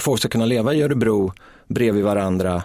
folk 0.00 0.20
ska 0.20 0.28
kunna 0.28 0.46
leva 0.46 0.74
i 0.74 0.82
Örebro 0.82 1.32
bredvid 1.68 2.04
varandra 2.04 2.62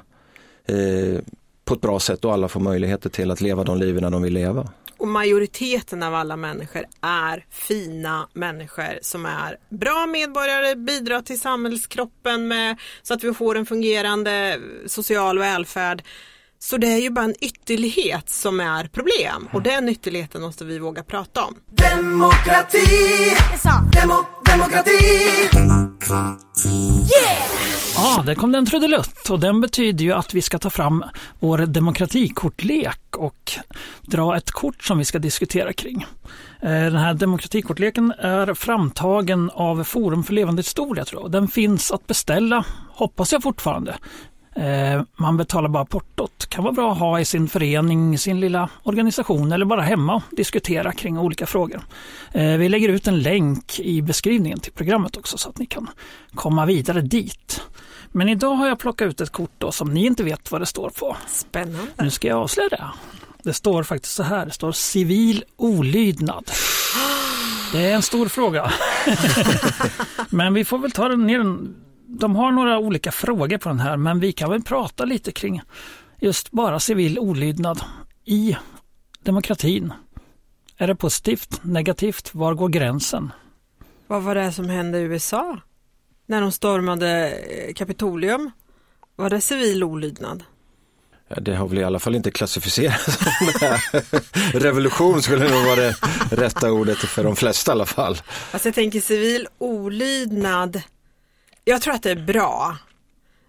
eh, 0.68 1.22
på 1.66 1.74
ett 1.74 1.82
bra 1.82 2.00
sätt 2.00 2.26
och 2.26 2.34
alla 2.34 2.48
får 2.48 2.60
möjligheter 2.60 3.10
till 3.10 3.32
att 3.32 3.42
leva 3.42 3.64
de 3.64 3.78
liven 3.78 4.12
de 4.12 4.22
vill 4.22 4.34
leva. 4.34 4.70
Och 4.98 5.08
majoriteten 5.08 6.04
av 6.04 6.16
alla 6.16 6.38
människor 6.38 6.84
är 7.02 7.46
fina 7.50 8.28
människor 8.34 9.00
som 9.02 9.26
är 9.26 9.58
bra 9.70 10.06
medborgare, 10.06 10.76
bidrar 10.76 11.22
till 11.22 11.40
samhällskroppen 11.40 12.48
med, 12.48 12.78
så 13.02 13.14
att 13.14 13.24
vi 13.24 13.34
får 13.34 13.56
en 13.58 13.66
fungerande 13.66 14.60
social 14.86 15.40
välfärd. 15.40 16.04
Så 16.60 16.78
det 16.78 16.88
är 16.88 16.98
ju 16.98 17.10
bara 17.10 17.26
en 17.26 17.36
ytterlighet 17.42 18.30
som 18.30 18.60
är 18.60 18.88
problem 18.88 19.48
och 19.54 19.62
den 19.62 19.90
ytterligheten 19.90 20.42
måste 20.42 20.66
vi 20.66 20.80
våga 20.80 21.04
prata 21.04 21.44
om. 21.44 21.56
Demokrati! 21.72 22.86
Demo, 23.92 24.26
demokrati! 24.46 25.00
Ja, 27.96 28.24
där 28.26 28.36
kom 28.36 28.52
den 28.52 28.66
trudelutt 28.66 29.30
och 29.30 29.40
den 29.40 29.62
betyder 29.62 30.06
ju 30.06 30.12
att 30.14 30.34
vi 30.34 30.42
ska 30.42 30.60
ta 30.60 30.70
fram 30.70 31.04
vår 31.40 31.58
demokratikortlek 31.58 33.16
och 33.18 33.52
dra 34.02 34.38
ett 34.38 34.52
kort 34.52 34.84
som 34.84 34.98
vi 34.98 35.06
ska 35.06 35.20
diskutera 35.20 35.74
kring. 35.74 36.06
Eh, 36.62 36.70
Den 36.70 36.96
här 36.96 37.14
demokratikortleken 37.14 38.14
är 38.20 38.54
framtagen 38.54 39.52
av 39.54 39.84
Forum 39.84 40.24
för 40.24 40.34
levande 40.34 40.60
historia 40.60 41.06
tror 41.06 41.22
jag. 41.22 41.32
Den 41.32 41.48
finns 41.48 41.92
att 41.92 42.08
beställa, 42.08 42.66
hoppas 42.90 43.32
jag 43.32 43.44
fortfarande. 43.44 43.96
Eh, 44.58 45.02
Man 45.18 45.38
betalar 45.38 45.70
bara 45.70 45.86
portot. 45.86 46.46
Kan 46.50 46.64
vara 46.64 46.74
bra 46.74 46.92
att 46.92 46.98
ha 47.00 47.20
i 47.20 47.26
sin 47.26 47.48
förening, 47.48 48.18
sin 48.18 48.40
lilla 48.40 48.70
organisation 48.84 49.52
eller 49.52 49.66
bara 49.66 49.82
hemma 49.82 50.16
och 50.16 50.22
diskutera 50.32 50.92
kring 50.92 51.18
olika 51.20 51.46
frågor. 51.46 51.82
Eh, 52.34 52.58
Vi 52.58 52.70
lägger 52.70 52.90
ut 52.90 53.08
en 53.08 53.20
länk 53.20 53.80
i 53.80 54.02
beskrivningen 54.02 54.60
till 54.60 54.72
programmet 54.72 55.18
också 55.18 55.38
så 55.38 55.50
att 55.50 55.58
ni 55.60 55.66
kan 55.66 55.90
komma 56.36 56.66
vidare 56.66 57.02
dit. 57.02 57.62
Men 58.12 58.30
idag 58.30 58.56
har 58.56 58.68
jag 58.68 58.80
plockat 58.80 59.08
ut 59.08 59.22
ett 59.22 59.30
kort 59.30 59.52
då 59.58 59.72
som 59.72 59.94
ni 59.94 60.06
inte 60.06 60.24
vet 60.24 60.52
vad 60.52 60.62
det 60.62 60.66
står 60.66 60.90
på. 60.90 61.18
Spännande. 61.28 61.92
Nu 62.00 62.10
ska 62.10 62.28
jag 62.28 62.38
avslöja 62.38 62.70
det. 62.70 62.84
Det 63.44 63.54
står 63.54 63.84
faktiskt 63.84 64.16
så 64.16 64.24
här, 64.24 64.46
det 64.46 64.52
står 64.52 64.72
civil 64.72 65.44
olydnad. 65.58 66.52
Det 67.74 67.86
är 67.92 67.96
en 67.96 68.02
stor 68.02 68.28
fråga. 68.28 68.72
men 70.30 70.54
vi 70.54 70.66
får 70.66 70.78
väl 70.78 70.92
ta 70.92 71.08
den 71.08 71.28
ner 71.28 71.38
den. 71.38 71.76
De 72.10 72.36
har 72.36 72.52
några 72.52 72.80
olika 72.80 73.12
frågor 73.12 73.58
på 73.58 73.70
den 73.70 73.80
här 73.80 73.98
men 73.98 74.20
vi 74.20 74.32
kan 74.32 74.50
väl 74.50 74.62
prata 74.62 75.06
lite 75.06 75.32
kring 75.32 75.62
just 76.20 76.52
bara 76.52 76.80
civil 76.80 77.20
olydnad 77.20 77.82
i 78.26 78.58
demokratin. 79.20 79.94
Är 80.78 80.88
det 80.88 80.96
positivt, 80.96 81.60
negativt, 81.64 82.36
var 82.36 82.54
går 82.54 82.70
gränsen? 82.70 83.32
Vad 84.08 84.24
var 84.24 84.36
det 84.36 84.52
som 84.52 84.70
hände 84.70 85.00
i 85.00 85.02
USA? 85.02 85.60
När 86.26 86.42
de 86.42 86.52
stormade 86.52 87.32
eh, 87.32 87.74
Kapitolium? 87.74 88.52
Var 89.16 89.30
det 89.30 89.42
civil 89.42 89.84
olydnad? 89.84 90.44
Ja, 91.28 91.36
det 91.40 91.56
har 91.56 91.68
väl 91.68 91.78
i 91.78 91.84
alla 91.84 92.00
fall 92.00 92.16
inte 92.16 92.32
klassificerats 92.32 93.18
som. 93.60 93.78
Revolution 94.60 95.22
skulle 95.22 95.50
nog 95.50 95.66
vara 95.66 95.76
det 95.76 95.96
rätta 96.32 96.72
ordet 96.72 96.98
för 96.98 97.24
de 97.24 97.36
flesta 97.36 97.72
i 97.72 97.74
alla 97.74 97.86
fall. 97.86 98.18
Alltså 98.52 98.68
jag 98.68 98.76
tänker 98.76 99.02
civil 99.02 99.48
olydnad. 99.58 100.82
Jag 101.70 101.82
tror 101.82 101.94
att 101.94 102.04
det 102.04 102.12
är 102.12 102.26
bra. 102.26 102.78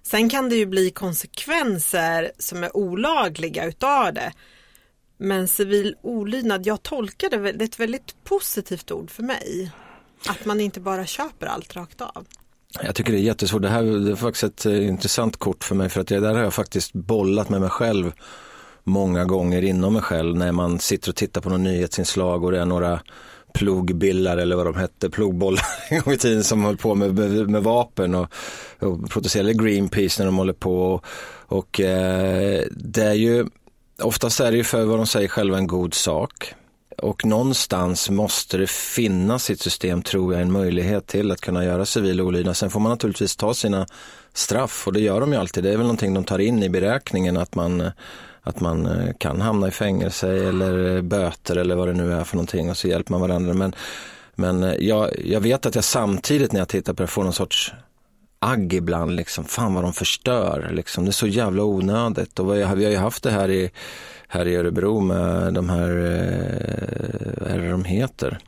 Sen 0.03 0.29
kan 0.29 0.49
det 0.49 0.57
ju 0.57 0.67
bli 0.67 0.91
konsekvenser 0.91 2.33
som 2.39 2.65
är 2.65 2.77
olagliga 2.77 3.65
utav 3.65 4.15
det. 4.15 4.33
Men 5.19 5.49
civil 5.49 5.97
olydnad, 6.03 6.67
jag 6.67 6.83
tolkar 6.83 7.31
det, 7.31 7.53
det 7.53 7.65
är 7.65 7.69
ett 7.69 7.81
väldigt 7.81 8.25
positivt 8.25 8.91
ord 8.91 9.11
för 9.11 9.23
mig. 9.23 9.71
Att 10.29 10.45
man 10.45 10.61
inte 10.61 10.81
bara 10.81 11.07
köper 11.07 11.47
allt 11.47 11.77
rakt 11.77 12.01
av. 12.01 12.27
Jag 12.83 12.95
tycker 12.95 13.13
det 13.13 13.19
är 13.19 13.23
jättesvårt. 13.23 13.63
Det 13.63 13.69
här 13.69 13.83
det 13.83 14.11
är 14.11 14.17
faktiskt 14.17 14.45
ett 14.45 14.67
eh, 14.67 14.89
intressant 14.89 15.37
kort 15.37 15.65
för 15.65 15.75
mig 15.75 15.89
för 15.89 16.01
att 16.01 16.07
det 16.07 16.21
där 16.21 16.35
har 16.35 16.43
jag 16.43 16.55
faktiskt 16.55 16.93
bollat 16.93 17.49
med 17.49 17.61
mig 17.61 17.71
själv 17.71 18.13
många 18.85 19.25
gånger 19.25 19.63
inom 19.63 19.93
mig 19.93 20.03
själv 20.03 20.37
när 20.37 20.53
man 20.53 20.79
sitter 20.79 21.09
och 21.09 21.17
tittar 21.17 21.41
på 21.41 21.49
någon 21.49 21.63
nyhetsinslag 21.63 22.45
och 22.45 22.53
det 22.53 22.61
är 22.61 22.67
några 22.67 23.01
plogbillar 23.59 24.37
eller 24.37 24.57
vad 24.57 24.67
de 24.67 24.75
hette, 24.75 25.11
plogbollar 25.11 25.65
en 25.89 26.01
gång 26.01 26.15
i 26.15 26.19
tiden 26.19 26.45
som 26.45 26.65
höll 26.65 26.77
på 26.77 26.95
med, 26.95 27.15
med, 27.15 27.51
med 27.51 27.63
vapen 27.63 28.15
och, 28.15 28.29
och 28.79 29.11
protesterade 29.11 29.55
Greenpeace 29.55 30.23
när 30.23 30.27
de 30.27 30.37
håller 30.37 30.53
på 30.53 30.83
och, 30.83 31.05
och 31.47 31.81
eh, 31.81 32.63
det 32.71 33.05
är 33.05 33.15
ju 33.15 33.47
oftast 34.03 34.41
är 34.41 34.51
det 34.51 34.57
ju 34.57 34.65
för 34.65 34.85
vad 34.85 34.99
de 34.99 35.07
säger 35.07 35.29
själva 35.29 35.59
en 35.59 35.67
god 35.67 35.95
sak. 35.95 36.55
Och 36.99 37.25
någonstans 37.25 38.11
måste 38.11 38.59
det 38.59 38.71
finnas 38.71 39.51
i 39.51 39.53
ett 39.53 39.61
system, 39.61 40.03
tror 40.03 40.33
jag, 40.33 40.43
en 40.43 40.53
möjlighet 40.53 41.07
till 41.07 41.31
att 41.31 41.41
kunna 41.41 41.65
göra 41.65 41.85
civil 41.85 42.21
olydnad. 42.21 42.57
Sen 42.57 42.71
får 42.71 42.81
man 42.81 42.91
naturligtvis 42.91 43.37
ta 43.37 43.55
sina 43.55 43.87
straff 44.33 44.87
och 44.87 44.93
det 44.93 45.01
gör 45.01 45.21
de 45.21 45.33
ju 45.33 45.39
alltid. 45.39 45.65
Det 45.65 45.73
är 45.73 45.77
väl 45.77 45.87
någonting 45.87 46.15
de 46.15 46.25
tar 46.25 46.39
in 46.39 46.63
i 46.63 46.69
beräkningen 46.69 47.37
att 47.37 47.55
man, 47.55 47.91
att 48.49 48.61
man 48.61 48.87
eh, 48.87 49.13
kan 49.19 49.41
hamna 49.41 49.69
i 49.69 49.71
fängelse 49.71 50.49
eller 50.49 50.97
eh, 50.97 51.03
böter 51.03 51.57
eller 51.57 51.77
vad 51.77 51.89
det 51.89 51.95
nu 51.95 52.13
är 52.13 52.25
för 52.25 52.37
någonting 52.37 52.71
och 52.71 52.77
så 52.77 52.89
hjälper 52.89 53.13
man 53.13 53.21
varandra. 53.21 53.55
Men, 53.55 53.75
men 54.35 54.63
eh, 54.63 54.75
jag, 54.75 55.11
jag 55.25 55.41
vet 55.41 55.67
att 55.67 55.75
jag 55.75 55.85
samtidigt 55.85 56.53
när 56.53 56.61
jag 56.61 56.69
tittar 56.69 56.93
på 56.93 57.03
det 57.03 57.07
får 57.07 57.25
någon 57.25 57.33
sorts 57.33 57.73
agg 58.39 58.75
ibland, 58.75 59.17
liksom, 59.17 59.45
fan 59.45 59.75
vad 59.75 59.85
de 59.85 59.93
förstör, 59.93 60.71
liksom. 60.73 61.05
det 61.05 61.11
är 61.11 61.13
så 61.13 61.27
jävla 61.27 61.63
onödigt. 61.63 62.39
Och 62.39 62.55
vi 62.55 62.63
har 62.63 62.77
ju 62.77 62.97
haft 62.97 63.23
det 63.23 63.31
här 63.31 63.51
i, 63.51 63.71
här 64.29 64.47
i 64.47 64.57
Örebro 64.57 65.01
med 65.01 65.55
de 65.55 65.69
här, 65.69 65.91
vad 67.41 67.51
är 67.51 67.59
det 67.59 67.71
de 67.71 67.85
heter, 67.85 68.39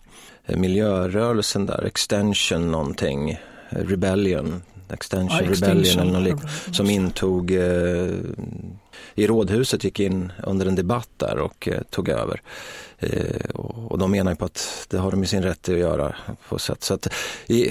miljörörelsen 0.46 1.66
där, 1.66 1.84
Extension 1.84 2.70
någonting, 2.70 3.40
Rebellion, 3.68 4.62
Extension 4.92 5.44
Ja, 5.44 5.50
Rebellion 5.50 5.81
Extinction 5.81 6.00
eller 6.00 6.12
något 6.12 6.22
lik, 6.22 6.35
Rebellion. 6.35 6.74
som 6.74 6.90
intog 6.90 7.50
eh, 7.50 8.11
i 9.14 9.26
rådhuset 9.26 9.85
gick 9.85 10.00
in 10.00 10.33
under 10.46 10.66
en 10.66 10.74
debatt 10.74 11.09
där 11.16 11.38
och 11.38 11.68
eh, 11.68 11.83
tog 11.90 12.09
över. 12.09 12.42
Eh, 12.98 13.50
och, 13.55 13.92
och 13.92 13.98
de 13.98 14.11
menar 14.11 14.33
ju 14.33 14.37
på 14.37 14.44
att 14.44 14.87
det 14.90 14.98
har 14.98 15.11
de 15.11 15.24
i 15.24 15.26
sin 15.26 15.42
rätt 15.42 15.68
att 15.68 15.79
göra 15.79 16.16
på 16.48 16.59
sätt. 16.59 16.83
Så 16.83 16.94
att, 16.94 17.09
i, 17.46 17.70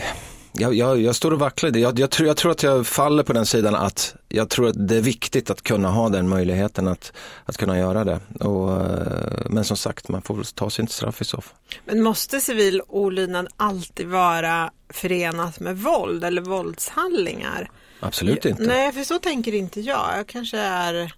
jag, 0.51 0.73
jag, 0.73 1.01
jag 1.01 1.15
står 1.15 1.31
och 1.31 1.39
vacklar. 1.39 1.77
Jag, 1.77 1.99
jag, 1.99 2.09
tror, 2.09 2.27
jag 2.27 2.37
tror 2.37 2.51
att 2.51 2.63
jag 2.63 2.87
faller 2.87 3.23
på 3.23 3.33
den 3.33 3.45
sidan 3.45 3.75
att 3.75 4.15
jag 4.27 4.49
tror 4.49 4.67
att 4.67 4.87
det 4.87 4.95
är 4.95 5.01
viktigt 5.01 5.49
att 5.49 5.61
kunna 5.61 5.89
ha 5.89 6.09
den 6.09 6.29
möjligheten 6.29 6.87
att, 6.87 7.13
att 7.45 7.57
kunna 7.57 7.79
göra 7.79 8.03
det. 8.03 8.19
Och, 8.39 8.71
eh, 8.71 9.45
men 9.49 9.63
som 9.63 9.77
sagt, 9.77 10.07
man 10.07 10.21
får 10.21 10.55
ta 10.55 10.69
sin 10.69 10.87
straff 10.87 11.21
i 11.21 11.25
så 11.25 11.41
fall. 11.41 11.55
Men 11.85 12.03
måste 12.03 12.41
civil 12.41 12.81
olydnad 12.87 13.47
alltid 13.57 14.07
vara 14.07 14.71
förenat 14.89 15.59
med 15.59 15.77
våld 15.77 16.23
eller 16.23 16.41
våldshandlingar? 16.41 17.69
Absolut 17.99 18.45
inte. 18.45 18.63
Nej, 18.63 18.91
för 18.91 19.03
så 19.03 19.19
tänker 19.19 19.53
inte 19.53 19.81
jag. 19.81 20.17
Jag 20.17 20.27
kanske 20.27 20.57
är... 20.57 21.13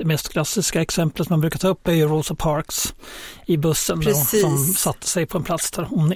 Det 0.00 0.06
mest 0.06 0.28
klassiska 0.28 0.82
exemplet 0.82 1.30
man 1.30 1.40
brukar 1.40 1.58
ta 1.58 1.68
upp 1.68 1.88
är 1.88 1.92
ju 1.92 2.08
Rosa 2.08 2.34
Parks 2.34 2.94
i 3.46 3.56
bussen 3.56 4.00
då, 4.00 4.14
som 4.14 4.58
satte 4.58 5.06
sig 5.06 5.26
på 5.26 5.38
en 5.38 5.44
plats 5.44 5.70
där 5.70 5.82
hon 5.82 6.14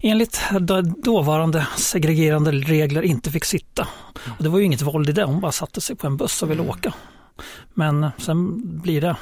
enligt 0.00 0.40
då- 0.60 0.80
dåvarande 0.80 1.66
segregerande 1.76 2.52
regler 2.52 3.02
inte 3.02 3.30
fick 3.30 3.44
sitta. 3.44 3.88
Och 4.38 4.42
det 4.42 4.48
var 4.48 4.58
ju 4.58 4.64
inget 4.64 4.82
våld 4.82 5.08
i 5.08 5.12
det, 5.12 5.24
hon 5.24 5.40
bara 5.40 5.52
satte 5.52 5.80
sig 5.80 5.96
på 5.96 6.06
en 6.06 6.16
buss 6.16 6.42
och 6.42 6.50
ville 6.50 6.62
åka. 6.62 6.92
Men 7.74 8.10
sen 8.18 8.60
blir 8.80 9.00
det... 9.00 9.16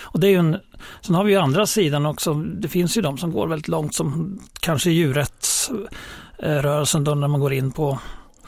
Och 0.00 0.20
det 0.20 0.26
är 0.26 0.30
ju 0.30 0.38
en, 0.38 0.56
sen 1.00 1.14
har 1.14 1.24
vi 1.24 1.32
ju 1.32 1.38
andra 1.38 1.66
sidan 1.66 2.06
också, 2.06 2.34
det 2.34 2.68
finns 2.68 2.96
ju 2.96 3.02
de 3.02 3.18
som 3.18 3.32
går 3.32 3.46
väldigt 3.46 3.68
långt 3.68 3.94
som 3.94 4.38
kanske 4.60 4.90
djurrättsrörelsen 4.90 7.04
då 7.04 7.14
när 7.14 7.28
man 7.28 7.40
går 7.40 7.52
in 7.52 7.72
på 7.72 7.98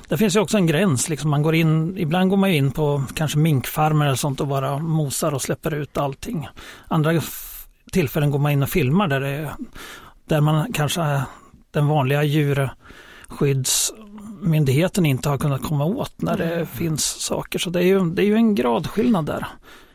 det 0.09 0.17
finns 0.17 0.37
ju 0.37 0.41
också 0.41 0.57
en 0.57 0.67
gräns, 0.67 1.09
liksom 1.09 1.31
man 1.31 1.43
går 1.43 1.55
in, 1.55 1.99
ibland 1.99 2.31
går 2.31 2.37
man 2.37 2.51
in 2.51 2.71
på 2.71 3.05
kanske 3.15 3.39
minkfarmer 3.39 4.07
eller 4.07 4.17
sånt 4.17 4.41
och 4.41 4.47
bara 4.47 4.79
mosar 4.79 5.35
och 5.35 5.43
släpper 5.43 5.75
ut 5.75 5.99
allting. 5.99 6.49
Andra 6.89 7.21
tillfällen 7.93 8.31
går 8.31 8.39
man 8.39 8.53
in 8.53 8.63
och 8.63 8.69
filmar 8.69 9.09
där, 9.09 9.21
det, 9.21 9.51
där 10.25 10.41
man 10.41 10.73
kanske 10.73 11.23
den 11.71 11.87
vanliga 11.87 12.23
djurskyddsmyndigheten 12.23 15.07
inte 15.07 15.29
har 15.29 15.39
kunnat 15.39 15.63
komma 15.63 15.85
åt 15.85 16.23
när 16.23 16.37
det 16.37 16.67
finns 16.67 17.05
saker. 17.05 17.59
Så 17.59 17.71
det 17.71 17.79
är, 17.79 17.85
ju, 17.85 18.11
det 18.11 18.23
är 18.23 18.27
ju 18.27 18.35
en 18.35 18.55
gradskillnad 18.55 19.27
där. 19.27 19.47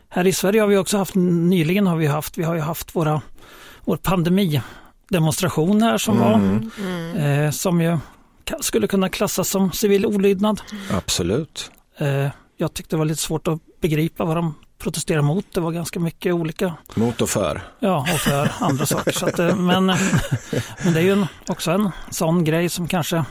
Här 0.08 0.26
i 0.26 0.32
Sverige 0.32 0.60
har 0.60 0.68
vi 0.68 0.76
också 0.76 0.98
haft, 0.98 1.14
nyligen 1.14 1.86
har 1.86 1.96
vi 1.96 2.06
haft, 2.06 2.38
vi 2.38 2.42
har 2.42 2.54
ju 2.54 2.60
haft 2.60 2.96
våra, 2.96 3.22
vår 3.84 3.96
pandemidemonstration 3.96 5.82
här 5.82 5.98
som 5.98 6.18
var, 6.18 6.40
eh, 7.20 7.50
som 7.50 7.80
ju 7.80 7.98
skulle 8.60 8.86
kunna 8.86 9.08
klassas 9.08 9.48
som 9.48 9.72
civil 9.72 10.06
olydnad. 10.06 10.60
Absolut. 10.90 11.70
Eh, 11.98 12.28
jag 12.56 12.74
tyckte 12.74 12.96
det 12.96 12.98
var 12.98 13.04
lite 13.04 13.22
svårt 13.22 13.48
att 13.48 13.58
begripa 13.80 14.24
vad 14.24 14.36
de 14.36 14.54
protesterade 14.78 15.22
mot. 15.22 15.46
Det 15.52 15.60
var 15.60 15.72
ganska 15.72 16.00
mycket 16.00 16.34
olika, 16.34 16.74
Mot 16.94 17.20
och 17.20 17.30
för. 17.30 17.62
ja, 17.78 18.06
och 18.14 18.20
för 18.20 18.50
andra 18.60 18.86
saker. 18.86 19.12
Så 19.12 19.26
att, 19.26 19.38
eh, 19.38 19.56
men, 19.56 19.86
men 20.84 20.92
det 20.92 21.00
är 21.00 21.04
ju 21.04 21.12
en, 21.12 21.26
också 21.46 21.70
en 21.70 21.90
sån 22.10 22.44
grej 22.44 22.68
som 22.68 22.88
kanske 22.88 23.24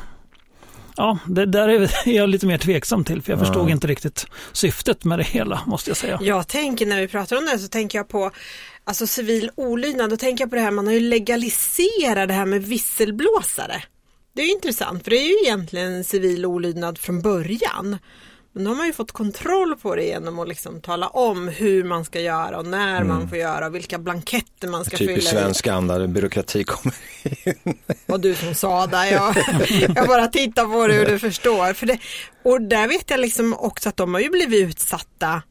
Ja, 0.95 1.18
det 1.26 1.45
där 1.45 1.70
är 1.70 1.89
jag 2.09 2.30
lite 2.30 2.45
mer 2.45 2.57
tveksam 2.57 3.03
till 3.03 3.22
för 3.22 3.32
jag 3.32 3.39
förstod 3.39 3.70
inte 3.70 3.88
riktigt 3.88 4.28
syftet 4.51 5.03
med 5.03 5.20
det 5.20 5.24
hela 5.24 5.61
måste 5.66 5.89
jag 5.89 5.97
säga. 5.97 6.20
Jag 6.22 6.47
tänker 6.47 6.86
när 6.86 7.01
vi 7.01 7.07
pratar 7.07 7.38
om 7.38 7.45
det 7.45 7.59
så 7.59 7.68
tänker 7.68 7.97
jag 7.97 8.07
på 8.07 8.32
alltså 8.84 9.07
civil 9.07 9.49
olydnad. 9.55 10.09
Då 10.09 10.18
tänker 10.18 10.43
jag 10.43 10.49
på 10.49 10.55
det 10.55 10.61
här, 10.61 10.72
man 10.72 10.88
har 10.88 10.93
ju 10.93 10.99
legaliserat 10.99 12.28
det 12.28 12.34
här 12.34 12.45
med 12.45 12.64
visselblåsare. 12.64 13.84
Det 14.36 14.42
är 14.42 14.52
intressant 14.52 15.04
för 15.04 15.10
det 15.12 15.18
är 15.18 15.28
ju 15.28 15.46
egentligen 15.48 16.04
civil 16.04 16.46
olydnad 16.46 16.98
från 16.98 17.22
början. 17.22 17.98
Men 18.56 18.64
nu 18.64 18.70
har 18.70 18.76
man 18.78 18.88
ju 18.88 18.94
fått 18.94 19.12
kontroll 19.12 19.76
på 19.76 19.96
det 19.96 20.04
genom 20.04 20.40
att 20.40 20.48
liksom 20.48 20.82
tala 20.82 21.08
om 21.08 21.48
hur 21.48 21.84
man 21.84 22.06
ska 22.06 22.20
göra 22.22 22.58
och 22.58 22.66
när 22.66 22.96
Mm. 22.96 23.08
man 23.08 23.30
får 23.30 23.38
göra 23.38 23.66
och 23.68 23.76
vilka 23.76 24.00
blanketter 24.00 24.68
man 24.68 24.86
ska 24.86 24.98
Typiskt 24.98 25.30
fylla 25.30 25.40
i. 25.40 25.44
svensk 25.44 25.68
anda, 25.68 26.00
där 26.00 26.08
byråkrati 26.08 26.64
kommer 26.64 26.96
in. 27.24 27.78
Och 28.06 28.20
du 28.20 28.36
som 28.36 28.56
sa 28.56 28.88
det, 28.88 29.10
jag, 29.10 29.36
jag 29.96 30.08
bara 30.08 30.28
tittar 30.28 30.66
på 30.66 30.88
det 30.88 30.94
hur 30.94 31.06
du 31.06 31.20
förstår. 31.20 31.74
För 31.74 31.86
det, 31.86 31.98
och 32.44 32.62
där 32.62 32.88
vet 32.88 33.10
jag 33.10 33.20
liksom 33.20 33.54
också 33.54 33.90
att 33.90 33.98
de 33.98 34.14
har 34.14 34.22
ju 34.22 34.30
blivit 34.30 34.70
utsatta 34.70 35.42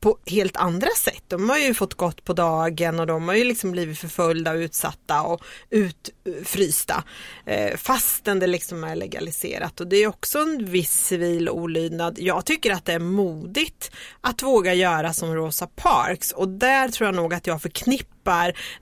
på 0.00 0.18
helt 0.26 0.56
andra 0.56 0.88
sätt. 0.96 1.22
De 1.28 1.50
har 1.50 1.58
ju 1.58 1.74
fått 1.74 1.94
gått 1.94 2.24
på 2.24 2.32
dagen 2.32 3.00
och 3.00 3.06
de 3.06 3.28
har 3.28 3.34
ju 3.34 3.44
liksom 3.44 3.72
blivit 3.72 3.98
förföljda 3.98 4.52
och 4.52 4.56
utsatta 4.56 5.22
och 5.22 5.44
utfrysta. 5.70 7.04
Eh, 7.46 7.76
fastän 7.76 8.38
det 8.38 8.46
liksom 8.46 8.84
är 8.84 8.96
legaliserat 8.96 9.80
och 9.80 9.86
det 9.86 9.96
är 9.96 10.06
också 10.06 10.38
en 10.38 10.64
viss 10.64 11.06
civil 11.06 11.48
olydnad. 11.48 12.18
Jag 12.18 12.46
tycker 12.46 12.72
att 12.72 12.84
det 12.84 12.92
är 12.92 12.98
modigt 12.98 13.90
att 14.20 14.42
våga 14.42 14.74
göra 14.74 15.12
som 15.12 15.34
Rosa 15.34 15.66
Parks 15.66 16.32
och 16.32 16.48
där 16.48 16.88
tror 16.88 17.06
jag 17.06 17.14
nog 17.14 17.34
att 17.34 17.46
jag 17.46 17.62
förknippar, 17.62 18.17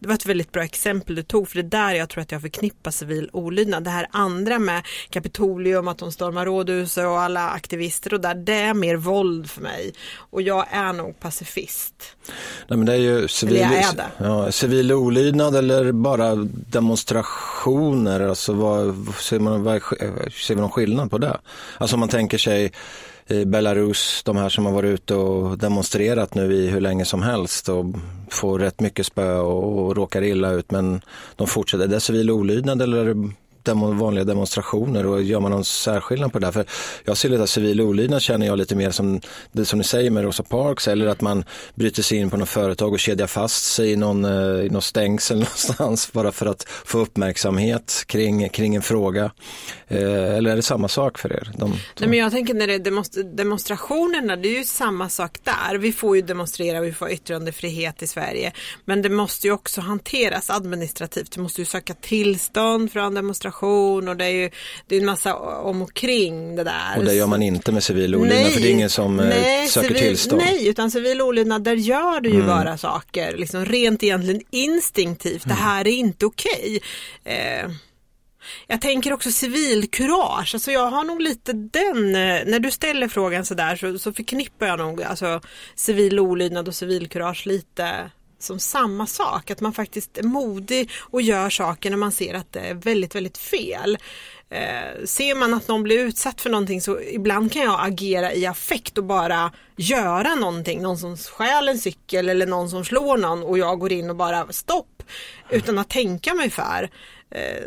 det 0.00 0.08
var 0.08 0.14
ett 0.14 0.26
väldigt 0.26 0.52
bra 0.52 0.64
exempel 0.64 1.14
du 1.14 1.22
tog 1.22 1.48
för 1.48 1.56
det 1.62 1.76
är 1.78 1.88
där 1.88 1.94
jag 1.94 2.08
tror 2.08 2.22
att 2.22 2.32
jag 2.32 2.40
förknippar 2.40 2.90
civil 2.90 3.30
olydnad. 3.32 3.84
Det 3.84 3.90
här 3.90 4.06
andra 4.10 4.58
med 4.58 4.82
Kapitolium, 5.10 5.88
att 5.88 5.98
de 5.98 6.12
stormar 6.12 6.44
rådhuset 6.44 7.04
och 7.06 7.20
alla 7.20 7.50
aktivister 7.50 8.14
och 8.14 8.20
där, 8.20 8.34
det 8.34 8.52
är 8.54 8.74
mer 8.74 8.96
våld 8.96 9.50
för 9.50 9.62
mig. 9.62 9.92
Och 10.30 10.42
jag 10.42 10.66
är 10.70 10.92
nog 10.92 11.20
pacifist. 11.20 11.94
Nej, 12.68 12.76
men 12.76 12.84
det 12.86 12.92
är 12.92 12.96
ju 12.96 13.28
civil, 13.28 13.56
Eller 13.56 13.66
jag 13.74 13.84
är 13.84 13.96
det. 13.96 14.10
Ja, 14.18 14.52
civil 14.52 14.92
olydnad 14.92 15.56
eller 15.56 15.92
bara 15.92 16.34
demonstrationer. 16.70 18.20
Alltså 18.20 18.52
vad, 18.52 19.06
ser, 19.20 19.38
man, 19.38 19.62
vad, 19.62 19.74
är- 19.76 20.30
ser 20.30 20.54
vi 20.54 20.60
någon 20.60 20.70
skillnad 20.70 21.10
på 21.10 21.18
det? 21.18 21.38
Alltså 21.78 21.96
om 21.96 22.00
man 22.00 22.08
tänker 22.08 22.38
sig 22.38 22.72
i 23.28 23.44
Belarus, 23.44 24.22
de 24.24 24.36
här 24.36 24.48
som 24.48 24.66
har 24.66 24.72
varit 24.72 24.94
ute 24.94 25.14
och 25.14 25.58
demonstrerat 25.58 26.34
nu 26.34 26.54
i 26.54 26.68
hur 26.68 26.80
länge 26.80 27.04
som 27.04 27.22
helst 27.22 27.68
och 27.68 27.84
får 28.30 28.58
rätt 28.58 28.80
mycket 28.80 29.06
spö 29.06 29.38
och, 29.38 29.86
och 29.86 29.96
råkar 29.96 30.22
illa 30.22 30.50
ut 30.50 30.70
men 30.70 31.00
de 31.36 31.46
fortsätter. 31.46 31.84
Är 31.84 31.88
det 31.88 32.00
civil 32.00 32.30
olydnad 32.30 32.82
eller 32.82 32.98
är 32.98 33.14
det 33.14 33.30
demo, 33.66 33.92
vanliga 33.92 34.24
demonstrationer 34.24 35.06
och 35.06 35.22
gör 35.22 35.40
man 35.40 35.50
någon 35.50 35.64
särskillnad 35.64 36.32
på 36.32 36.38
det? 36.38 36.46
där? 36.46 36.52
För 36.52 36.64
jag 37.04 37.16
ser 37.16 37.28
lite 37.28 37.46
civil 37.46 37.80
olydnad 37.80 38.22
känner 38.22 38.46
jag 38.46 38.58
lite 38.58 38.76
mer 38.76 38.90
som 38.90 39.20
det 39.52 39.64
som 39.64 39.78
ni 39.78 39.84
säger 39.84 40.10
med 40.10 40.24
Rosa 40.24 40.42
Parks 40.42 40.88
eller 40.88 41.06
att 41.06 41.20
man 41.20 41.44
bryter 41.74 42.02
sig 42.02 42.18
in 42.18 42.30
på 42.30 42.36
något 42.36 42.48
företag 42.48 42.92
och 42.92 42.98
kedjar 42.98 43.26
fast 43.26 43.72
sig 43.72 43.92
i 43.92 43.96
någon, 43.96 44.24
eh, 44.24 44.66
i 44.66 44.68
någon 44.70 44.82
stängsel 44.82 45.36
någonstans 45.38 46.12
bara 46.12 46.32
för 46.32 46.46
att 46.46 46.64
få 46.68 46.98
uppmärksamhet 46.98 48.04
kring, 48.06 48.48
kring 48.48 48.74
en 48.74 48.82
fråga. 48.82 49.30
Eh, 49.88 50.36
eller 50.36 50.50
är 50.50 50.56
det 50.56 50.62
samma 50.62 50.88
sak 50.88 51.18
för 51.18 51.32
er? 51.32 51.50
De, 51.56 51.70
Nej, 51.98 52.08
men 52.08 52.18
jag 52.18 52.32
tänker 52.32 52.54
när 52.54 52.66
det 52.66 52.74
är 52.74 52.78
demonst- 52.78 53.36
demonstrationerna, 53.36 54.36
det 54.36 54.48
är 54.48 54.58
ju 54.58 54.64
samma 54.64 55.08
sak 55.08 55.38
där. 55.42 55.78
Vi 55.78 55.92
får 55.92 56.16
ju 56.16 56.22
demonstrera, 56.22 56.80
vi 56.80 56.92
får 56.92 57.10
yttrandefrihet 57.10 58.02
i 58.02 58.06
Sverige. 58.06 58.52
Men 58.84 59.02
det 59.02 59.08
måste 59.08 59.46
ju 59.46 59.52
också 59.52 59.80
hanteras 59.80 60.50
administrativt. 60.50 61.32
Du 61.32 61.40
måste 61.40 61.60
ju 61.60 61.64
söka 61.64 61.94
tillstånd 61.94 62.92
från 62.92 63.16
en 63.16 63.26
demonstration 63.60 64.08
och 64.08 64.16
det 64.16 64.24
är 64.24 64.30
ju 64.30 64.50
det 64.86 64.96
är 64.96 65.00
en 65.00 65.06
massa 65.06 65.34
om 65.36 65.82
och 65.82 65.94
kring 65.94 66.56
det 66.56 66.64
där. 66.64 66.98
och 66.98 67.04
det 67.04 67.14
gör 67.14 67.26
man 67.26 67.42
inte 67.42 67.72
med 67.72 67.82
civil 67.82 68.14
olydnad 68.14 68.52
för 68.52 68.60
det 68.60 68.68
är 68.68 68.72
ingen 68.72 68.90
som 68.90 69.20
eh, 69.20 69.26
nej, 69.26 69.68
söker 69.68 69.88
civil, 69.88 70.02
tillstånd. 70.02 70.42
Mm. 70.42 70.54
Nej, 70.54 70.68
utan 70.68 70.90
civil 70.90 71.22
olydnad, 71.22 71.64
där 71.64 71.74
gör 71.74 72.20
du 72.20 72.30
ju 72.30 72.42
bara 72.42 72.78
saker, 72.78 73.36
liksom 73.36 73.64
rent 73.64 74.02
egentligen 74.02 74.42
instinktivt. 74.50 75.44
Det 75.44 75.54
här 75.54 75.86
är 75.86 75.92
inte 75.92 76.26
okej. 76.26 76.80
Eh, 77.24 77.70
jag 78.66 78.80
tänker 78.80 79.12
också 79.12 79.30
civilkurage, 79.30 80.54
alltså 80.54 80.72
jag 80.72 80.90
har 80.90 81.04
nog 81.04 81.20
lite 81.20 81.52
den, 81.52 82.06
eh, 82.06 82.42
när 82.46 82.58
du 82.58 82.70
ställer 82.70 83.08
frågan 83.08 83.44
sådär 83.44 83.76
så, 83.76 83.98
så 83.98 84.12
förknippar 84.12 84.66
jag 84.66 84.78
nog 84.78 85.02
alltså 85.02 85.40
civil 85.74 86.20
olydnad 86.20 86.68
och 86.68 86.74
civilkurage 86.74 87.46
lite 87.46 88.10
som 88.46 88.58
samma 88.58 89.06
sak, 89.06 89.50
att 89.50 89.60
man 89.60 89.72
faktiskt 89.72 90.18
är 90.18 90.22
modig 90.22 90.90
och 91.00 91.22
gör 91.22 91.50
saker 91.50 91.90
när 91.90 91.96
man 91.96 92.12
ser 92.12 92.34
att 92.34 92.52
det 92.52 92.60
är 92.60 92.74
väldigt, 92.74 93.14
väldigt 93.14 93.38
fel. 93.38 93.98
Eh, 94.50 95.04
ser 95.04 95.34
man 95.34 95.54
att 95.54 95.68
någon 95.68 95.82
blir 95.82 95.98
utsatt 95.98 96.40
för 96.40 96.50
någonting 96.50 96.80
så 96.80 97.00
ibland 97.00 97.52
kan 97.52 97.62
jag 97.62 97.86
agera 97.86 98.34
i 98.34 98.46
affekt 98.46 98.98
och 98.98 99.04
bara 99.04 99.52
göra 99.76 100.34
någonting, 100.34 100.82
någon 100.82 100.98
som 100.98 101.16
stjäl 101.16 101.68
en 101.68 101.78
cykel 101.78 102.28
eller 102.28 102.46
någon 102.46 102.70
som 102.70 102.84
slår 102.84 103.16
någon 103.16 103.42
och 103.42 103.58
jag 103.58 103.78
går 103.78 103.92
in 103.92 104.10
och 104.10 104.16
bara 104.16 104.52
stopp 104.52 105.02
utan 105.50 105.78
att 105.78 105.90
tänka 105.90 106.34
mig 106.34 106.50
för. 106.50 106.90
Eh, 107.30 107.64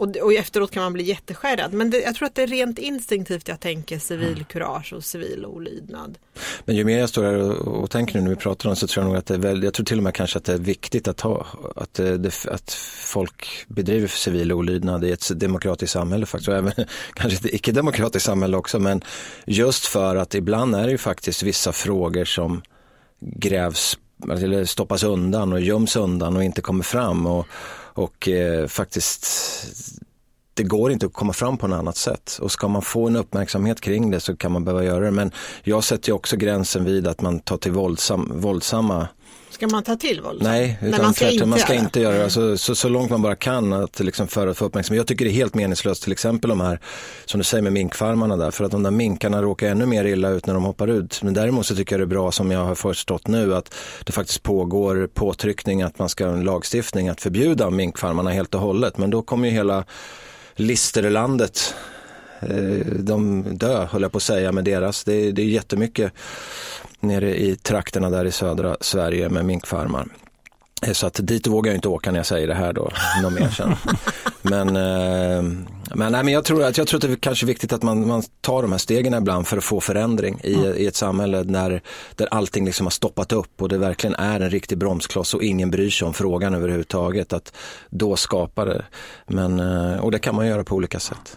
och, 0.00 0.16
och 0.16 0.32
efteråt 0.32 0.70
kan 0.70 0.82
man 0.82 0.92
bli 0.92 1.04
jätteskärrad. 1.04 1.72
Men 1.72 1.90
det, 1.90 2.00
jag 2.00 2.14
tror 2.14 2.26
att 2.26 2.34
det 2.34 2.42
är 2.42 2.46
rent 2.46 2.78
instinktivt 2.78 3.48
jag 3.48 3.60
tänker 3.60 3.98
civilkurage 3.98 4.92
och 4.92 5.04
civil 5.04 5.46
olydnad. 5.46 6.18
Men 6.64 6.76
ju 6.76 6.84
mer 6.84 6.98
jag 6.98 7.08
står 7.08 7.24
här 7.24 7.34
och, 7.34 7.82
och 7.82 7.90
tänker 7.90 8.14
nu 8.14 8.20
när 8.20 8.30
vi 8.30 8.36
pratar 8.36 8.68
om 8.68 8.74
det 8.74 8.80
så 8.80 8.86
tror 8.86 9.04
jag 9.04 9.08
nog 9.08 9.18
att 9.18 9.26
det 9.26 9.34
är 9.34 9.38
väl, 9.38 9.62
jag 9.62 9.74
tror 9.74 9.84
till 9.84 9.96
och 9.96 10.02
med 10.02 10.14
kanske 10.14 10.38
att 10.38 10.44
det 10.44 10.52
är 10.52 10.58
viktigt 10.58 11.08
att, 11.08 11.20
ha, 11.20 11.46
att, 11.76 11.98
eh, 11.98 12.12
det, 12.12 12.46
att 12.46 12.72
folk 13.04 13.64
bedriver 13.68 14.08
civil 14.08 14.52
olydnad 14.52 15.04
i 15.04 15.12
ett 15.12 15.40
demokratiskt 15.40 15.92
samhälle 15.92 16.26
faktiskt 16.26 16.48
och 16.48 16.56
även 16.56 16.72
kanske 17.14 17.48
ett 17.48 17.54
icke-demokratiskt 17.54 18.26
samhälle 18.26 18.56
också 18.56 18.78
men 18.78 19.00
just 19.46 19.86
för 19.86 20.16
att 20.16 20.34
ibland 20.34 20.74
är 20.74 20.84
det 20.84 20.90
ju 20.90 20.98
faktiskt 20.98 21.42
vissa 21.42 21.72
frågor 21.72 22.24
som 22.24 22.62
grävs 23.20 23.98
eller 24.30 24.64
stoppas 24.64 25.02
undan 25.02 25.52
och 25.52 25.60
göms 25.60 25.96
undan 25.96 26.36
och 26.36 26.44
inte 26.44 26.60
kommer 26.60 26.84
fram 26.84 27.26
och, 27.26 27.46
och 28.00 28.28
eh, 28.28 28.66
faktiskt 28.66 29.26
det 30.54 30.62
går 30.62 30.92
inte 30.92 31.06
att 31.06 31.12
komma 31.12 31.32
fram 31.32 31.56
på 31.56 31.66
något 31.66 31.78
annat 31.78 31.96
sätt. 31.96 32.38
Och 32.42 32.52
ska 32.52 32.68
man 32.68 32.82
få 32.82 33.06
en 33.06 33.16
uppmärksamhet 33.16 33.80
kring 33.80 34.10
det 34.10 34.20
så 34.20 34.36
kan 34.36 34.52
man 34.52 34.64
behöva 34.64 34.84
göra 34.84 35.04
det. 35.04 35.10
Men 35.10 35.32
jag 35.62 35.84
sätter 35.84 36.08
ju 36.08 36.14
också 36.14 36.36
gränsen 36.36 36.84
vid 36.84 37.06
att 37.06 37.20
man 37.20 37.40
tar 37.40 37.56
till 37.56 37.72
våldsam, 37.72 38.32
våldsamma 38.34 39.08
Ska 39.60 39.68
man 39.68 39.82
ta 39.82 39.96
till 39.96 40.20
våld? 40.20 40.42
Nej, 40.42 40.78
utan 40.82 41.02
man 41.02 41.14
ska 41.14 41.24
tvärtom, 41.24 41.34
inte 41.34 41.46
man 41.46 41.58
ska 41.58 41.74
göra 41.74 41.84
inte 41.84 42.00
göra 42.00 42.14
det. 42.14 42.24
Alltså, 42.24 42.58
så, 42.58 42.74
så 42.74 42.88
långt 42.88 43.10
man 43.10 43.22
bara 43.22 43.36
kan 43.36 43.72
att, 43.72 44.00
liksom, 44.00 44.28
för 44.28 44.46
att 44.46 44.58
få 44.58 44.64
uppmärksamhet. 44.64 44.98
Jag 44.98 45.06
tycker 45.06 45.24
det 45.24 45.30
är 45.30 45.32
helt 45.32 45.54
meningslöst 45.54 46.02
till 46.02 46.12
exempel 46.12 46.50
de 46.50 46.60
här, 46.60 46.80
som 47.24 47.38
du 47.38 47.44
säger 47.44 47.62
med 47.62 47.72
minkfarmarna 47.72 48.36
där, 48.36 48.50
för 48.50 48.64
att 48.64 48.70
de 48.70 48.82
där 48.82 48.90
minkarna 48.90 49.42
råkar 49.42 49.66
ännu 49.66 49.86
mer 49.86 50.04
illa 50.04 50.28
ut 50.28 50.46
när 50.46 50.54
de 50.54 50.64
hoppar 50.64 50.88
ut. 50.88 51.22
Men 51.22 51.34
däremot 51.34 51.66
så 51.66 51.76
tycker 51.76 51.94
jag 51.94 52.00
det 52.00 52.04
är 52.04 52.06
bra 52.06 52.32
som 52.32 52.50
jag 52.50 52.64
har 52.64 52.74
förstått 52.74 53.28
nu 53.28 53.54
att 53.54 53.74
det 54.04 54.12
faktiskt 54.12 54.42
pågår 54.42 55.08
påtryckning 55.14 55.82
att 55.82 55.98
man 55.98 56.08
ska 56.08 56.26
ha 56.26 56.32
en 56.32 56.44
lagstiftning 56.44 57.08
att 57.08 57.20
förbjuda 57.20 57.70
minkfarmarna 57.70 58.30
helt 58.30 58.54
och 58.54 58.60
hållet. 58.60 58.98
Men 58.98 59.10
då 59.10 59.22
kommer 59.22 59.48
ju 59.48 59.54
hela 59.54 59.84
Listerlandet 60.54 61.74
eh, 62.40 62.86
de 62.86 63.44
dö, 63.56 63.84
höll 63.90 64.02
jag 64.02 64.12
på 64.12 64.16
att 64.16 64.22
säga, 64.22 64.52
med 64.52 64.64
deras. 64.64 65.04
Det 65.04 65.14
är, 65.14 65.32
det 65.32 65.42
är 65.42 65.46
jättemycket 65.46 66.12
nere 67.02 67.36
i 67.36 67.56
trakterna 67.56 68.10
där 68.10 68.24
i 68.24 68.32
södra 68.32 68.76
Sverige 68.80 69.28
med 69.28 69.44
minkfarmar. 69.44 70.06
Eh, 70.82 70.92
Så 70.92 71.06
att 71.06 71.20
dit 71.22 71.46
vågar 71.46 71.72
jag 71.72 71.76
inte 71.76 71.88
åka 71.88 72.10
när 72.10 72.18
jag 72.18 72.26
säger 72.26 72.46
det 72.46 72.54
här 72.54 72.72
då, 72.72 72.90
någon 73.22 73.34
mer 73.34 73.48
sen. 73.48 73.74
Men, 74.42 74.68
eh, 74.68 75.42
men, 75.94 76.12
nej, 76.12 76.24
men 76.24 76.28
jag, 76.28 76.44
tror 76.44 76.64
att, 76.64 76.78
jag 76.78 76.86
tror 76.86 76.98
att 76.98 77.02
det 77.02 77.12
är 77.12 77.16
kanske 77.16 77.46
viktigt 77.46 77.72
att 77.72 77.82
man, 77.82 78.08
man 78.08 78.22
tar 78.40 78.62
de 78.62 78.72
här 78.72 78.78
stegen 78.78 79.14
ibland 79.14 79.46
för 79.46 79.56
att 79.56 79.64
få 79.64 79.80
förändring 79.80 80.40
i, 80.44 80.52
i 80.54 80.86
ett 80.86 80.96
samhälle 80.96 81.42
där, 81.42 81.82
där 82.14 82.28
allting 82.30 82.64
liksom 82.64 82.86
har 82.86 82.90
stoppat 82.90 83.32
upp 83.32 83.62
och 83.62 83.68
det 83.68 83.78
verkligen 83.78 84.14
är 84.14 84.40
en 84.40 84.50
riktig 84.50 84.78
bromskloss 84.78 85.34
och 85.34 85.42
ingen 85.42 85.70
bryr 85.70 85.90
sig 85.90 86.06
om 86.06 86.14
frågan 86.14 86.54
överhuvudtaget. 86.54 87.32
Att 87.32 87.52
då 87.90 88.16
skapa 88.16 88.64
det. 88.64 88.84
Men, 89.26 89.60
eh, 89.60 90.00
och 90.00 90.10
det 90.10 90.18
kan 90.18 90.34
man 90.34 90.46
göra 90.46 90.64
på 90.64 90.74
olika 90.74 91.00
sätt. 91.00 91.36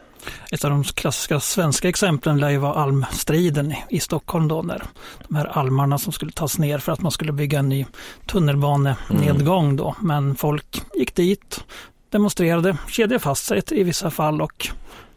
Ett 0.51 0.65
av 0.65 0.71
de 0.71 0.83
klassiska 0.83 1.39
svenska 1.39 1.89
exemplen 1.89 2.37
lär 2.39 2.49
ju 2.49 2.57
vara 2.57 2.73
almstriden 2.73 3.73
i- 3.89 3.99
Stockholm 3.99 4.47
då, 4.47 4.61
när 4.61 4.83
de 5.27 5.35
här 5.35 5.45
almarna 5.45 5.97
som 5.97 6.13
skulle 6.13 6.31
tas 6.31 6.57
ner 6.57 6.77
för 6.77 6.91
att 6.91 7.01
man 7.01 7.11
skulle 7.11 7.31
bygga 7.31 7.59
en 7.59 7.69
ny 7.69 7.85
tunnelbanenedgång 8.25 9.75
då. 9.75 9.95
Men 10.01 10.35
folk 10.35 10.81
gick 10.93 11.15
dit, 11.15 11.63
demonstrerade, 12.09 12.77
kedjade 12.87 13.19
fast 13.19 13.45
sig 13.45 13.61
i 13.71 13.83
vissa 13.83 14.11
fall 14.11 14.41
och 14.41 14.67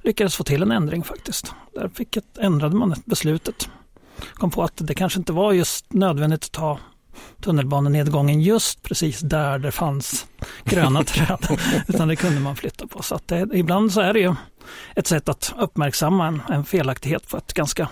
lyckades 0.03 0.37
få 0.37 0.45
till 0.45 0.63
en 0.63 0.71
ändring 0.71 1.05
faktiskt. 1.05 1.53
Där 1.75 1.89
fick 1.89 2.17
ett, 2.17 2.39
ändrade 2.39 2.77
man 2.77 2.95
beslutet. 3.05 3.69
Kom 4.35 4.51
på 4.51 4.63
att 4.63 4.73
det 4.77 4.95
kanske 4.95 5.19
inte 5.19 5.33
var 5.33 5.53
just 5.53 5.93
nödvändigt 5.93 6.45
att 6.45 6.53
ta 6.53 6.79
tunnelbanenedgången 7.41 8.41
just 8.41 8.83
precis 8.83 9.21
där 9.21 9.59
det 9.59 9.73
fanns 9.73 10.27
gröna 10.64 11.05
träd. 11.05 11.59
Utan 11.89 12.09
det 12.09 12.17
kunde 12.17 12.41
man 12.41 12.57
flytta 12.57 12.87
på. 12.87 13.03
Så 13.03 13.21
det, 13.27 13.49
ibland 13.53 13.93
så 13.93 14.01
är 14.01 14.12
det 14.12 14.21
ju 14.21 14.35
ett 14.95 15.07
sätt 15.07 15.29
att 15.29 15.55
uppmärksamma 15.59 16.27
en, 16.27 16.43
en 16.49 16.64
felaktighet 16.64 17.29
på 17.29 17.37
ett 17.37 17.53
ganska 17.53 17.89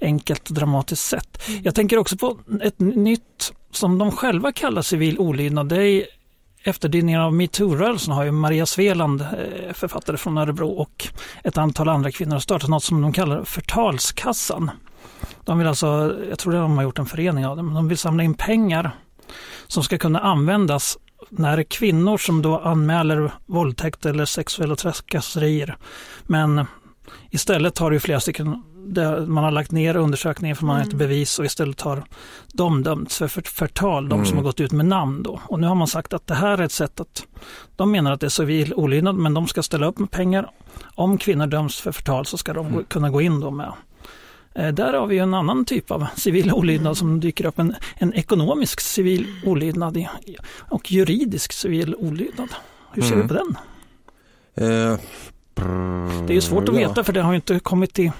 enkelt 0.00 0.48
och 0.48 0.54
dramatiskt 0.54 1.04
sätt. 1.04 1.42
Jag 1.62 1.74
tänker 1.74 1.98
också 1.98 2.16
på 2.16 2.38
ett 2.62 2.78
nytt 2.78 3.52
som 3.72 3.98
de 3.98 4.10
själva 4.10 4.52
kallar 4.52 4.82
civil 4.82 5.18
olydnad. 5.18 5.68
Det 5.68 5.84
är 5.84 6.06
efterdyningar 6.62 7.20
av 7.20 7.34
metoo-rörelsen 7.34 8.14
har 8.14 8.24
ju 8.24 8.30
Maria 8.30 8.66
Sveland, 8.66 9.20
eh, 9.20 9.72
författare 9.72 10.16
från 10.16 10.38
Örebro 10.38 10.68
och 10.68 11.08
ett 11.44 11.58
antal 11.58 11.88
andra 11.88 12.10
kvinnor 12.10 12.38
startat 12.38 12.70
något 12.70 12.84
som 12.84 13.02
de 13.02 13.12
kallar 13.12 13.44
förtalskassan. 13.44 14.70
De 15.44 15.58
vill 15.58 15.66
alltså, 15.66 16.16
jag 16.28 16.38
tror 16.38 16.54
att 16.54 16.60
de 16.60 16.76
har 16.76 16.84
gjort 16.84 16.98
en 16.98 17.06
förening 17.06 17.46
av 17.46 17.56
det, 17.56 17.62
men 17.62 17.74
de 17.74 17.88
vill 17.88 17.98
samla 17.98 18.22
in 18.22 18.34
pengar 18.34 18.90
som 19.66 19.82
ska 19.82 19.98
kunna 19.98 20.20
användas 20.20 20.98
när 21.28 21.62
kvinnor 21.62 22.18
som 22.18 22.42
då 22.42 22.58
anmäler 22.58 23.32
våldtäkt 23.46 24.06
eller 24.06 24.24
sexuella 24.24 24.76
trakasserier 24.76 25.76
men 26.26 26.64
istället 27.30 27.78
har 27.78 27.90
det 27.90 28.00
flera 28.00 28.20
stycken 28.20 28.62
man 29.26 29.44
har 29.44 29.50
lagt 29.50 29.70
ner 29.70 29.96
undersökningen 29.96 30.56
för 30.56 30.64
man 30.66 30.76
har 30.76 30.84
inte 30.84 30.96
bevis 30.96 31.38
och 31.38 31.44
istället 31.44 31.80
har 31.80 32.02
de 32.52 32.82
dömts 32.82 33.18
för 33.18 33.28
för- 33.28 33.42
förtal, 33.42 34.08
de 34.08 34.24
som 34.26 34.36
har 34.36 34.44
gått 34.44 34.60
ut 34.60 34.72
med 34.72 34.86
namn 34.86 35.22
då. 35.22 35.40
Och 35.46 35.60
nu 35.60 35.66
har 35.66 35.74
man 35.74 35.86
sagt 35.86 36.12
att 36.12 36.26
det 36.26 36.34
här 36.34 36.58
är 36.58 36.62
ett 36.62 36.72
sätt 36.72 37.00
att, 37.00 37.26
de 37.76 37.90
menar 37.90 38.12
att 38.12 38.20
det 38.20 38.26
är 38.26 38.30
civil 38.30 38.74
olydnad 38.74 39.14
men 39.14 39.34
de 39.34 39.46
ska 39.46 39.62
ställa 39.62 39.86
upp 39.86 39.98
med 39.98 40.10
pengar. 40.10 40.50
Om 40.94 41.18
kvinnor 41.18 41.46
döms 41.46 41.80
för 41.80 41.92
förtal 41.92 42.26
så 42.26 42.36
ska 42.36 42.52
de 42.52 42.72
gå- 42.72 42.84
kunna 42.84 43.10
gå 43.10 43.20
in 43.20 43.40
då 43.40 43.50
med 43.50 43.72
Där 44.54 44.92
har 44.92 45.06
vi 45.06 45.18
en 45.18 45.34
annan 45.34 45.64
typ 45.64 45.90
av 45.90 46.06
civil 46.16 46.52
olydnad 46.52 46.96
som 46.96 47.20
dyker 47.20 47.46
upp, 47.46 47.58
en, 47.58 47.74
en 47.94 48.14
ekonomisk 48.14 48.80
civil 48.80 49.26
olydnad 49.44 50.06
och 50.58 50.92
juridisk 50.92 51.52
civil 51.52 51.94
olydnad. 51.94 52.48
Hur 52.92 53.02
ser 53.02 53.16
du 53.16 53.28
på 53.28 53.34
den? 53.34 53.56
Eh, 54.54 54.98
Det 56.26 56.32
är 56.32 56.34
ju 56.34 56.40
svårt 56.40 56.68
att 56.68 56.80
ja. 56.80 56.88
veta 56.88 57.04
för 57.04 57.12
det 57.12 57.22
har 57.22 57.32
ju 57.32 57.36
inte 57.36 57.58
kommit 57.60 57.98
i, 57.98 58.12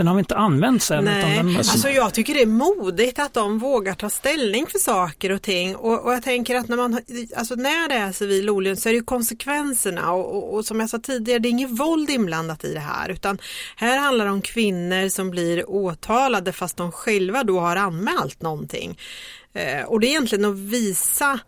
den 0.00 0.06
har 0.06 0.14
vi 0.14 0.18
inte 0.18 0.36
använts 0.36 0.90
än. 0.90 1.04
Nej, 1.04 1.32
Utan 1.32 1.46
den, 1.46 1.56
alltså 1.56 1.88
jag 1.88 2.14
tycker 2.14 2.34
det 2.34 2.42
är 2.42 2.46
modigt 2.46 3.18
att 3.18 3.34
de 3.34 3.58
vågar 3.58 3.94
ta 3.94 4.10
ställning 4.10 4.66
för 4.66 4.78
saker 4.78 5.32
och 5.32 5.42
ting 5.42 5.76
och, 5.76 6.04
och 6.04 6.12
jag 6.12 6.22
tänker 6.22 6.56
att 6.56 6.68
när 6.68 6.76
man 6.76 7.00
alltså 7.36 7.54
när 7.54 7.88
det 7.88 7.94
är 7.94 8.12
civil 8.12 8.50
olydnad 8.50 8.78
så 8.78 8.88
är 8.88 8.92
det 8.92 8.96
ju 8.96 9.04
konsekvenserna 9.04 10.12
och, 10.12 10.36
och, 10.36 10.54
och 10.54 10.64
som 10.64 10.80
jag 10.80 10.90
sa 10.90 10.98
tidigare 10.98 11.38
det 11.38 11.48
är 11.48 11.50
inget 11.50 11.70
våld 11.70 12.10
inblandat 12.10 12.64
i 12.64 12.74
det 12.74 12.80
här 12.80 13.08
utan 13.08 13.38
här 13.76 13.98
handlar 13.98 14.24
det 14.24 14.30
om 14.30 14.42
kvinnor 14.42 15.08
som 15.08 15.30
blir 15.30 15.70
åtalade 15.70 16.52
fast 16.52 16.76
de 16.76 16.92
själva 16.92 17.44
då 17.44 17.60
har 17.60 17.76
anmält 17.76 18.42
någonting. 18.42 18.98
Eh, 19.52 19.84
och 19.84 20.00
det 20.00 20.06
är 20.06 20.08
egentligen 20.08 20.44
att 20.44 20.58
visa 20.58 21.40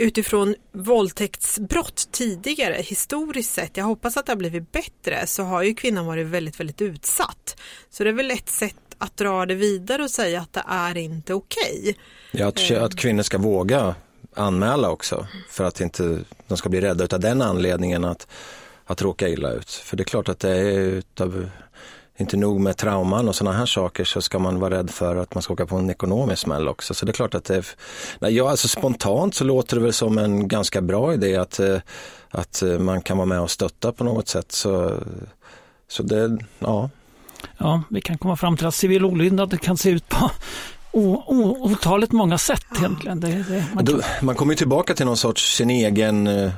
utifrån 0.00 0.54
våldtäktsbrott 0.72 2.08
tidigare 2.12 2.74
historiskt 2.74 3.54
sett, 3.54 3.76
jag 3.76 3.84
hoppas 3.84 4.16
att 4.16 4.26
det 4.26 4.32
har 4.32 4.36
blivit 4.36 4.72
bättre, 4.72 5.26
så 5.26 5.42
har 5.42 5.62
ju 5.62 5.74
kvinnan 5.74 6.06
varit 6.06 6.26
väldigt, 6.26 6.60
väldigt 6.60 6.82
utsatt. 6.82 7.60
Så 7.90 8.04
det 8.04 8.10
är 8.10 8.14
väl 8.14 8.30
ett 8.30 8.48
sätt 8.48 8.74
att 8.98 9.16
dra 9.16 9.46
det 9.46 9.54
vidare 9.54 10.02
och 10.02 10.10
säga 10.10 10.40
att 10.40 10.52
det 10.52 10.64
är 10.68 10.96
inte 10.96 11.34
okej. 11.34 11.96
Ja, 12.30 12.46
att, 12.46 12.70
att 12.70 12.96
kvinnor 12.96 13.22
ska 13.22 13.38
våga 13.38 13.94
anmäla 14.34 14.90
också 14.90 15.26
för 15.48 15.64
att 15.64 15.80
inte 15.80 16.18
de 16.48 16.56
ska 16.58 16.68
bli 16.68 16.80
rädda 16.80 17.16
av 17.16 17.20
den 17.20 17.42
anledningen 17.42 18.04
att, 18.04 18.26
att 18.84 19.02
råka 19.02 19.28
illa 19.28 19.52
ut. 19.52 19.70
För 19.70 19.96
det 19.96 20.02
är 20.02 20.04
klart 20.04 20.28
att 20.28 20.38
det 20.38 20.50
är 20.50 20.78
utav, 20.78 21.50
inte 22.20 22.36
nog 22.36 22.60
med 22.60 22.76
trauman 22.76 23.28
och 23.28 23.34
sådana 23.34 23.56
här 23.56 23.66
saker 23.66 24.04
så 24.04 24.20
ska 24.22 24.38
man 24.38 24.60
vara 24.60 24.78
rädd 24.78 24.90
för 24.90 25.16
att 25.16 25.34
man 25.34 25.42
ska 25.42 25.52
åka 25.52 25.66
på 25.66 25.76
en 25.76 25.90
ekonomisk 25.90 26.42
smäll 26.42 26.68
också. 26.68 26.94
Så 26.94 27.06
det 27.06 27.10
är 27.10 27.14
klart 27.14 27.34
att 27.34 27.44
det 27.44 27.56
är, 27.56 27.66
nej, 28.18 28.36
ja, 28.36 28.50
alltså 28.50 28.68
spontant 28.68 29.34
så 29.34 29.44
låter 29.44 29.76
det 29.76 29.82
väl 29.82 29.92
som 29.92 30.18
en 30.18 30.48
ganska 30.48 30.80
bra 30.80 31.14
idé 31.14 31.36
att, 31.36 31.60
eh, 31.60 31.76
att 32.30 32.62
eh, 32.62 32.78
man 32.78 33.02
kan 33.02 33.16
vara 33.16 33.26
med 33.26 33.40
och 33.40 33.50
stötta 33.50 33.92
på 33.92 34.04
något 34.04 34.28
sätt. 34.28 34.52
Så, 34.52 34.94
så 35.88 36.02
det, 36.02 36.38
ja. 36.58 36.90
ja, 37.58 37.82
vi 37.90 38.00
kan 38.00 38.18
komma 38.18 38.36
fram 38.36 38.56
till 38.56 38.66
att 38.66 38.74
civil 38.74 39.04
olydnad 39.04 39.60
kan 39.60 39.76
se 39.76 39.90
ut 39.90 40.08
på 40.08 40.30
o, 40.92 41.22
o, 41.26 41.56
otaligt 41.72 42.12
många 42.12 42.38
sätt 42.38 42.66
egentligen. 42.78 43.20
Det, 43.20 43.28
det, 43.48 43.66
man 43.74 43.86
kan, 43.86 44.00
man 44.22 44.34
kommer 44.34 44.52
ju 44.52 44.56
tillbaka 44.56 44.94
till 44.94 45.06
någon 45.06 45.16
sorts 45.16 45.56
sin 45.56 45.70
egen 45.70 46.26
eh, 46.26 46.50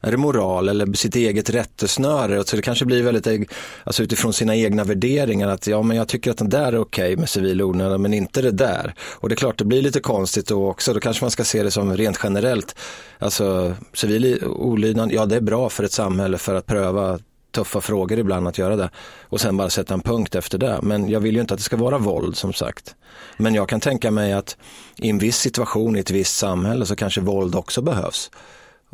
är 0.00 0.10
det 0.10 0.16
moral 0.16 0.68
eller 0.68 0.92
sitt 0.92 1.16
eget 1.16 1.50
rättesnöre? 1.50 2.44
Så 2.44 2.56
det 2.56 2.62
kanske 2.62 2.84
blir 2.84 3.02
väldigt, 3.02 3.50
alltså 3.84 4.02
utifrån 4.02 4.32
sina 4.32 4.56
egna 4.56 4.84
värderingar 4.84 5.48
att 5.48 5.66
ja 5.66 5.82
men 5.82 5.96
jag 5.96 6.08
tycker 6.08 6.30
att 6.30 6.38
den 6.38 6.48
där 6.48 6.72
är 6.72 6.78
okej 6.78 7.16
med 7.16 7.28
civil 7.28 7.62
olydnad 7.62 8.00
men 8.00 8.14
inte 8.14 8.42
det 8.42 8.50
där. 8.50 8.94
Och 9.00 9.28
det 9.28 9.32
är 9.32 9.36
klart 9.36 9.58
det 9.58 9.64
blir 9.64 9.82
lite 9.82 10.00
konstigt 10.00 10.46
då 10.46 10.70
också, 10.70 10.94
då 10.94 11.00
kanske 11.00 11.24
man 11.24 11.30
ska 11.30 11.44
se 11.44 11.62
det 11.62 11.70
som 11.70 11.96
rent 11.96 12.20
generellt. 12.22 12.76
Alltså 13.18 13.74
civil 13.92 14.44
olydnad, 14.44 15.12
ja 15.12 15.26
det 15.26 15.36
är 15.36 15.40
bra 15.40 15.68
för 15.68 15.84
ett 15.84 15.92
samhälle 15.92 16.38
för 16.38 16.54
att 16.54 16.66
pröva 16.66 17.18
tuffa 17.56 17.80
frågor 17.80 18.18
ibland 18.18 18.48
att 18.48 18.58
göra 18.58 18.76
det 18.76 18.90
och 19.22 19.40
sen 19.40 19.56
bara 19.56 19.70
sätta 19.70 19.94
en 19.94 20.00
punkt 20.00 20.34
efter 20.34 20.58
det. 20.58 20.78
Men 20.82 21.08
jag 21.08 21.20
vill 21.20 21.34
ju 21.34 21.40
inte 21.40 21.54
att 21.54 21.60
det 21.60 21.64
ska 21.64 21.76
vara 21.76 21.98
våld 21.98 22.36
som 22.36 22.52
sagt. 22.52 22.94
Men 23.36 23.54
jag 23.54 23.68
kan 23.68 23.80
tänka 23.80 24.10
mig 24.10 24.32
att 24.32 24.56
i 24.96 25.10
en 25.10 25.18
viss 25.18 25.36
situation 25.36 25.96
i 25.96 25.98
ett 25.98 26.10
visst 26.10 26.36
samhälle 26.36 26.86
så 26.86 26.96
kanske 26.96 27.20
våld 27.20 27.54
också 27.54 27.82
behövs. 27.82 28.30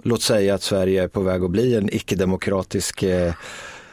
Låt 0.03 0.23
säga 0.23 0.55
att 0.55 0.63
Sverige 0.63 1.03
är 1.03 1.09
på 1.09 1.21
väg 1.21 1.43
att 1.43 1.51
bli 1.51 1.75
en 1.75 1.95
icke-demokratisk 1.95 3.03
eh, 3.03 3.35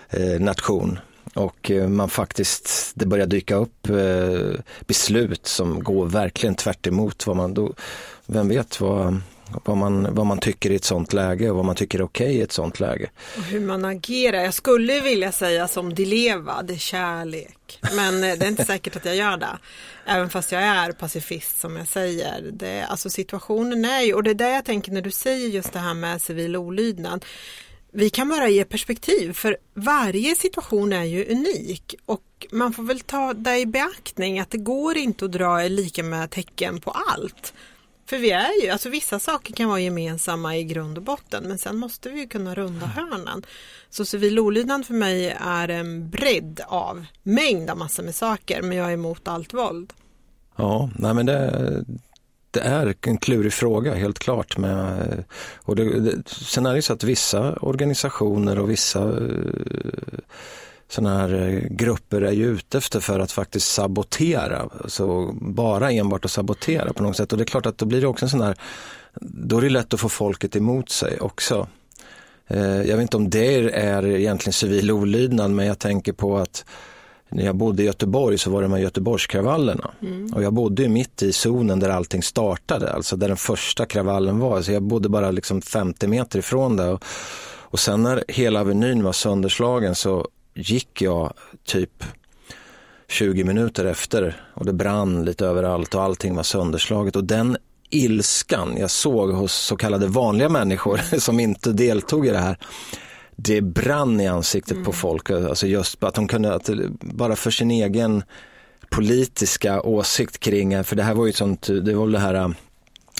eh 0.09 0.39
nation. 0.39 0.99
Och 1.33 1.71
eh, 1.71 1.87
man 1.87 2.09
faktiskt, 2.09 2.91
det 2.95 3.05
börjar 3.05 3.27
dyka 3.27 3.55
upp 3.55 3.89
eh, 3.89 4.61
beslut 4.87 5.47
som 5.47 5.83
går 5.83 6.05
verkligen 6.05 6.55
tvärt 6.55 6.87
emot 6.87 7.27
vad 7.27 7.35
man 7.35 7.53
då, 7.53 7.73
vem 8.25 8.47
vet 8.47 8.81
vad, 8.81 9.21
vad, 9.65 9.77
man, 9.77 10.15
vad 10.15 10.25
man 10.25 10.39
tycker 10.39 10.71
i 10.71 10.75
ett 10.75 10.83
sånt 10.83 11.13
läge 11.13 11.49
och 11.49 11.55
vad 11.55 11.65
man 11.65 11.75
tycker 11.75 11.99
är 11.99 12.03
okej 12.03 12.35
i 12.35 12.41
ett 12.41 12.51
sånt 12.51 12.79
läge. 12.79 13.09
Och 13.37 13.43
hur 13.43 13.59
man 13.59 13.85
agerar. 13.85 14.43
Jag 14.43 14.53
skulle 14.53 14.99
vilja 14.99 15.31
säga 15.31 15.67
som 15.67 15.93
Di 15.93 16.05
Leva, 16.05 16.61
det 16.63 16.73
är 16.73 16.77
kärlek. 16.77 17.79
Men 17.95 18.23
eh, 18.23 18.37
det 18.37 18.45
är 18.45 18.49
inte 18.49 18.65
säkert 18.65 18.95
att 18.95 19.05
jag 19.05 19.15
gör 19.15 19.37
det. 19.37 19.57
Även 20.05 20.29
fast 20.29 20.51
jag 20.51 20.61
är 20.61 20.91
pacifist 20.91 21.59
som 21.59 21.77
jag 21.77 21.87
säger. 21.87 22.49
Det, 22.51 22.83
alltså 22.83 23.09
situationen 23.09 23.85
är 23.85 24.01
ju, 24.01 24.13
och 24.13 24.23
det 24.23 24.29
är 24.29 24.35
det 24.35 24.49
jag 24.49 24.65
tänker 24.65 24.91
när 24.91 25.01
du 25.01 25.11
säger 25.11 25.47
just 25.47 25.73
det 25.73 25.79
här 25.79 25.93
med 25.93 26.21
civil 26.21 26.55
olydnad. 26.55 27.25
Vi 27.91 28.09
kan 28.09 28.29
bara 28.29 28.49
ge 28.49 28.65
perspektiv 28.65 29.33
för 29.33 29.57
varje 29.73 30.35
situation 30.35 30.93
är 30.93 31.03
ju 31.03 31.25
unik 31.25 31.95
och 32.05 32.47
man 32.51 32.73
får 32.73 32.83
väl 32.83 32.99
ta 32.99 33.33
det 33.33 33.59
i 33.59 33.65
beaktning 33.65 34.39
att 34.39 34.49
det 34.49 34.57
går 34.57 34.97
inte 34.97 35.25
att 35.25 35.31
dra 35.31 35.61
lika 35.61 36.03
med 36.03 36.31
tecken 36.31 36.81
på 36.81 36.91
allt. 36.91 37.53
För 38.09 38.17
vi 38.17 38.31
är 38.31 38.63
ju, 38.63 38.69
alltså 38.69 38.89
vissa 38.89 39.19
saker 39.19 39.53
kan 39.53 39.69
vara 39.69 39.79
gemensamma 39.79 40.57
i 40.57 40.63
grund 40.63 40.97
och 40.97 41.03
botten 41.03 41.43
men 41.47 41.57
sen 41.57 41.77
måste 41.77 42.09
vi 42.09 42.19
ju 42.19 42.27
kunna 42.27 42.55
runda 42.55 42.85
hörnen. 42.85 43.43
Så 43.89 44.05
civil 44.05 44.39
olydnad 44.39 44.85
för 44.85 44.93
mig 44.93 45.37
är 45.39 45.67
en 45.67 46.09
bredd 46.09 46.61
av 46.67 47.05
mängd 47.23 47.69
av 47.69 47.77
massor 47.77 48.03
med 48.03 48.15
saker 48.15 48.61
men 48.61 48.77
jag 48.77 48.87
är 48.87 48.93
emot 48.93 49.27
allt 49.27 49.53
våld. 49.53 49.93
Ja, 50.55 50.89
nej 50.95 51.13
men 51.13 51.25
det, 51.25 51.85
det 52.51 52.59
är 52.59 52.95
en 53.01 53.17
klurig 53.17 53.53
fråga 53.53 53.93
helt 53.93 54.19
klart. 54.19 54.57
Med, 54.57 55.23
och 55.55 55.75
det, 55.75 55.99
det, 55.99 56.29
sen 56.29 56.65
är 56.65 56.75
det 56.75 56.81
så 56.81 56.93
att 56.93 57.03
vissa 57.03 57.53
organisationer 57.53 58.59
och 58.59 58.69
vissa 58.69 59.01
eh, 59.01 60.19
sådana 60.89 61.17
här 61.17 61.33
eh, 61.33 61.59
grupper 61.69 62.21
är 62.21 62.31
ju 62.31 62.45
ute 62.45 62.77
efter 62.77 62.99
för 62.99 63.19
att 63.19 63.31
faktiskt 63.31 63.71
sabotera. 63.71 64.69
Alltså 64.83 65.31
bara 65.41 65.91
enbart 65.91 66.25
att 66.25 66.31
sabotera 66.31 66.93
på 66.93 67.03
något 67.03 67.17
sätt. 67.17 67.31
Och 67.31 67.37
det 67.37 67.43
är 67.43 67.45
klart 67.45 67.65
att 67.65 67.77
då 67.77 67.85
blir 67.85 68.01
det 68.01 68.07
också 68.07 68.25
en 68.25 68.29
sån 68.29 68.41
här, 68.41 68.55
då 69.21 69.57
är 69.57 69.61
det 69.61 69.69
lätt 69.69 69.93
att 69.93 69.99
få 69.99 70.09
folket 70.09 70.55
emot 70.55 70.89
sig 70.89 71.19
också. 71.19 71.67
Eh, 72.47 72.81
Jag 72.81 72.97
vet 72.97 73.01
inte 73.01 73.17
om 73.17 73.29
det 73.29 73.55
är 73.73 74.05
egentligen 74.05 74.53
civil 74.53 74.91
olydnad 74.91 75.51
men 75.51 75.65
jag 75.65 75.79
tänker 75.79 76.13
på 76.13 76.37
att 76.37 76.65
när 77.31 77.45
jag 77.45 77.55
bodde 77.55 77.83
i 77.83 77.85
Göteborg 77.85 78.37
så 78.37 78.49
var 78.51 78.61
det 78.61 78.67
med 78.67 78.81
Göteborgskravallerna. 78.81 79.91
Och 80.35 80.43
jag 80.43 80.53
bodde 80.53 80.81
ju 80.83 80.89
mitt 80.89 81.23
i 81.23 81.33
zonen 81.33 81.79
där 81.79 81.89
allting 81.89 82.23
startade, 82.23 82.93
alltså 82.93 83.15
där 83.15 83.27
den 83.27 83.37
första 83.37 83.85
kravallen 83.85 84.39
var. 84.39 84.61
Så 84.61 84.71
jag 84.71 84.83
bodde 84.83 85.09
bara 85.09 85.31
liksom 85.31 85.61
50 85.61 86.07
meter 86.07 86.39
ifrån 86.39 86.75
det. 86.77 86.89
Och, 86.89 87.03
och 87.47 87.79
sen 87.79 88.03
när 88.03 88.23
hela 88.27 88.59
Avenyn 88.61 89.03
var 89.03 89.13
sönderslagen 89.13 89.95
så 89.95 90.27
gick 90.59 91.01
jag 91.01 91.33
typ 91.65 92.03
20 93.07 93.43
minuter 93.43 93.85
efter 93.85 94.41
och 94.53 94.65
det 94.65 94.73
brann 94.73 95.25
lite 95.25 95.45
överallt 95.45 95.95
och 95.95 96.03
allting 96.03 96.35
var 96.35 96.43
sönderslaget. 96.43 97.15
Och 97.15 97.23
den 97.23 97.57
ilskan 97.89 98.75
jag 98.77 98.91
såg 98.91 99.31
hos 99.31 99.53
så 99.53 99.75
kallade 99.75 100.07
vanliga 100.07 100.49
människor 100.49 100.97
som 101.19 101.39
inte 101.39 101.71
deltog 101.71 102.27
i 102.27 102.29
det 102.29 102.37
här 102.37 102.57
det 103.35 103.61
brann 103.61 104.21
i 104.21 104.27
ansiktet 104.27 104.83
på 104.85 104.93
folk. 104.93 105.29
Alltså 105.29 105.67
just 105.67 106.03
att 106.03 106.13
de 106.13 106.27
kunde, 106.27 106.53
att, 106.53 106.69
bara 107.01 107.35
för 107.35 107.51
sin 107.51 107.71
egen 107.71 108.23
politiska 108.89 109.81
åsikt 109.81 110.39
kring, 110.39 110.83
för 110.83 110.95
det 110.95 111.03
här 111.03 111.13
var 111.13 111.25
ju 111.25 111.33
sånt, 111.33 111.67
det 111.67 111.93
var 111.93 112.05
väl 112.05 112.11
det 112.11 112.19
här 112.19 112.53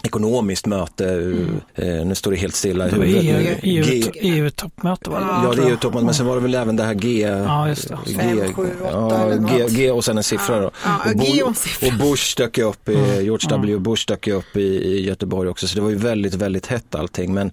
ekonomiskt 0.04 0.66
möte, 0.66 1.34
eh, 1.76 2.06
nu 2.06 2.16
står 2.16 2.32
det 2.32 2.38
helt 2.38 2.56
stilla 2.56 2.88
i 2.88 2.92
huvudet. 2.92 3.24
EU, 3.24 3.84
G- 3.84 4.12
EU, 4.14 4.44
EU-toppmöte 4.46 5.10
var 5.10 5.20
det 5.20 5.26
Ja, 5.26 5.66
det 5.66 5.72
är 5.72 5.76
toppen, 5.76 6.06
men 6.06 6.14
sen 6.14 6.26
var 6.26 6.36
det 6.36 6.42
väl 6.42 6.56
även 6.56 6.76
det 6.76 6.84
här 6.84 6.94
G, 6.94 7.20
Ja, 7.22 7.68
just 7.68 7.88
det. 7.90 7.98
G, 8.06 8.14
Fem, 8.20 8.54
sju, 8.54 8.68
åtta 8.82 8.90
ja, 8.92 9.22
eller 9.24 9.36
G, 9.58 9.64
något. 9.64 9.72
G 9.72 9.92
och 9.92 10.06
sen 10.06 10.18
en 10.18 10.24
siffra 10.24 10.60
då. 10.60 10.72
Ja, 10.86 10.98
och, 11.06 11.20
G 11.22 11.44
och 11.44 11.50
och 11.88 11.94
Bush 12.00 12.38
dök 12.38 12.58
ju 12.58 12.64
upp, 12.64 12.90
i, 12.90 13.22
George 13.24 13.50
W 13.50 13.78
Bush 13.80 14.04
dök 14.08 14.28
ju 14.28 14.34
upp 14.34 14.56
i, 14.58 14.62
i 14.62 15.06
Göteborg 15.08 15.50
också, 15.50 15.68
så 15.68 15.76
det 15.76 15.82
var 15.82 15.90
ju 15.90 15.96
väldigt, 15.96 16.34
väldigt 16.34 16.66
hett 16.68 16.96
allting. 16.96 17.34
Men, 17.34 17.52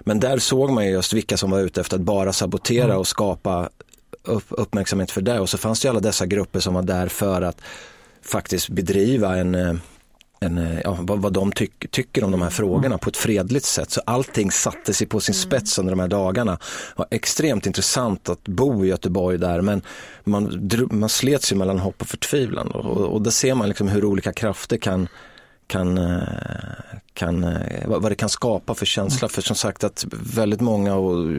men 0.00 0.20
där 0.20 0.38
såg 0.38 0.70
man 0.70 0.86
ju 0.86 0.90
just 0.92 1.12
vilka 1.12 1.36
som 1.36 1.50
var 1.50 1.60
ute 1.60 1.80
efter 1.80 1.96
att 1.96 2.02
bara 2.02 2.32
sabotera 2.32 2.98
och 2.98 3.06
skapa 3.06 3.68
upp, 4.24 4.44
uppmärksamhet 4.48 5.10
för 5.10 5.20
det. 5.20 5.40
Och 5.40 5.48
så 5.48 5.58
fanns 5.58 5.80
det 5.80 5.86
ju 5.86 5.90
alla 5.90 6.00
dessa 6.00 6.26
grupper 6.26 6.60
som 6.60 6.74
var 6.74 6.82
där 6.82 7.08
för 7.08 7.42
att 7.42 7.60
faktiskt 8.24 8.68
bedriva 8.68 9.36
en 9.36 9.54
eh, 9.54 9.74
en, 10.42 10.58
eh, 10.58 10.80
ja, 10.84 10.98
vad, 11.00 11.22
vad 11.22 11.32
de 11.32 11.52
tyck, 11.52 11.90
tycker 11.90 12.24
om 12.24 12.30
de 12.30 12.42
här 12.42 12.50
frågorna 12.50 12.98
på 12.98 13.10
ett 13.10 13.16
fredligt 13.16 13.64
sätt. 13.64 13.90
Så 13.90 14.00
allting 14.06 14.50
satte 14.50 14.94
sig 14.94 15.06
på 15.06 15.20
sin 15.20 15.34
spets 15.34 15.78
under 15.78 15.92
de 15.92 16.00
här 16.00 16.08
dagarna. 16.08 16.52
Det 16.52 16.58
var 16.96 17.06
extremt 17.10 17.66
intressant 17.66 18.28
att 18.28 18.48
bo 18.48 18.84
i 18.84 18.88
Göteborg 18.88 19.38
där 19.38 19.60
men 19.60 19.82
man, 20.24 20.70
man 20.90 21.08
slet 21.08 21.42
sig 21.42 21.58
mellan 21.58 21.78
hopp 21.78 22.02
och 22.02 22.08
förtvivlan. 22.08 22.68
Och, 22.68 23.14
och 23.14 23.22
där 23.22 23.30
ser 23.30 23.54
man 23.54 23.68
liksom 23.68 23.88
hur 23.88 24.04
olika 24.04 24.32
krafter 24.32 24.76
kan, 24.76 25.08
kan 25.72 25.98
eh, 25.98 26.22
kan, 27.14 27.44
eh, 27.44 27.86
vad 27.86 28.10
det 28.10 28.14
kan 28.14 28.28
skapa 28.28 28.74
för 28.74 28.86
känsla. 28.86 29.28
För 29.28 29.42
som 29.42 29.56
sagt 29.56 29.84
att 29.84 30.04
väldigt 30.34 30.60
många 30.60 30.92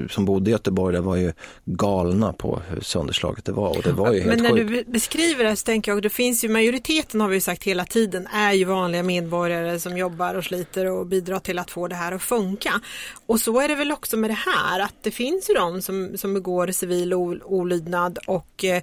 som 0.10 0.26
bodde 0.26 0.50
i 0.50 0.54
Göteborg 0.54 0.94
där 0.94 1.02
var 1.02 1.16
ju 1.16 1.34
galna 1.66 2.34
på 2.34 2.62
hur 2.70 2.82
sönderslaget 2.82 3.46
det 3.46 3.52
var 3.52 3.78
och 3.78 3.84
det 3.84 3.92
var 3.92 4.14
ju 4.14 4.20
helt 4.22 4.36
Men 4.36 4.44
när 4.44 4.64
sjukt. 4.64 4.88
du 4.88 4.92
beskriver 4.92 5.44
det 5.44 5.56
så 5.56 5.66
tänker 5.66 5.92
jag, 5.92 6.02
det 6.02 6.10
finns 6.10 6.44
ju 6.44 6.50
majoriteten 6.50 7.22
har 7.22 7.28
vi 7.28 7.36
ju 7.36 7.42
sagt 7.42 7.64
hela 7.64 7.86
tiden 7.86 8.28
är 8.28 8.54
ju 8.54 8.66
vanliga 8.66 9.04
medborgare 9.04 9.80
som 9.80 9.98
jobbar 9.98 10.36
och 10.36 10.44
sliter 10.44 10.86
och 10.86 11.06
bidrar 11.06 11.40
till 11.40 11.60
att 11.60 11.72
få 11.72 11.88
det 11.88 11.96
här 11.96 12.12
att 12.12 12.22
funka. 12.22 12.82
Och 13.26 13.40
så 13.40 13.60
är 13.60 13.68
det 13.68 13.76
väl 13.76 13.92
också 13.92 14.18
med 14.18 14.30
det 14.30 14.40
här 14.54 14.80
att 14.80 14.96
det 15.02 15.12
finns 15.12 15.50
ju 15.50 15.54
de 15.54 15.82
som, 15.82 16.18
som 16.18 16.34
begår 16.34 16.68
civil 16.68 17.14
olydnad 17.44 18.20
och 18.28 18.64
eh, 18.64 18.82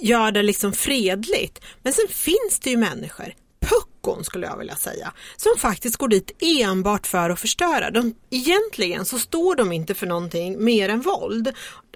gör 0.00 0.30
det 0.30 0.42
liksom 0.42 0.72
fredligt. 0.72 1.60
Men 1.82 1.92
sen 1.92 2.08
finns 2.08 2.60
det 2.62 2.70
ju 2.70 2.76
människor 2.76 3.34
puckon 3.62 4.24
skulle 4.24 4.46
jag 4.46 4.58
vilja 4.58 4.76
säga, 4.76 5.12
som 5.36 5.52
faktiskt 5.58 5.96
går 5.96 6.08
dit 6.08 6.30
enbart 6.40 7.06
för 7.06 7.30
att 7.30 7.40
förstöra. 7.40 7.90
De, 7.90 8.14
egentligen 8.30 9.04
så 9.04 9.18
står 9.18 9.56
de 9.56 9.72
inte 9.72 9.94
för 9.94 10.06
någonting 10.06 10.64
mer 10.64 10.88
än 10.88 11.00
våld. 11.00 11.52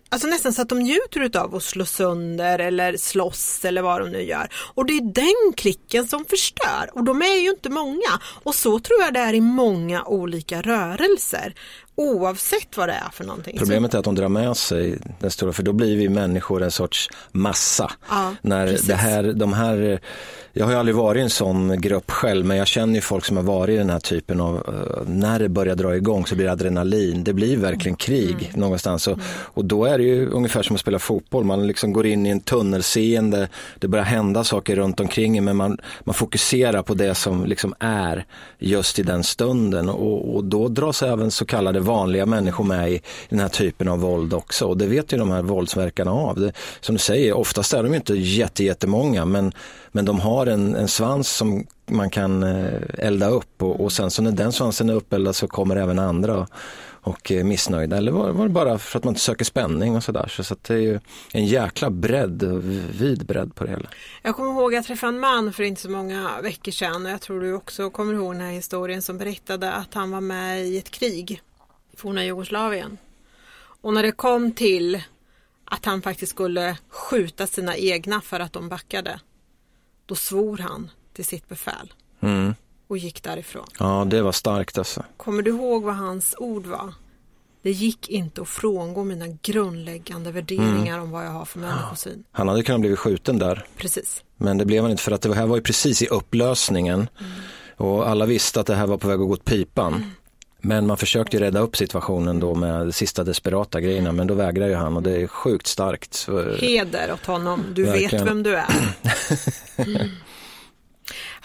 Alltså 0.08 0.28
nästan 0.28 0.52
så 0.52 0.62
att 0.62 0.68
de 0.68 0.78
njuter 0.78 1.38
av 1.38 1.54
att 1.54 1.62
slå 1.62 1.84
sönder 1.84 2.58
eller 2.58 2.96
slåss 2.96 3.64
eller 3.64 3.82
vad 3.82 4.00
de 4.00 4.10
nu 4.10 4.22
gör. 4.22 4.48
Och 4.74 4.86
det 4.86 4.92
är 4.92 5.12
den 5.12 5.52
klicken 5.56 6.06
som 6.06 6.24
förstör 6.24 6.90
och 6.92 7.04
de 7.04 7.22
är 7.22 7.40
ju 7.40 7.50
inte 7.50 7.70
många. 7.70 8.20
Och 8.42 8.54
så 8.54 8.78
tror 8.78 9.02
jag 9.02 9.14
det 9.14 9.20
är 9.20 9.34
i 9.34 9.40
många 9.40 10.04
olika 10.04 10.62
rörelser 10.62 11.54
oavsett 11.96 12.76
vad 12.76 12.88
det 12.88 12.92
är 12.92 13.10
för 13.12 13.24
någonting. 13.24 13.58
Problemet 13.58 13.94
är 13.94 13.98
att 13.98 14.04
de 14.04 14.14
drar 14.14 14.28
med 14.28 14.56
sig 14.56 14.98
den 15.20 15.30
stora, 15.30 15.52
för 15.52 15.62
då 15.62 15.72
blir 15.72 15.96
vi 15.96 16.08
människor 16.08 16.62
en 16.62 16.70
sorts 16.70 17.10
massa. 17.32 17.92
Ja, 18.08 18.34
När 18.42 18.78
det 18.86 18.94
här, 18.94 19.22
de 19.22 19.52
här, 19.52 20.00
jag 20.52 20.64
har 20.64 20.72
ju 20.72 20.78
aldrig 20.78 20.96
varit 20.96 21.18
i 21.18 21.22
en 21.22 21.30
sån 21.30 21.80
grupp 21.80 22.10
själv, 22.10 22.46
men 22.46 22.56
jag 22.56 22.66
känner 22.66 22.94
ju 22.94 23.00
folk 23.00 23.24
som 23.24 23.36
har 23.36 23.44
varit 23.44 23.74
i 23.74 23.76
den 23.76 23.90
här 23.90 24.00
typen 24.00 24.40
av, 24.40 24.54
uh, 24.54 25.08
när 25.08 25.38
det 25.38 25.48
börjar 25.48 25.74
dra 25.74 25.96
igång 25.96 26.26
så 26.26 26.34
blir 26.34 26.46
det 26.46 26.52
adrenalin, 26.52 27.24
det 27.24 27.32
blir 27.32 27.56
verkligen 27.56 27.96
krig 27.96 28.48
mm. 28.48 28.60
någonstans. 28.60 29.06
Och, 29.06 29.14
mm. 29.14 29.26
och 29.38 29.64
då 29.64 29.84
är 29.84 29.98
det 29.98 30.04
ju 30.04 30.28
ungefär 30.28 30.62
som 30.62 30.74
att 30.76 30.80
spela 30.80 30.98
fotboll, 30.98 31.44
man 31.44 31.66
liksom 31.66 31.92
går 31.92 32.06
in 32.06 32.26
i 32.26 32.30
en 32.30 32.40
tunnelseende, 32.40 33.48
det 33.78 33.88
börjar 33.88 34.04
hända 34.04 34.44
saker 34.44 34.76
runt 34.76 35.00
omkring 35.00 35.44
men 35.44 35.56
man, 35.56 35.78
man 36.04 36.14
fokuserar 36.14 36.82
på 36.82 36.94
det 36.94 37.14
som 37.14 37.44
liksom 37.44 37.74
är 37.78 38.26
just 38.58 38.98
i 38.98 39.02
den 39.02 39.24
stunden 39.24 39.88
och, 39.88 40.36
och 40.36 40.44
då 40.44 40.68
dras 40.68 41.02
även 41.02 41.30
så 41.30 41.44
kallade 41.44 41.80
vanliga 41.86 42.26
människor 42.26 42.64
med 42.64 42.92
i 42.92 43.00
den 43.28 43.40
här 43.40 43.48
typen 43.48 43.88
av 43.88 43.98
våld 43.98 44.34
också. 44.34 44.66
Och 44.66 44.76
det 44.76 44.86
vet 44.86 45.12
ju 45.12 45.16
de 45.16 45.30
här 45.30 45.42
våldsverkarna 45.42 46.10
av. 46.10 46.40
Det, 46.40 46.52
som 46.80 46.94
du 46.94 46.98
säger, 46.98 47.32
oftast 47.32 47.74
är 47.74 47.82
de 47.82 47.94
inte 47.94 48.14
jätte, 48.14 48.64
jättemånga 48.64 49.24
men, 49.24 49.52
men 49.92 50.04
de 50.04 50.20
har 50.20 50.46
en, 50.46 50.74
en 50.74 50.88
svans 50.88 51.28
som 51.28 51.66
man 51.86 52.10
kan 52.10 52.42
eh, 52.42 52.80
elda 52.98 53.28
upp 53.28 53.62
och, 53.62 53.80
och 53.80 53.92
sen 53.92 54.10
så 54.10 54.22
när 54.22 54.32
den 54.32 54.52
svansen 54.52 54.90
är 54.90 54.94
uppeldad 54.94 55.36
så 55.36 55.48
kommer 55.48 55.76
även 55.76 55.98
andra 55.98 56.46
och, 57.06 57.30
är 57.30 57.44
missnöjda. 57.44 57.96
Eller 57.96 58.12
var, 58.12 58.30
var 58.30 58.44
det 58.44 58.52
bara 58.52 58.78
för 58.78 58.98
att 58.98 59.04
man 59.04 59.10
inte 59.10 59.20
söker 59.20 59.44
spänning 59.44 59.96
och 59.96 60.04
sådär. 60.04 60.28
Så, 60.28 60.44
så 60.44 60.56
det 60.62 60.74
är 60.74 60.78
ju 60.78 61.00
en 61.32 61.46
jäkla 61.46 61.90
bredd, 61.90 62.42
vid 62.98 63.26
bredd 63.26 63.54
på 63.54 63.64
det 63.64 63.70
hela. 63.70 63.88
Jag 64.22 64.36
kommer 64.36 64.50
ihåg 64.50 64.74
att 64.74 64.76
jag 64.76 64.84
träffade 64.84 65.12
en 65.12 65.20
man 65.20 65.52
för 65.52 65.62
inte 65.62 65.80
så 65.80 65.90
många 65.90 66.40
veckor 66.42 66.72
sedan 66.72 67.06
och 67.06 67.12
jag 67.12 67.20
tror 67.20 67.40
du 67.40 67.52
också 67.52 67.90
kommer 67.90 68.14
ihåg 68.14 68.34
den 68.34 68.40
här 68.40 68.52
historien 68.52 69.02
som 69.02 69.18
berättade 69.18 69.72
att 69.72 69.94
han 69.94 70.10
var 70.10 70.20
med 70.20 70.66
i 70.66 70.78
ett 70.78 70.90
krig 70.90 71.42
forna 71.96 72.24
Jugoslavien. 72.24 72.98
Och 73.80 73.94
när 73.94 74.02
det 74.02 74.12
kom 74.12 74.52
till 74.52 75.02
att 75.64 75.84
han 75.84 76.02
faktiskt 76.02 76.32
skulle 76.32 76.78
skjuta 76.88 77.46
sina 77.46 77.76
egna 77.76 78.20
för 78.20 78.40
att 78.40 78.52
de 78.52 78.68
backade, 78.68 79.20
då 80.06 80.14
svor 80.14 80.58
han 80.58 80.90
till 81.12 81.24
sitt 81.24 81.48
befäl 81.48 81.92
mm. 82.20 82.54
och 82.86 82.98
gick 82.98 83.22
därifrån. 83.22 83.66
Ja, 83.78 84.06
det 84.10 84.22
var 84.22 84.32
starkt 84.32 84.78
alltså. 84.78 85.04
Kommer 85.16 85.42
du 85.42 85.50
ihåg 85.50 85.82
vad 85.82 85.94
hans 85.94 86.34
ord 86.38 86.66
var? 86.66 86.94
Det 87.62 87.70
gick 87.70 88.08
inte 88.08 88.42
att 88.42 88.48
frångå 88.48 89.04
mina 89.04 89.26
grundläggande 89.42 90.32
värderingar 90.32 90.94
mm. 90.94 91.02
om 91.02 91.10
vad 91.10 91.26
jag 91.26 91.30
har 91.30 91.44
för 91.44 91.58
människosyn. 91.58 92.24
Han 92.32 92.48
hade 92.48 92.62
kunnat 92.62 92.80
bli 92.80 92.96
skjuten 92.96 93.38
där. 93.38 93.66
Precis. 93.76 94.24
Men 94.36 94.58
det 94.58 94.64
blev 94.64 94.82
han 94.82 94.90
inte 94.90 95.02
för 95.02 95.12
att 95.12 95.22
det 95.22 95.34
här 95.34 95.46
var 95.46 95.56
ju 95.56 95.62
precis 95.62 96.02
i 96.02 96.06
upplösningen. 96.06 97.08
Mm. 97.20 97.32
Och 97.76 98.08
alla 98.08 98.26
visste 98.26 98.60
att 98.60 98.66
det 98.66 98.74
här 98.74 98.86
var 98.86 98.98
på 98.98 99.08
väg 99.08 99.20
att 99.20 99.26
gå 99.26 99.32
åt 99.32 99.44
pipan. 99.44 99.94
Mm. 99.94 100.10
Men 100.58 100.86
man 100.86 100.96
försökte 100.96 101.40
rädda 101.40 101.60
upp 101.60 101.76
situationen 101.76 102.40
då 102.40 102.54
med 102.54 102.86
de 102.86 102.92
sista 102.92 103.24
desperata 103.24 103.80
grejerna 103.80 104.12
men 104.12 104.26
då 104.26 104.34
vägrar 104.34 104.66
ju 104.66 104.74
han 104.74 104.96
och 104.96 105.02
det 105.02 105.22
är 105.22 105.26
sjukt 105.26 105.66
starkt. 105.66 106.28
Heder 106.60 107.12
åt 107.12 107.26
honom, 107.26 107.64
du 107.74 107.84
Verkligen. 107.84 108.10
vet 108.10 108.30
vem 108.30 108.42
du 108.42 108.56
är. 108.56 108.66
Mm. 109.76 110.08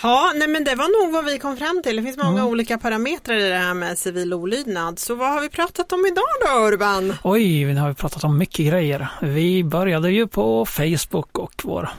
Ja, 0.04 0.32
nej 0.36 0.48
men 0.48 0.64
det 0.64 0.76
var 0.76 1.04
nog 1.04 1.14
vad 1.14 1.26
vi 1.26 1.40
kom 1.40 1.58
fram 1.58 1.82
till. 1.84 1.96
Det 1.96 2.04
finns 2.04 2.18
många 2.18 2.40
mm. 2.40 2.52
olika 2.52 2.78
parametrar 2.78 3.36
i 3.36 3.50
det 3.50 3.56
här 3.56 3.74
med 3.74 3.98
civil 3.98 4.34
olydnad. 4.34 5.00
Så 5.00 5.16
vad 5.16 5.34
har 5.34 5.42
vi 5.42 5.50
pratat 5.50 5.94
om 5.94 6.06
idag 6.06 6.24
då 6.46 6.68
Urban? 6.68 7.14
Oj, 7.24 7.66
nu 7.66 7.80
har 7.80 7.90
vi 7.90 7.96
pratat 7.96 8.24
om 8.24 8.38
mycket 8.38 8.66
grejer. 8.66 9.08
Vi 9.22 9.64
började 9.64 10.12
ju 10.12 10.28
på 10.28 10.66
Facebook 10.66 11.38
och 11.38 11.62
vår, 11.64 11.90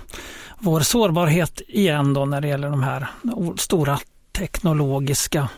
vår 0.58 0.80
sårbarhet 0.80 1.60
igen 1.68 2.14
då 2.14 2.24
när 2.24 2.40
det 2.40 2.48
gäller 2.48 2.70
de 2.70 2.82
här 2.82 3.06
stora 3.56 3.98
teknologiska 4.38 5.48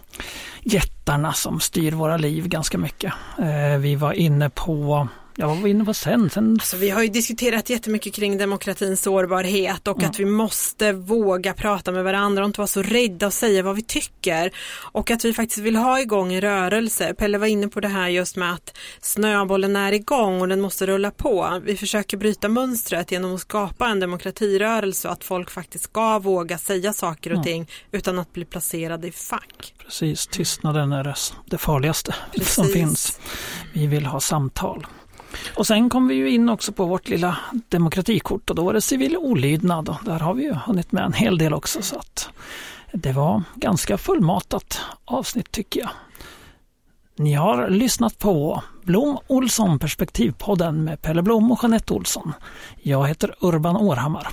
jättarna 0.65 1.33
som 1.33 1.61
styr 1.61 1.93
våra 1.93 2.17
liv 2.17 2.49
ganska 2.49 2.79
mycket. 2.79 3.13
Eh, 3.39 3.79
vi 3.79 3.97
var 3.97 4.13
inne 4.13 4.51
på 4.51 5.09
Ja, 5.37 5.47
vad 5.47 5.57
var 5.57 5.65
vi 5.65 5.71
inne 5.71 5.85
på 5.85 5.95
sen? 5.95 6.31
sen... 6.31 6.53
Alltså, 6.53 6.77
vi 6.77 6.91
har 6.91 7.03
ju 7.03 7.09
diskuterat 7.09 7.71
jättemycket 7.71 8.15
kring 8.15 8.39
demokratins 8.39 9.03
sårbarhet 9.03 9.89
och 9.89 9.99
mm. 9.99 10.11
att 10.11 10.21
vi 10.21 10.25
måste 10.25 10.93
våga 10.93 11.55
prata 11.55 11.93
med 11.93 12.05
varandra 12.05 12.43
och 12.43 12.47
inte 12.47 12.61
vara 12.61 12.67
så 12.67 12.83
rädda 12.83 13.27
och 13.27 13.33
säga 13.33 13.63
vad 13.63 13.77
vi 13.77 13.83
tycker. 13.83 14.53
Och 14.93 15.11
att 15.11 15.25
vi 15.25 15.33
faktiskt 15.33 15.59
vill 15.59 15.77
ha 15.77 16.01
igång 16.01 16.33
en 16.33 16.41
rörelse. 16.41 17.15
Pelle 17.15 17.39
var 17.39 17.47
inne 17.47 17.69
på 17.69 17.81
det 17.81 17.89
här 17.89 18.09
just 18.09 18.37
med 18.37 18.53
att 18.53 18.77
snöbollen 19.01 19.77
är 19.77 19.93
igång 19.93 20.41
och 20.41 20.49
den 20.49 20.61
måste 20.61 20.87
rulla 20.87 21.11
på. 21.11 21.61
Vi 21.65 21.77
försöker 21.77 22.17
bryta 22.17 22.49
mönstret 22.49 23.13
genom 23.13 23.35
att 23.35 23.41
skapa 23.41 23.89
en 23.89 24.01
demokratirörelse 24.01 25.09
och 25.09 25.15
att 25.15 25.25
folk 25.25 25.51
faktiskt 25.51 25.85
ska 25.85 26.19
våga 26.19 26.59
säga 26.59 26.93
saker 26.93 27.31
och 27.31 27.37
mm. 27.37 27.45
ting 27.45 27.71
utan 27.93 28.19
att 28.19 28.33
bli 28.33 28.45
placerade 28.45 29.09
i 29.09 29.13
fack. 29.13 29.75
Precis, 29.85 30.27
tystnaden 30.27 30.93
är 30.93 31.17
det 31.47 31.59
farligaste 31.59 32.15
Precis. 32.33 32.55
som 32.55 32.69
finns. 32.69 33.21
Vi 33.73 33.87
vill 33.87 34.07
ha 34.07 34.21
samtal. 34.21 34.87
Och 35.57 35.67
sen 35.67 35.91
kom 35.91 36.09
vi 36.09 36.15
ju 36.15 36.31
in 36.31 36.49
också 36.49 36.73
på 36.73 36.85
vårt 36.85 37.09
lilla 37.09 37.37
demokratikort 37.69 38.51
och 38.51 38.57
då 38.57 38.65
var 38.65 38.73
det 38.73 38.81
civil 38.81 39.17
olydnad 39.17 39.89
och 39.89 39.97
där 40.05 40.19
har 40.19 40.35
vi 40.35 40.43
ju 40.43 40.53
hunnit 40.53 40.93
med 40.93 41.05
en 41.05 41.13
hel 41.13 41.39
del 41.39 41.55
också 41.55 41.83
så 41.83 41.99
att 41.99 42.29
det 42.93 43.13
var 43.13 43.43
ganska 43.55 43.99
fullmatat 43.99 44.81
avsnitt 45.05 45.51
tycker 45.51 45.81
jag. 45.81 45.91
Ni 47.17 47.33
har 47.33 47.71
lyssnat 47.71 48.19
på 48.19 48.63
Blom 48.83 49.19
Olsson 49.27 49.79
perspektivpodden 49.79 50.85
med 50.85 51.03
Pelle 51.03 51.23
Blom 51.23 51.53
och 51.53 51.59
Jeanette 51.63 51.95
Olsson. 51.95 52.33
Jag 52.83 53.09
heter 53.09 53.35
Urban 53.41 53.77
Århammar. 53.77 54.29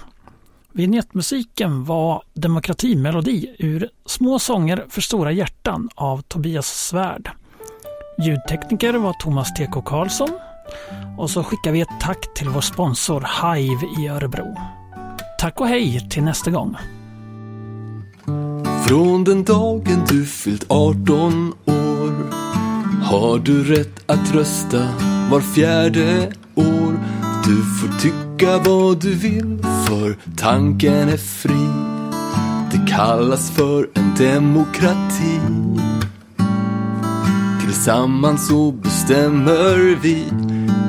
Vignettmusiken 0.72 1.84
var 1.84 2.24
Demokratimelodi 2.34 3.56
ur 3.60 3.90
Små 4.06 4.40
sånger 4.40 4.86
för 4.90 5.02
stora 5.02 5.32
hjärtan 5.32 5.90
av 5.96 6.22
Tobias 6.22 6.68
Svärd. 6.68 7.32
Ljudtekniker 8.20 8.94
var 8.94 9.14
Thomas 9.14 9.54
T.K. 9.54 9.82
Karlsson 9.82 10.30
och 11.18 11.30
så 11.30 11.44
skickar 11.44 11.72
vi 11.72 11.82
ett 11.82 12.00
tack 12.02 12.34
till 12.36 12.50
vår 12.50 12.62
sponsor 12.62 13.28
Hive 13.42 13.86
i 14.00 14.08
Örebro. 14.08 14.56
Tack 15.40 15.62
och 15.62 15.68
hej 15.68 16.10
till 16.10 16.24
nästa 16.24 16.52
gång. 16.52 16.78
Från 18.88 19.24
den 19.24 19.44
dagen 19.44 20.06
du 20.10 20.26
fyllt 20.26 20.66
18 20.68 21.54
år 21.66 22.42
har 23.04 23.40
du 23.40 23.64
rätt 23.64 24.12
att 24.12 24.36
rösta 24.36 24.88
var 25.32 25.42
fjärde 25.42 26.34
år. 26.56 27.00
Du 27.46 27.64
får 27.64 28.00
tycka 28.00 28.58
vad 28.58 29.02
du 29.02 29.16
vill 29.16 29.66
för 29.88 30.18
tanken 30.38 31.10
är 31.10 31.18
fri. 31.18 31.68
Det 32.72 32.92
kallas 32.92 33.52
för 33.52 33.90
en 33.94 34.16
demokrati. 34.18 35.40
Tillsammans 37.62 38.48
så 38.48 38.72
bestämmer 38.72 40.00
vi 40.02 40.26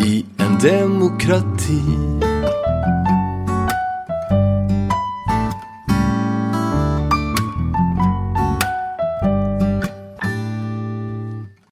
i 0.05 0.25
en 0.39 0.59
demokrati. 0.59 2.32